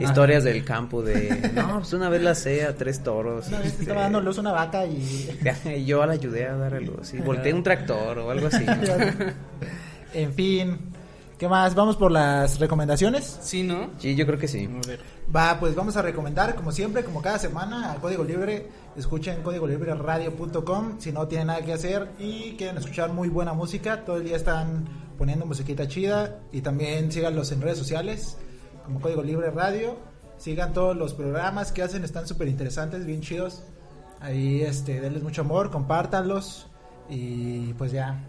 historias 0.00 0.44
del 0.44 0.64
campo 0.64 1.02
de 1.02 1.50
no, 1.54 1.78
pues 1.78 1.92
una 1.92 2.08
vez 2.08 2.22
la 2.22 2.34
sé 2.34 2.64
a 2.64 2.74
tres 2.74 3.02
toros. 3.02 3.48
Una 3.48 3.58
vez 3.58 3.68
este, 3.68 3.82
estaba 3.82 4.02
dando 4.02 4.20
luz 4.20 4.38
a 4.38 4.40
una 4.40 4.52
vaca 4.52 4.84
y 4.84 5.28
y 5.76 5.84
yo 5.84 6.04
la 6.04 6.12
ayudé 6.12 6.46
a 6.46 6.56
dar 6.56 6.74
a 6.74 6.80
luz 6.80 7.14
y 7.14 7.18
volteé 7.18 7.52
un 7.52 7.62
tractor 7.62 8.18
o 8.18 8.30
algo 8.30 8.48
así. 8.48 8.64
¿no? 8.64 8.74
en 10.14 10.32
fin, 10.32 10.78
¿qué 11.38 11.48
más? 11.48 11.74
Vamos 11.74 11.96
por 11.96 12.10
las 12.10 12.58
recomendaciones. 12.58 13.38
Sí, 13.40 13.62
¿no? 13.62 13.90
Sí, 13.98 14.14
yo 14.16 14.26
creo 14.26 14.38
que 14.38 14.48
sí. 14.48 14.66
A 14.66 14.86
ver. 14.86 15.00
Va, 15.34 15.58
pues 15.60 15.74
vamos 15.74 15.96
a 15.96 16.02
recomendar, 16.02 16.54
como 16.54 16.72
siempre, 16.72 17.04
como 17.04 17.22
cada 17.22 17.38
semana, 17.38 17.92
a 17.92 17.96
Código 17.96 18.24
Libre. 18.24 18.68
Escuchen 18.96 19.42
códigolibreradio.com 19.42 20.98
si 20.98 21.12
no 21.12 21.28
tienen 21.28 21.46
nada 21.46 21.62
que 21.62 21.72
hacer 21.72 22.10
y 22.18 22.56
quieren 22.56 22.78
escuchar 22.78 23.12
muy 23.12 23.28
buena 23.28 23.52
música. 23.52 24.04
Todo 24.04 24.16
el 24.16 24.24
día 24.24 24.36
están 24.36 24.86
poniendo 25.16 25.46
musiquita 25.46 25.86
chida. 25.86 26.40
Y 26.50 26.60
también 26.60 27.12
síganlos 27.12 27.52
en 27.52 27.62
redes 27.62 27.78
sociales, 27.78 28.36
como 28.84 29.00
Código 29.00 29.22
Libre 29.22 29.50
Radio. 29.50 29.96
Sigan 30.38 30.72
todos 30.72 30.96
los 30.96 31.14
programas 31.14 31.72
que 31.72 31.82
hacen, 31.82 32.04
están 32.04 32.26
súper 32.26 32.48
interesantes, 32.48 33.06
bien 33.06 33.20
chidos. 33.20 33.62
Ahí, 34.20 34.62
este, 34.62 35.00
denles 35.00 35.22
mucho 35.22 35.42
amor, 35.42 35.70
compártanlos. 35.70 36.68
Y 37.08 37.72
pues 37.74 37.92
ya, 37.92 38.22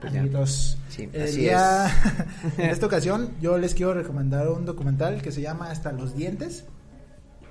Pues 0.00 0.12
ya. 0.12 0.20
amiguitos. 0.20 0.78
Sí, 0.88 1.08
El 1.12 1.22
así 1.22 1.36
día- 1.40 1.88
en 2.58 2.70
esta 2.70 2.86
ocasión 2.86 3.30
yo 3.40 3.58
les 3.58 3.74
quiero 3.74 3.92
recomendar 3.94 4.48
un 4.48 4.64
documental 4.64 5.20
que 5.22 5.30
se 5.32 5.40
llama 5.42 5.70
Hasta 5.70 5.92
los 5.92 6.14
dientes. 6.16 6.64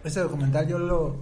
Este 0.03 0.19
documental 0.21 0.67
yo 0.67 0.79
lo 0.79 1.17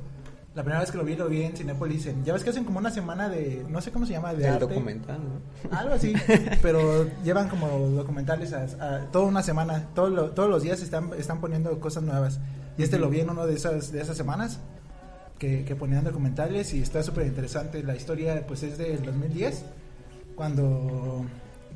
la 0.56 0.64
primera 0.64 0.80
vez 0.82 0.90
que 0.90 0.98
lo 0.98 1.04
vi 1.04 1.16
lo 1.16 1.28
vi 1.30 1.44
en 1.44 1.56
Cinépolis. 1.56 2.08
en- 2.08 2.24
ya 2.26 2.34
ves 2.34 2.44
que 2.44 2.50
hacen 2.50 2.64
como 2.64 2.80
una 2.80 2.90
semana 2.90 3.30
de 3.30 3.64
no 3.70 3.80
sé 3.82 3.92
cómo 3.92 4.06
se 4.08 4.14
llama 4.14 4.34
de 4.34 4.46
El 4.48 4.54
arte. 4.54 4.66
documental, 4.68 5.20
¿no? 5.24 5.78
Algo 5.78 5.94
así, 5.94 6.14
pero 6.64 7.08
llevan 7.24 7.48
como 7.50 7.68
documentales 7.90 8.54
a, 8.54 8.64
a- 8.64 9.06
toda 9.12 9.26
una 9.26 9.44
semana, 9.44 9.88
todo 9.94 10.10
lo- 10.10 10.30
todos 10.32 10.50
los 10.50 10.64
días 10.64 10.82
están 10.82 11.12
están 11.18 11.40
poniendo 11.42 11.80
cosas 11.80 12.02
nuevas. 12.04 12.40
Y 12.78 12.84
este 12.84 12.98
lo 12.98 13.10
vi 13.10 13.20
en 13.20 13.30
uno 13.30 13.46
de 13.46 13.54
esas 13.56 13.92
de 13.92 14.02
esas 14.02 14.18
semanas. 14.18 14.60
que, 15.40 15.64
que 15.66 15.76
ponían 15.76 16.04
documentales 16.04 16.74
y 16.74 16.82
está 16.82 17.04
súper 17.04 17.28
interesante. 17.28 17.84
La 17.84 17.96
historia 17.96 18.44
pues 18.48 18.64
es 18.64 18.80
del 18.80 19.04
2010, 19.04 19.64
cuando 20.38 21.26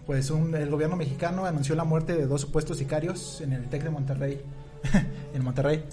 pues 0.06 0.30
un, 0.30 0.56
el 0.56 0.70
gobierno 0.70 0.96
mexicano 0.96 1.46
anunció 1.46 1.76
la 1.76 1.84
muerte 1.84 2.14
de 2.14 2.28
dos 2.28 2.42
supuestos 2.42 2.78
sicarios 2.78 3.42
en 3.42 3.54
el 3.54 3.68
TEC 3.68 3.84
de 3.84 3.90
Monterrey. 3.90 4.42
en 5.34 5.44
Monterrey. 5.44 5.84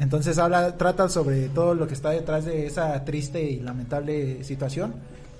Entonces 0.00 0.38
habla, 0.38 0.76
trata 0.76 1.08
sobre 1.08 1.48
todo 1.48 1.74
lo 1.74 1.86
que 1.86 1.94
está 1.94 2.10
detrás 2.10 2.44
de 2.44 2.66
esa 2.66 3.04
triste 3.04 3.42
y 3.42 3.60
lamentable 3.60 4.42
situación 4.44 4.94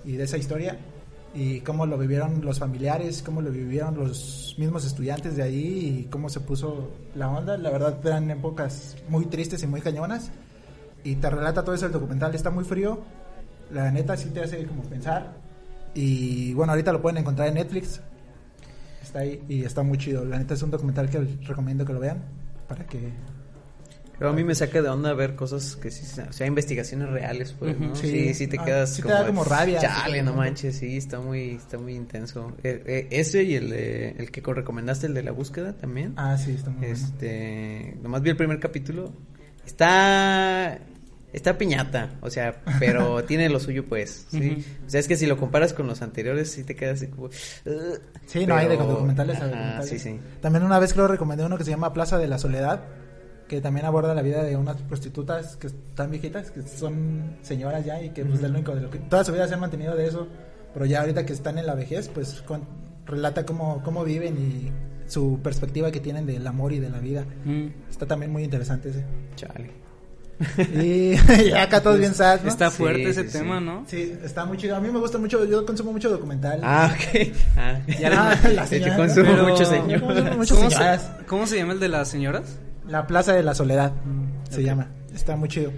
y 0.05 0.13
de 0.13 0.25
esa 0.25 0.37
historia 0.37 0.79
y 1.35 1.61
cómo 1.61 1.87
lo 1.87 1.99
vivieron 1.99 2.45
los 2.45 2.59
familiares, 2.59 3.23
cómo 3.23 3.43
lo 3.43 3.51
vivieron 3.51 3.97
los 3.97 4.55
mismos 4.59 4.85
estudiantes 4.85 5.37
de 5.37 5.43
ahí 5.43 6.01
y 6.01 6.09
cómo 6.11 6.29
se 6.29 6.41
puso 6.41 6.91
la 7.15 7.29
onda. 7.29 7.57
La 7.57 7.71
verdad 7.71 7.99
eran 8.05 8.31
épocas 8.31 8.97
muy 9.09 9.27
tristes 9.27 9.63
y 9.63 9.67
muy 9.67 9.81
cañonas 9.81 10.31
y 11.05 11.17
te 11.17 11.31
relata 11.31 11.65
todo 11.65 11.75
eso 11.75 11.87
el 11.87 11.93
documental. 11.93 12.35
Está 12.35 12.51
muy 12.51 12.65
frío, 12.65 13.01
la 13.73 13.91
neta 13.91 14.17
sí 14.17 14.31
te 14.31 14.43
hace 14.43 14.65
como 14.67 14.83
pensar 14.83 15.52
y 15.95 16.55
bueno, 16.55 16.73
ahorita 16.73 16.93
lo 16.93 17.03
pueden 17.03 17.19
encontrar 17.19 17.49
en 17.49 17.55
Netflix. 17.55 18.01
Está 19.03 19.21
ahí 19.21 19.43
y 19.49 19.65
está 19.65 19.83
muy 19.83 19.99
chido. 19.99 20.25
La 20.25 20.39
neta 20.39 20.55
es 20.55 20.63
un 20.63 20.71
documental 20.71 21.11
que 21.11 21.19
recomiendo 21.47 21.85
que 21.85 21.93
lo 21.93 22.01
vean 22.01 22.23
para 22.69 22.87
que 22.87 23.11
Pero 24.19 24.31
a 24.31 24.33
mí 24.33 24.45
me 24.45 24.55
saca 24.55 24.81
de 24.81 24.89
onda 24.89 25.13
ver 25.15 25.35
cosas 25.35 25.75
que 25.77 25.91
sí, 25.91 26.21
o 26.21 26.33
sea, 26.33 26.47
investigaciones 26.47 27.09
reales, 27.11 27.55
pues, 27.59 27.77
¿no? 27.79 27.95
Sí, 27.97 28.09
Sí. 28.09 28.35
sí, 28.35 28.47
te 28.47 28.59
Ah, 28.61 28.65
quedas 28.65 28.95
sí 28.95 29.03
te 29.03 29.09
da 29.09 29.27
como 29.27 29.43
rabia, 29.43 29.81
Chale, 29.81 30.21
como- 30.21 30.31
no 30.31 30.37
manches, 30.37 30.77
sí, 30.77 30.97
está 30.97 31.19
muy, 31.19 31.51
está 31.57 31.77
muy 31.79 31.95
intenso. 31.97 32.53
Eh, 32.63 32.83
eh, 32.87 33.09
ese 33.11 33.43
y 33.43 33.57
el, 33.57 33.71
de- 33.71 34.11
el 34.11 34.31
que 34.31 34.41
co- 34.41 34.55
recomendaste, 34.55 35.07
el 35.09 35.15
de 35.15 35.25
la 35.25 35.33
búsqueda 35.33 35.73
también. 35.77 36.13
Ah, 36.17 36.37
sí, 36.39 36.53
está 36.53 36.71
muy 36.71 36.81
bueno. 36.87 36.95
Este, 36.95 37.97
nomás 38.03 38.23
vi 38.23 38.31
el 38.31 38.37
primer 38.37 38.61
capítulo. 38.61 39.13
Está 39.67 40.79
está 41.33 41.57
piñata, 41.59 42.11
o 42.21 42.31
sea, 42.31 42.63
pero 42.79 43.25
tiene 43.27 43.49
lo 43.49 43.59
suyo 43.61 43.87
pues, 43.87 44.27
sí. 44.31 44.65
O 44.87 44.91
sea, 44.91 45.01
es 45.01 45.09
que 45.09 45.17
si 45.17 45.27
lo 45.27 45.37
comparas 45.37 45.73
con 45.73 45.87
los 45.87 46.03
anteriores 46.03 46.51
sí 46.51 46.65
te 46.65 46.75
quedas 46.77 46.95
así 47.03 47.07
como 47.09 47.29
Sí, 48.27 48.47
no 48.47 48.55
hay 48.57 48.69
de 48.69 48.77
documentales 48.77 49.37
a 49.37 49.39
Ajá, 49.39 49.47
documentales. 49.49 49.89
Sí, 49.91 49.99
sí. 49.99 50.19
También 50.41 50.65
una 50.65 50.79
vez 50.79 50.93
creo 50.93 51.09
recomendé 51.09 51.45
uno 51.45 51.57
que 51.59 51.65
se 51.65 51.71
llama 51.71 51.93
Plaza 51.93 52.19
de 52.19 52.29
la 52.29 52.39
Soledad, 52.39 52.83
que 53.49 53.61
también 53.61 53.85
aborda 53.87 54.15
la 54.15 54.23
vida 54.23 54.43
de 54.43 54.57
unas 54.57 54.77
prostitutas 54.83 55.57
que 55.57 55.67
están 55.67 56.11
viejitas, 56.11 56.51
que 56.51 56.63
son 56.63 57.37
señoras 57.43 57.85
ya 57.85 58.01
y 58.03 58.11
que 58.11 58.25
pues 58.25 58.37
es 58.43 58.43
lo 58.51 58.57
único 58.57 58.75
de 58.75 58.81
lo 58.83 58.91
que 58.91 58.99
toda 58.99 59.25
su 59.25 59.33
vida 59.33 59.47
se 59.49 59.55
han 59.55 59.61
mantenido 59.61 59.95
de 59.97 60.07
eso, 60.07 60.27
pero 60.73 60.87
ya 60.87 61.01
ahorita 61.01 61.27
que 61.27 61.33
están 61.35 61.59
en 61.59 61.67
la 61.67 61.75
vejez, 61.75 62.09
pues 62.09 62.43
con- 62.43 62.67
relata 63.05 63.45
cómo, 63.45 63.83
cómo 63.85 64.05
viven 64.05 64.37
y 64.39 64.73
su 65.11 65.41
perspectiva 65.43 65.91
que 65.91 66.01
tienen 66.01 66.25
del 66.25 66.47
amor 66.47 66.73
y 66.73 66.79
de 66.79 66.89
la 66.89 66.99
vida. 67.01 67.27
Mm. 67.45 67.67
Está 67.91 68.07
también 68.07 68.31
muy 68.33 68.45
interesante 68.45 68.89
ese. 68.91 69.05
Chale. 69.37 69.71
Y 70.75 71.15
ya 71.51 71.63
acá 71.63 71.81
todos 71.83 71.99
bien 71.99 72.15
sad, 72.15 72.41
¿no? 72.43 72.49
Está 72.49 72.71
Sí, 72.71 72.77
fuerte 72.79 73.09
ese 73.11 73.23
sí, 73.25 73.29
sí. 73.31 73.39
tema, 73.39 73.61
¿no? 73.61 73.85
Sí, 73.87 74.15
está 74.25 74.45
muy 74.45 74.57
chido. 74.59 74.77
A 74.77 74.81
mí 74.81 74.91
me 74.91 74.99
gusta 74.99 75.19
mucho, 75.19 75.45
yo 75.45 75.65
consumo 75.67 75.93
mucho 75.93 76.11
documental. 76.11 76.61
Ah, 76.63 76.93
ok. 76.95 77.33
Ah, 77.57 77.79
Ya 78.01 78.11
Ah, 78.13 78.49
la 78.49 78.97
consumo 78.97 79.27
Pero- 79.31 79.49
mucho 79.49 79.65
señor. 79.65 80.01
consumo 80.03 80.31
¿Cómo 80.31 80.45
señoras. 80.71 81.11
se, 81.21 81.25
¿Cómo 81.27 81.47
se 81.47 81.57
llama 81.57 81.73
el 81.75 81.81
de 81.81 81.89
las 81.89 82.09
señoras? 82.09 82.57
La 82.89 83.07
Plaza 83.07 83.33
de 83.33 83.43
la 83.43 83.55
Soledad 83.55 83.93
se 84.51 84.63
llama. 84.63 84.89
Está 85.15 85.37
muy 85.37 85.49
chido. 85.49 85.71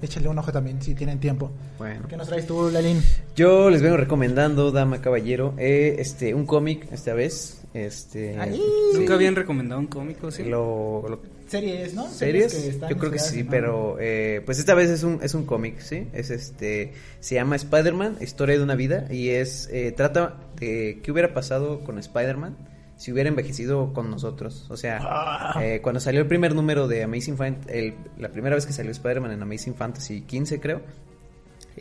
Échale 0.00 0.28
un 0.28 0.38
ojo 0.38 0.52
también 0.52 0.80
si 0.80 0.94
tienen 0.94 1.18
tiempo. 1.18 1.50
Bueno. 1.76 2.06
¿Qué 2.08 2.16
nos 2.16 2.28
traes 2.28 2.46
tú, 2.46 2.70
Lalín? 2.70 3.02
Yo 3.34 3.68
les 3.68 3.82
vengo 3.82 3.96
recomendando, 3.96 4.70
dama 4.70 5.00
caballero, 5.00 5.54
eh, 5.58 5.96
este, 5.98 6.34
un 6.34 6.46
cómic 6.46 6.86
esta 6.92 7.14
vez. 7.14 7.62
Este. 7.74 8.38
Sí, 8.52 8.62
Nunca 8.94 9.14
habían 9.14 9.34
recomendado 9.34 9.80
un 9.80 9.88
cómico, 9.88 10.30
¿sí? 10.30 10.44
Lo, 10.44 11.04
lo- 11.08 11.20
Series, 11.48 11.94
¿no? 11.94 12.06
¿Series? 12.08 12.54
que 12.54 12.78
Yo 12.90 12.96
creo 12.98 13.10
que 13.10 13.18
sí, 13.18 13.42
pero 13.42 13.96
eh, 14.00 14.42
pues 14.44 14.58
esta 14.58 14.74
vez 14.74 14.88
es 14.90 15.02
un, 15.02 15.18
es 15.22 15.34
un 15.34 15.44
cómic, 15.46 15.80
¿sí? 15.80 16.06
Es 16.12 16.30
este, 16.30 16.92
se 17.20 17.34
llama 17.36 17.56
Spider-Man, 17.56 18.18
Historia 18.20 18.56
de 18.58 18.62
una 18.62 18.74
vida, 18.74 19.06
y 19.10 19.30
es, 19.30 19.68
eh, 19.72 19.92
trata 19.92 20.36
de 20.60 21.00
qué 21.02 21.10
hubiera 21.10 21.32
pasado 21.34 21.80
con 21.84 21.98
Spider-Man 21.98 22.56
si 22.96 23.12
hubiera 23.12 23.28
envejecido 23.28 23.92
con 23.92 24.10
nosotros. 24.10 24.66
O 24.70 24.76
sea, 24.76 24.98
Ah. 25.00 25.60
eh, 25.64 25.80
cuando 25.82 26.00
salió 26.00 26.20
el 26.20 26.26
primer 26.26 26.54
número 26.54 26.88
de 26.88 27.04
Amazing 27.04 27.36
Fan, 27.36 27.58
el- 27.68 27.94
la 28.18 28.28
primera 28.28 28.54
vez 28.56 28.66
que 28.66 28.72
salió 28.72 28.90
Spider-Man 28.90 29.30
en 29.32 29.40
Amazing 29.42 29.74
Fantasy 29.76 30.22
15, 30.22 30.58
creo, 30.60 30.82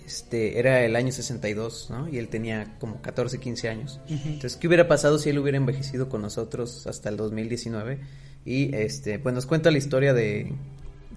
este, 0.05 0.59
era 0.59 0.83
el 0.83 0.95
año 0.95 1.11
62, 1.11 1.89
¿no? 1.89 2.07
Y 2.07 2.17
él 2.17 2.27
tenía 2.27 2.75
como 2.79 3.01
14, 3.01 3.39
15 3.39 3.69
años. 3.69 3.99
Entonces, 4.07 4.55
¿qué 4.55 4.67
hubiera 4.67 4.87
pasado 4.87 5.19
si 5.19 5.29
él 5.29 5.39
hubiera 5.39 5.57
envejecido 5.57 6.09
con 6.09 6.21
nosotros 6.21 6.87
hasta 6.87 7.09
el 7.09 7.17
2019? 7.17 7.99
Y, 8.45 8.73
este, 8.75 9.19
pues 9.19 9.35
nos 9.35 9.45
cuenta 9.45 9.71
la 9.71 9.77
historia 9.77 10.13
de, 10.13 10.53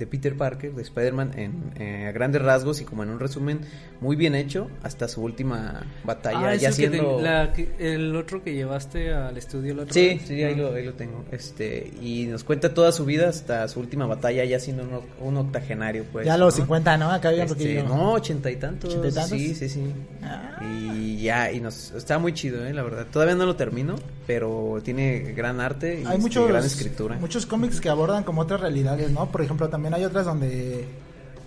de 0.01 0.07
Peter 0.09 0.35
Parker, 0.37 0.73
de 0.75 0.83
Spider-Man, 0.83 1.33
en, 1.39 1.73
eh, 1.79 2.07
a 2.09 2.13
grandes 2.13 2.43
rasgos 2.43 2.81
y 2.81 2.85
como 2.85 3.05
en 3.05 3.11
un 3.11 3.21
resumen 3.21 3.61
muy 4.01 4.17
bien 4.17 4.35
hecho 4.35 4.69
hasta 4.83 5.07
su 5.07 5.23
última 5.23 5.83
batalla, 6.05 6.41
Ah, 6.49 6.55
es 6.55 6.63
ya 6.63 6.73
siendo... 6.73 7.19
te- 7.19 7.23
la 7.23 7.53
que- 7.53 7.69
el 7.79 8.17
otro 8.17 8.43
que 8.43 8.55
llevaste 8.55 9.13
al 9.13 9.37
estudio 9.37 9.73
el 9.75 9.81
otro 9.81 9.95
Sí, 9.95 10.07
vez. 10.09 10.23
sí, 10.27 10.43
ahí 10.43 10.55
Ah. 10.55 10.57
lo, 10.57 10.75
ahí 10.75 10.85
lo 10.87 10.95
tengo. 10.95 11.25
Este, 11.31 11.93
y 12.03 12.25
nos 12.27 12.43
cuenta 12.45 12.75
toda 12.75 12.91
su 12.93 13.05
vida 13.05 13.29
hasta 13.29 13.69
su 13.69 13.79
última 13.79 14.07
batalla, 14.07 14.45
ya 14.45 14.59
siendo 14.59 14.83
un, 14.83 15.01
un 15.29 15.37
octogenario, 15.37 16.05
pues. 16.11 16.25
ya 16.27 16.35
a 16.35 16.39
los 16.39 16.55
¿no? 16.55 16.63
50, 16.65 16.97
¿no? 16.97 17.11
Acá 17.13 17.29
había 17.29 17.45
un 17.45 17.51
Este, 17.51 17.83
no, 17.83 18.13
ochenta 18.15 18.51
y 18.51 18.57
tantos. 18.57 18.89
¿Ochenta 18.95 19.09
y 19.09 19.13
tantos? 19.13 19.39
Sí, 19.39 19.55
sí, 19.55 19.69
sí. 19.69 19.93
Ah. 20.23 20.59
Y 20.65 21.23
ya, 21.23 21.53
y 21.53 21.61
nos 21.61 21.91
está 21.93 22.19
muy 22.19 22.33
chido, 22.33 22.65
eh, 22.67 22.73
la 22.73 22.83
verdad. 22.83 23.07
Todavía 23.13 23.35
no 23.35 23.45
lo 23.45 23.55
termino, 23.57 23.97
pero 24.31 24.79
tiene 24.85 25.33
gran 25.35 25.61
arte 25.61 25.95
y 25.95 25.97
Hay 25.99 26.03
este, 26.05 26.19
muchos, 26.19 26.47
gran 26.49 26.65
escritura. 26.65 27.17
muchos 27.19 27.47
cómics 27.47 27.81
que 27.81 27.89
abordan 27.89 28.23
como 28.23 28.43
otras 28.43 28.61
realidades, 28.61 29.11
¿no? 29.11 29.29
Por 29.29 29.43
ejemplo, 29.43 29.69
también 29.69 29.93
hay 29.93 30.05
otras 30.05 30.25
donde 30.25 30.85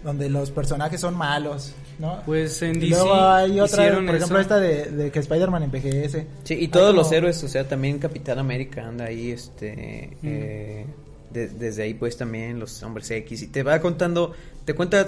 donde 0.04 0.28
los 0.28 0.52
personajes 0.52 1.00
son 1.00 1.16
malos, 1.16 1.74
¿no? 1.98 2.22
Pues 2.26 2.62
en 2.62 2.76
y 2.76 2.90
DC 2.90 2.92
luego 2.92 3.14
hay 3.24 3.58
otra, 3.62 3.84
hicieron 3.86 4.06
por 4.06 4.16
ejemplo, 4.16 4.38
eso. 4.38 4.42
esta 4.42 4.60
de, 4.60 4.92
de 4.92 5.12
que 5.12 5.20
Spider-Man 5.20 5.64
envejece. 5.64 6.28
Sí, 6.44 6.56
y 6.60 6.68
todos 6.68 6.94
los 6.94 7.10
héroes, 7.14 7.42
o 7.42 7.48
sea, 7.48 7.66
también 7.66 8.00
Capitán 8.00 8.38
América 8.38 8.86
anda 8.86 9.06
ahí, 9.06 9.32
este, 9.32 10.10
Mm. 10.22 10.28
eh, 10.28 10.86
de- 11.32 11.48
desde 11.48 11.84
ahí 11.84 11.94
pues 11.94 12.18
también 12.18 12.60
los 12.60 12.84
hombres 12.84 13.10
X 13.12 13.44
y 13.44 13.48
te 13.48 13.64
va 13.64 13.80
contando, 13.80 14.34
te 14.66 14.74
cuenta 14.74 15.08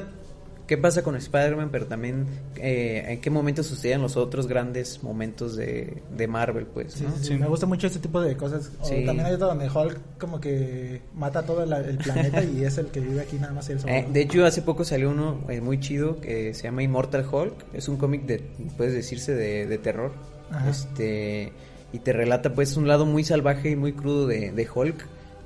qué 0.68 0.78
pasa 0.78 1.04
con 1.04 1.16
Spider-Man, 1.16 1.70
pero 1.72 1.86
también 1.88 2.26
eh, 2.56 3.04
en 3.08 3.22
qué 3.22 3.30
momento 3.30 3.64
sucedían 3.64 4.02
los 4.02 4.18
otros 4.18 4.48
grandes 4.48 5.04
momentos 5.04 5.56
de, 5.56 6.02
de 6.16 6.28
Marvel, 6.28 6.66
pues, 6.66 6.94
Sí, 6.94 7.04
¿no? 7.04 7.12
sí, 7.12 7.18
sí, 7.20 7.26
Sí. 7.28 7.38
Me 7.38 7.48
gusta 7.48 7.66
mucho 7.66 7.88
ese 7.88 8.00
tipo 8.00 8.22
de 8.22 8.36
cosas. 8.36 8.72
O 8.82 8.86
Sí. 8.86 9.04
también 9.06 9.28
hay 9.28 9.34
otro 9.34 9.48
donde 9.48 9.70
Hulk 9.70 10.18
como 10.18 10.40
que 10.42 11.02
mata 11.14 11.44
todo 11.44 11.64
el, 11.64 11.74
el 11.74 11.98
planeta 11.98 12.44
y 12.44 12.64
es 12.64 12.78
el 12.78 12.88
que 12.88 13.00
vive 13.00 13.22
aquí 13.22 13.38
nada 13.38 13.54
más 13.54 13.70
él 13.70 13.80
solo. 13.80 13.94
Eh, 13.94 14.08
de 14.12 14.22
hecho, 14.22 14.46
hace 14.46 14.62
poco 14.62 14.84
salió 14.84 15.10
uno 15.12 15.42
eh, 15.50 15.62
muy 15.62 15.80
chido 15.80 16.20
que 16.20 16.54
se 16.54 16.64
llama 16.64 16.84
Immortal 16.84 17.26
Hulk. 17.32 17.54
Es 17.74 17.88
un 17.88 17.98
cómic 17.98 18.26
de, 18.26 18.40
puedes 18.78 18.94
decirse, 18.94 19.34
de, 19.36 19.68
de 19.68 19.78
terror. 19.78 20.14
Ajá. 20.52 20.70
Este, 20.70 21.52
y 21.94 22.00
te 22.00 22.12
relata 22.14 22.54
pues 22.54 22.76
un 22.78 22.88
lado 22.88 23.06
muy 23.06 23.24
salvaje 23.24 23.70
y 23.72 23.76
muy 23.76 23.94
crudo 23.94 24.28
de, 24.28 24.52
de 24.52 24.68
Hulk. 24.74 25.06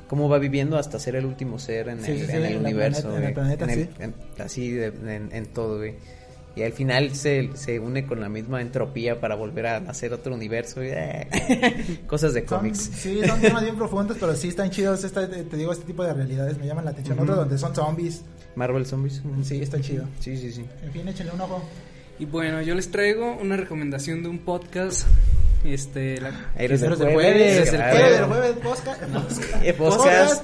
Cómo 0.10 0.28
va 0.28 0.38
viviendo 0.40 0.78
hasta 0.78 1.00
ser 1.00 1.16
el 1.16 1.26
último 1.26 1.58
ser 1.60 1.88
en 1.88 2.04
Sí, 2.04 2.12
el, 2.12 2.20
sí, 2.20 2.26
sí, 2.26 2.32
en 2.34 2.46
el 2.46 2.52
en 2.54 2.60
universo. 2.66 3.04
planeta- 3.04 3.10
en 3.10 3.16
el 3.16 3.22
güey. 3.22 3.34
planeta, 3.34 3.64
En 3.64 3.70
el- 3.70 3.86
sí. 3.86 3.90
en- 4.38 4.44
así, 4.44 4.72
de- 4.72 4.88
en, 5.16 5.30
en 5.32 5.46
todo, 5.46 5.78
güey. 5.78 5.94
Y 6.56 6.64
al 6.64 6.74
final 6.74 7.16
se, 7.16 7.52
se 7.54 7.80
une 7.80 8.06
con 8.06 8.20
la 8.20 8.28
misma 8.28 8.60
entropía 8.62 9.22
para 9.22 9.36
volver 9.36 9.68
a 9.68 9.78
hacer 9.78 10.12
otro 10.12 10.34
universo. 10.34 10.84
y, 10.84 10.88
eh, 10.92 12.02
cosas 12.08 12.34
de 12.34 12.44
cómics. 12.44 12.80
sí, 12.96 13.22
son 13.26 13.40
temas 13.42 13.62
bien 13.64 13.78
profundos, 13.78 14.18
pero 14.20 14.36
sí 14.36 14.50
están 14.50 14.70
chidos. 14.72 15.04
Esta, 15.04 15.30
te 15.30 15.56
digo, 15.56 15.72
este 15.72 15.86
tipo 15.86 16.04
de 16.04 16.12
realidades 16.14 16.58
me 16.58 16.66
llaman 16.66 16.84
la 16.86 16.92
atención. 16.92 17.16
Ujú. 17.18 17.24
Otro 17.24 17.36
donde 17.38 17.58
son 17.58 17.74
zombies. 17.76 18.24
Marvel 18.56 18.86
Zombies. 18.86 19.22
Sí, 19.44 19.62
está 19.62 19.80
chido. 19.80 20.06
Sí, 20.20 20.36
sí, 20.36 20.52
sí. 20.52 20.66
En 20.84 20.92
fin, 20.92 21.08
échenle 21.08 21.32
un 21.34 21.40
ojo. 21.42 21.64
Y 22.18 22.26
bueno, 22.26 22.62
yo 22.62 22.74
les 22.76 22.90
traigo 22.92 23.38
una 23.38 23.56
recomendación 23.56 24.24
de 24.24 24.28
un 24.30 24.40
podcast. 24.40 25.08
Este, 25.64 26.22
la- 26.22 26.32
del 27.00 27.14
jueves. 27.14 27.70
jueves. 27.70 27.70
claro. 27.72 27.98
Héroes 27.98 28.18
del 28.20 28.26
jueves, 28.26 28.52
podcast. 28.64 29.02
Podcast. 29.78 30.44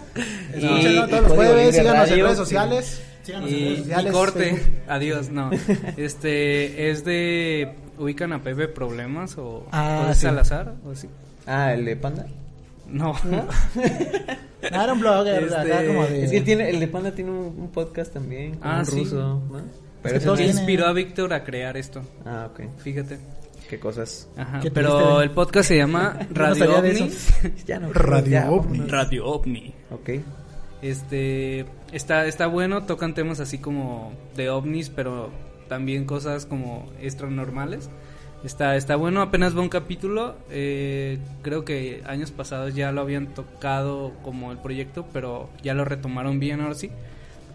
Escúchenlo 0.53 1.07
todos 1.07 1.24
los 1.24 1.32
jueves. 1.34 1.76
Síganos 1.76 2.11
en 2.11 2.20
redes 2.22 2.38
sociales. 2.38 3.01
Síganos 3.24 3.49
en 3.49 3.55
redes 3.55 3.72
y, 3.72 3.78
sociales. 3.82 4.05
y 4.05 4.11
corte, 4.13 4.39
Facebook. 4.55 4.76
adiós, 4.88 5.30
no. 5.30 5.51
Este 5.97 6.89
es 6.91 7.05
de 7.05 7.74
ubican 7.97 8.34
a 8.34 8.43
Pepe 8.43 8.68
Problemas 8.68 9.38
o, 9.38 9.66
Ah, 9.72 10.07
o 10.09 10.13
sí. 10.13 10.22
Salazar 10.22 10.74
o 10.86 10.91
así. 10.91 11.07
Ah, 11.47 11.74
el 11.74 11.86
de 11.86 11.95
Panda. 11.95 12.28
No. 12.88 13.16
Era 14.61 14.93
un 14.93 14.99
blogger 14.99 15.43
Este, 15.43 15.55
acá 15.55 15.86
como 15.88 16.05
de... 16.05 16.26
Es 16.26 16.32
que 16.32 16.41
tiene, 16.41 16.70
el 16.70 16.80
de 16.80 16.88
Panda 16.88 17.11
tiene 17.11 17.32
un, 17.32 17.55
un 17.57 17.70
podcast 17.72 18.13
también. 18.13 18.55
con 18.55 18.68
Ah, 18.70 18.80
un 18.80 18.86
sí. 18.86 18.99
ruso, 18.99 19.41
tienen- 20.36 20.57
Inspiró 20.57 20.88
a 20.88 20.93
Víctor 20.93 21.34
a 21.34 21.43
crear 21.43 21.78
esto. 21.78 22.01
Ah, 22.26 22.49
ok. 22.51 22.61
Fíjate. 22.80 23.18
Qué 23.70 23.80
cosas. 23.80 24.30
Ajá, 24.38 24.59
Qué 24.59 24.70
pero 24.72 24.97
triste. 24.97 25.24
el 25.24 25.32
podcast 25.32 25.68
se 25.68 25.78
llama 25.78 26.18
no 26.30 26.36
Radio 26.36 26.78
OVNI. 26.78 26.99
eso. 27.01 27.34
ya 27.66 27.80
no. 27.80 27.91
Radio 27.93 28.32
ya, 28.32 28.51
OVNI. 28.51 28.80
Radio 28.88 29.26
OVNI. 29.28 29.74
Ok. 29.91 30.09
Este 30.82 31.66
está 31.91 32.26
está 32.28 32.47
bueno, 32.47 32.84
tocan 32.84 33.13
temas 33.13 33.39
así 33.39 33.57
como 33.57 34.13
de 34.36 34.49
ovnis, 34.49 34.89
pero 34.89 35.32
también 35.68 36.05
cosas 36.05 36.45
como 36.45 36.91
extranormales. 37.01 37.89
Está 38.43 38.76
está 38.76 38.95
bueno, 38.95 39.22
apenas 39.22 39.57
va 39.57 39.61
un 39.61 39.70
capítulo. 39.70 40.36
eh, 40.51 41.18
creo 41.41 41.66
que 41.66 42.03
años 42.05 42.30
pasados 42.32 42.76
ya 42.76 42.91
lo 42.91 43.01
habían 43.01 43.34
tocado 43.34 44.13
como 44.24 44.51
el 44.51 44.59
proyecto, 44.59 45.07
pero 45.11 45.49
ya 45.63 45.74
lo 45.74 45.86
retomaron 45.86 46.39
bien 46.39 46.61
ahora 46.61 46.76
sí. 46.76 46.91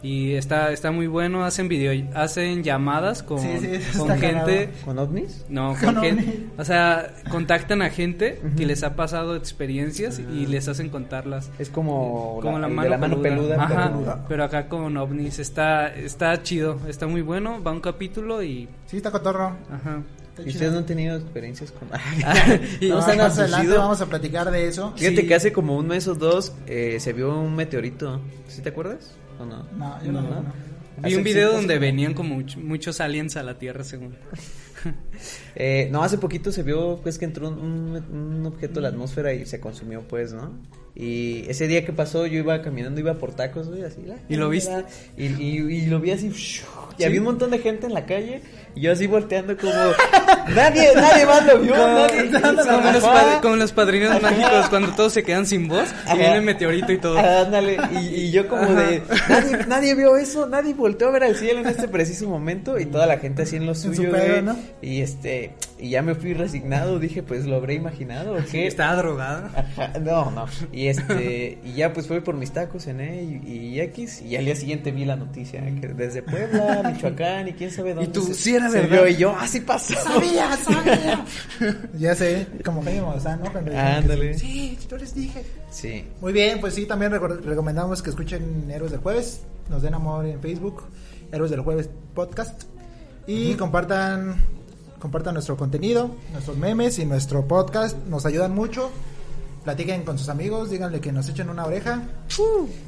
Y 0.03 0.33
está, 0.33 0.73
está 0.73 0.91
muy 0.93 1.07
bueno, 1.07 1.45
hacen 1.45 1.69
video, 1.69 1.93
hacen 2.15 2.63
llamadas 2.63 3.23
con, 3.23 3.39
Sí, 3.41 3.49
sí, 3.61 3.67
eso 3.75 4.07
con 4.07 4.19
gente. 4.19 4.71
¿Con 4.85 4.99
ovnis? 4.99 5.45
No, 5.51 5.75
Con 5.79 5.95
con 5.95 6.03
gente. 6.05 6.47
O 6.57 6.65
sea, 6.65 7.13
contactan 7.31 7.83
a 7.83 7.91
gente 7.91 8.41
que 8.57 8.65
les 8.65 8.83
ha 8.83 8.97
pasado 8.97 9.37
experiencias 9.37 10.19
y 10.19 10.47
les 10.47 10.69
hacen 10.69 10.89
contarlas. 10.89 11.51
Es 11.59 11.69
como, 11.69 12.39
Como 12.41 12.59
la, 12.59 12.69
mano, 12.69 12.83
de 12.85 12.89
la 12.91 12.99
mano 12.99 13.21
peluda. 13.21 13.63
Ajá, 13.63 13.93
peluda. 13.93 14.25
pero 14.29 14.45
acá 14.45 14.69
con 14.69 14.97
ovnis 14.97 15.39
está 15.39 15.89
está 15.95 16.43
chido, 16.43 16.79
está 16.89 17.07
muy 17.07 17.21
bueno, 17.21 17.63
va 17.63 17.73
un 17.73 17.81
capítulo 17.81 18.43
y 18.43 18.69
Sí, 18.87 18.97
está 18.97 19.11
cotorro. 19.11 19.57
ajá. 19.71 20.03
¿Y 20.43 20.49
ustedes 20.49 20.73
no 20.73 20.79
han 20.79 20.87
tenido 20.87 21.17
experiencias 21.19 21.71
con.? 21.73 21.89
Y- 22.81 22.89
No, 22.89 22.95
¿No 23.01 23.17
más 23.17 23.39
adelante 23.39 23.77
vamos 23.77 24.01
a 24.01 24.07
platicar 24.07 24.51
de 24.51 24.67
eso. 24.69 24.95
Fíjate 24.97 25.21
Sí. 25.21 25.27
que 25.27 25.35
hace 25.35 25.53
como 25.53 25.77
un 25.77 25.87
mes 25.89 26.09
o 26.09 26.15
dos 26.15 26.55
eh, 26.67 26.97
se 27.01 27.13
vio 27.13 27.39
un 27.39 27.55
meteorito. 27.55 28.21
¿Sí 28.49 28.63
te 28.63 28.71
acuerdas? 28.71 29.13
¿O 29.41 29.45
no? 29.47 29.65
No, 29.77 30.05
yo 30.05 30.13
no, 30.13 30.21
No, 30.23 30.29
no. 30.31 30.43
no. 30.43 30.53
Vi 30.99 31.07
Hace- 31.09 31.17
un 31.17 31.25
video 31.25 31.53
donde 31.53 31.79
venían 31.79 32.13
como 32.15 32.37
much- 32.37 32.57
muchos 32.59 33.01
aliens 33.01 33.37
a 33.37 33.43
la 33.43 33.59
Tierra, 33.59 33.85
según. 33.85 34.17
Eh, 35.57 35.89
no, 35.93 36.03
hace 36.03 36.17
poquito 36.17 36.53
se 36.53 36.63
vio 36.63 37.01
pues 37.03 37.19
que 37.19 37.27
entró 37.27 37.49
un, 37.51 38.03
un 38.11 38.47
objeto 38.47 38.79
a 38.81 38.83
la 38.85 38.89
atmósfera 38.89 39.35
y 39.35 39.45
se 39.45 39.61
consumió 39.61 40.01
pues, 40.09 40.33
¿no? 40.33 40.53
Y 40.95 41.45
ese 41.49 41.69
día 41.69 41.85
que 41.85 41.93
pasó 41.93 42.27
yo 42.27 42.39
iba 42.39 42.63
caminando, 42.63 42.99
iba 42.99 43.19
por 43.19 43.35
tacos, 43.35 43.69
güey, 43.69 43.83
así. 43.85 44.01
la- 44.07 44.17
¿Y 44.31 44.37
lo 44.37 44.49
viste? 44.49 44.85
Y, 45.19 45.27
y- 45.27 45.59
y 45.59 45.87
lo 45.87 46.01
vi 46.01 46.13
así, 46.13 46.33
y 46.99 47.05
había 47.05 47.21
un 47.21 47.27
montón 47.27 47.51
de 47.51 47.59
gente 47.59 47.87
en 47.87 47.93
la 47.93 48.07
calle 48.07 48.41
y 48.75 48.81
yo 48.83 48.93
así 48.93 49.07
volteando 49.07 49.57
como... 49.57 49.73
nadie, 50.55 50.89
nadie 50.95 51.27
más 51.27 51.47
lo 51.47 51.59
vio, 51.61 51.77
nadie. 51.77 52.31
Como 52.31 52.93
los, 52.93 53.03
pa- 53.05 53.41
como 53.43 53.57
los 53.57 53.73
padrinos 53.73 54.21
mágicos 54.23 54.69
cuando 54.69 54.91
todos 54.95 55.13
se 55.13 55.23
quedan 55.23 55.47
sin 55.47 55.69
voz 55.69 55.89
Ajá. 56.05 56.15
y 56.15 56.19
viene 56.19 56.37
el 56.37 56.43
meteorito 56.43 56.93
y 56.93 56.99
todo. 56.99 57.19
Ándale, 57.19 57.79
y, 57.93 57.99
y 57.99 58.31
yo 58.31 58.49
como 58.49 58.67
de, 58.75 59.03
nadie, 59.29 59.59
nadie 59.67 59.95
vio 59.95 60.17
eso, 60.17 60.47
nadie 60.47 60.75
volteó 60.75 61.09
a 61.09 61.13
ver 61.13 61.25
al 61.25 61.37
cielo 61.37 61.61
en 61.61 61.67
este 61.69 61.89
preciso 61.89 62.29
momento 62.29 62.79
y 62.79 62.87
toda 62.87 63.07
la 63.07 63.19
gente 63.19 63.43
así 63.43 63.57
en 63.57 63.67
lo 63.67 63.73
En 63.73 63.77
su 63.79 63.95
suyo, 63.95 64.11
pedo, 64.11 64.27
güey. 64.29 64.43
¿no? 64.43 64.57
Y 64.83 65.01
este, 65.01 65.53
y 65.79 65.91
ya 65.91 66.03
me 66.03 66.15
fui 66.15 66.35
resignado, 66.35 66.99
dije, 66.99 67.23
pues 67.23 67.47
lo 67.47 67.57
habré 67.57 67.75
imaginado, 67.75 68.35
¿o 68.35 68.39
qué? 68.51 68.67
Estaba 68.67 68.97
drogada. 68.97 69.51
Ajá, 69.55 69.99
no, 70.01 70.31
no, 70.31 70.47
y 70.73 70.89
este, 70.89 71.59
y 71.65 71.73
ya 71.75 71.93
pues 71.93 72.07
fui 72.07 72.21
por 72.21 72.35
mis 72.35 72.53
tacos, 72.53 72.85
cené 72.85 73.23
y, 73.23 73.49
y 73.75 73.81
X, 73.81 74.23
y 74.23 74.37
al 74.37 74.45
día 74.45 74.57
siguiente 74.57 74.91
vi 74.93 75.05
la 75.05 75.17
noticia, 75.17 75.61
que 75.81 75.89
desde 75.89 76.23
Puebla, 76.23 76.83
Michoacán 76.95 77.49
y 77.49 77.53
quién 77.53 77.71
sabe 77.71 77.95
dónde. 77.95 78.11
tú, 78.11 78.23
se- 78.23 78.35
sí 78.35 78.57
era 78.61 78.71
se 78.71 78.81
verdad. 78.81 79.03
vio, 79.05 79.09
y 79.09 79.17
yo, 79.17 79.37
así 79.37 79.61
pasó. 79.61 79.95
Sabía, 79.95 80.57
sabía. 80.57 81.25
ya 81.99 82.15
sé, 82.15 82.47
como 82.65 82.83
Jaime 82.83 83.03
Maussan, 83.03 83.41
¿no? 83.43 83.53
Cuando 83.53 83.77
Ándale. 83.77 84.39
Sí, 84.39 84.79
yo 84.89 84.97
les 84.97 85.15
dije. 85.15 85.45
Sí, 85.71 86.05
Muy 86.21 86.33
bien, 86.33 86.61
pues 86.61 86.75
sí, 86.75 86.87
también 86.87 87.13
recomendamos 87.13 88.03
que 88.03 88.11
escuchen 88.11 88.71
Héroes 88.71 88.91
del 88.93 89.01
Jueves, 89.01 89.43
nos 89.69 89.83
den 89.83 89.95
amor 89.95 90.27
en 90.27 90.41
Facebook, 90.41 90.85
Héroes 91.33 91.51
del 91.51 91.61
Jueves 91.61 91.89
Podcast, 92.15 92.65
y 93.27 93.55
compartan 93.55 94.37
compartan 95.01 95.35
nuestro 95.35 95.57
contenido, 95.57 96.15
nuestros 96.33 96.57
memes 96.59 96.99
y 96.99 97.07
nuestro 97.07 97.49
podcast, 97.49 97.97
nos 98.07 98.27
ayudan 98.27 98.55
mucho. 98.55 98.91
Platiquen 99.65 100.05
con 100.05 100.19
sus 100.19 100.29
amigos, 100.29 100.71
díganle 100.71 101.01
que 101.01 101.13
nos 101.13 101.29
echen 101.29 101.51
una 101.51 101.65
oreja. 101.67 102.03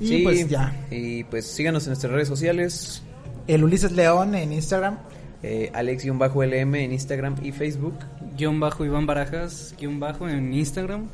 y 0.00 0.06
sí, 0.08 0.20
pues 0.22 0.48
ya. 0.48 0.86
y 0.90 1.24
pues 1.24 1.46
síganos 1.46 1.84
en 1.84 1.90
nuestras 1.90 2.12
redes 2.12 2.28
sociales, 2.28 3.02
El 3.46 3.64
Ulises 3.64 3.92
León 3.92 4.34
en 4.34 4.52
Instagram. 4.52 4.98
Eh, 5.42 5.70
Alex-LM 5.74 6.74
en 6.74 6.92
Instagram 6.92 7.36
y 7.42 7.52
Facebook. 7.52 7.94
Guión 8.36 8.60
bajo 8.60 8.84
Iván 8.84 9.06
Barajas, 9.06 9.74
guion 9.78 9.98
bajo 10.00 10.28
en 10.28 10.54
Instagram. 10.54 11.08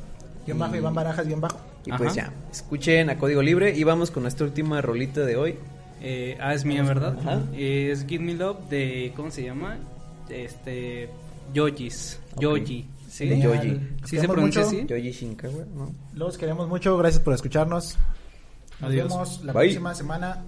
Guión 0.45 0.59
bajo, 0.59 0.75
Iván 0.75 0.93
Barajas, 0.93 1.27
guion 1.27 1.41
bajo. 1.41 1.59
Y 1.85 1.91
pues 1.91 2.17
Ajá. 2.17 2.29
ya, 2.29 2.33
escuchen 2.51 3.09
a 3.09 3.17
Código 3.17 3.41
Libre 3.41 3.75
y 3.75 3.83
vamos 3.83 4.11
con 4.11 4.23
nuestra 4.23 4.45
última 4.45 4.81
rolita 4.81 5.21
de 5.21 5.35
hoy. 5.35 5.55
Eh, 6.01 6.37
ah, 6.39 6.53
es 6.53 6.63
mía, 6.63 6.83
¿verdad? 6.83 7.17
Ajá. 7.19 7.41
Eh, 7.53 7.89
es 7.91 8.05
Give 8.05 8.23
Me 8.23 8.33
Love 8.33 8.69
de, 8.69 9.13
¿cómo 9.15 9.31
se 9.31 9.43
llama? 9.43 9.77
Este, 10.29 11.09
Yojis. 11.53 12.19
Ok. 12.35 12.41
Yoji. 12.41 12.85
¿Sí? 13.09 13.27
De 13.27 13.41
Yoji. 13.41 13.79
¿Sí 14.05 14.17
se 14.19 14.27
pronuncia 14.27 14.61
así? 14.61 14.85
Yoji 14.85 15.11
Shinkawa, 15.11 15.65
¿no? 15.75 15.93
Los 16.13 16.37
queremos 16.37 16.69
mucho, 16.69 16.97
gracias 16.97 17.21
por 17.23 17.33
escucharnos. 17.33 17.97
Nos 18.79 18.91
Adiós. 18.91 19.09
vemos 19.09 19.43
la 19.43 19.53
Bye. 19.53 19.63
próxima 19.63 19.95
semana. 19.95 20.43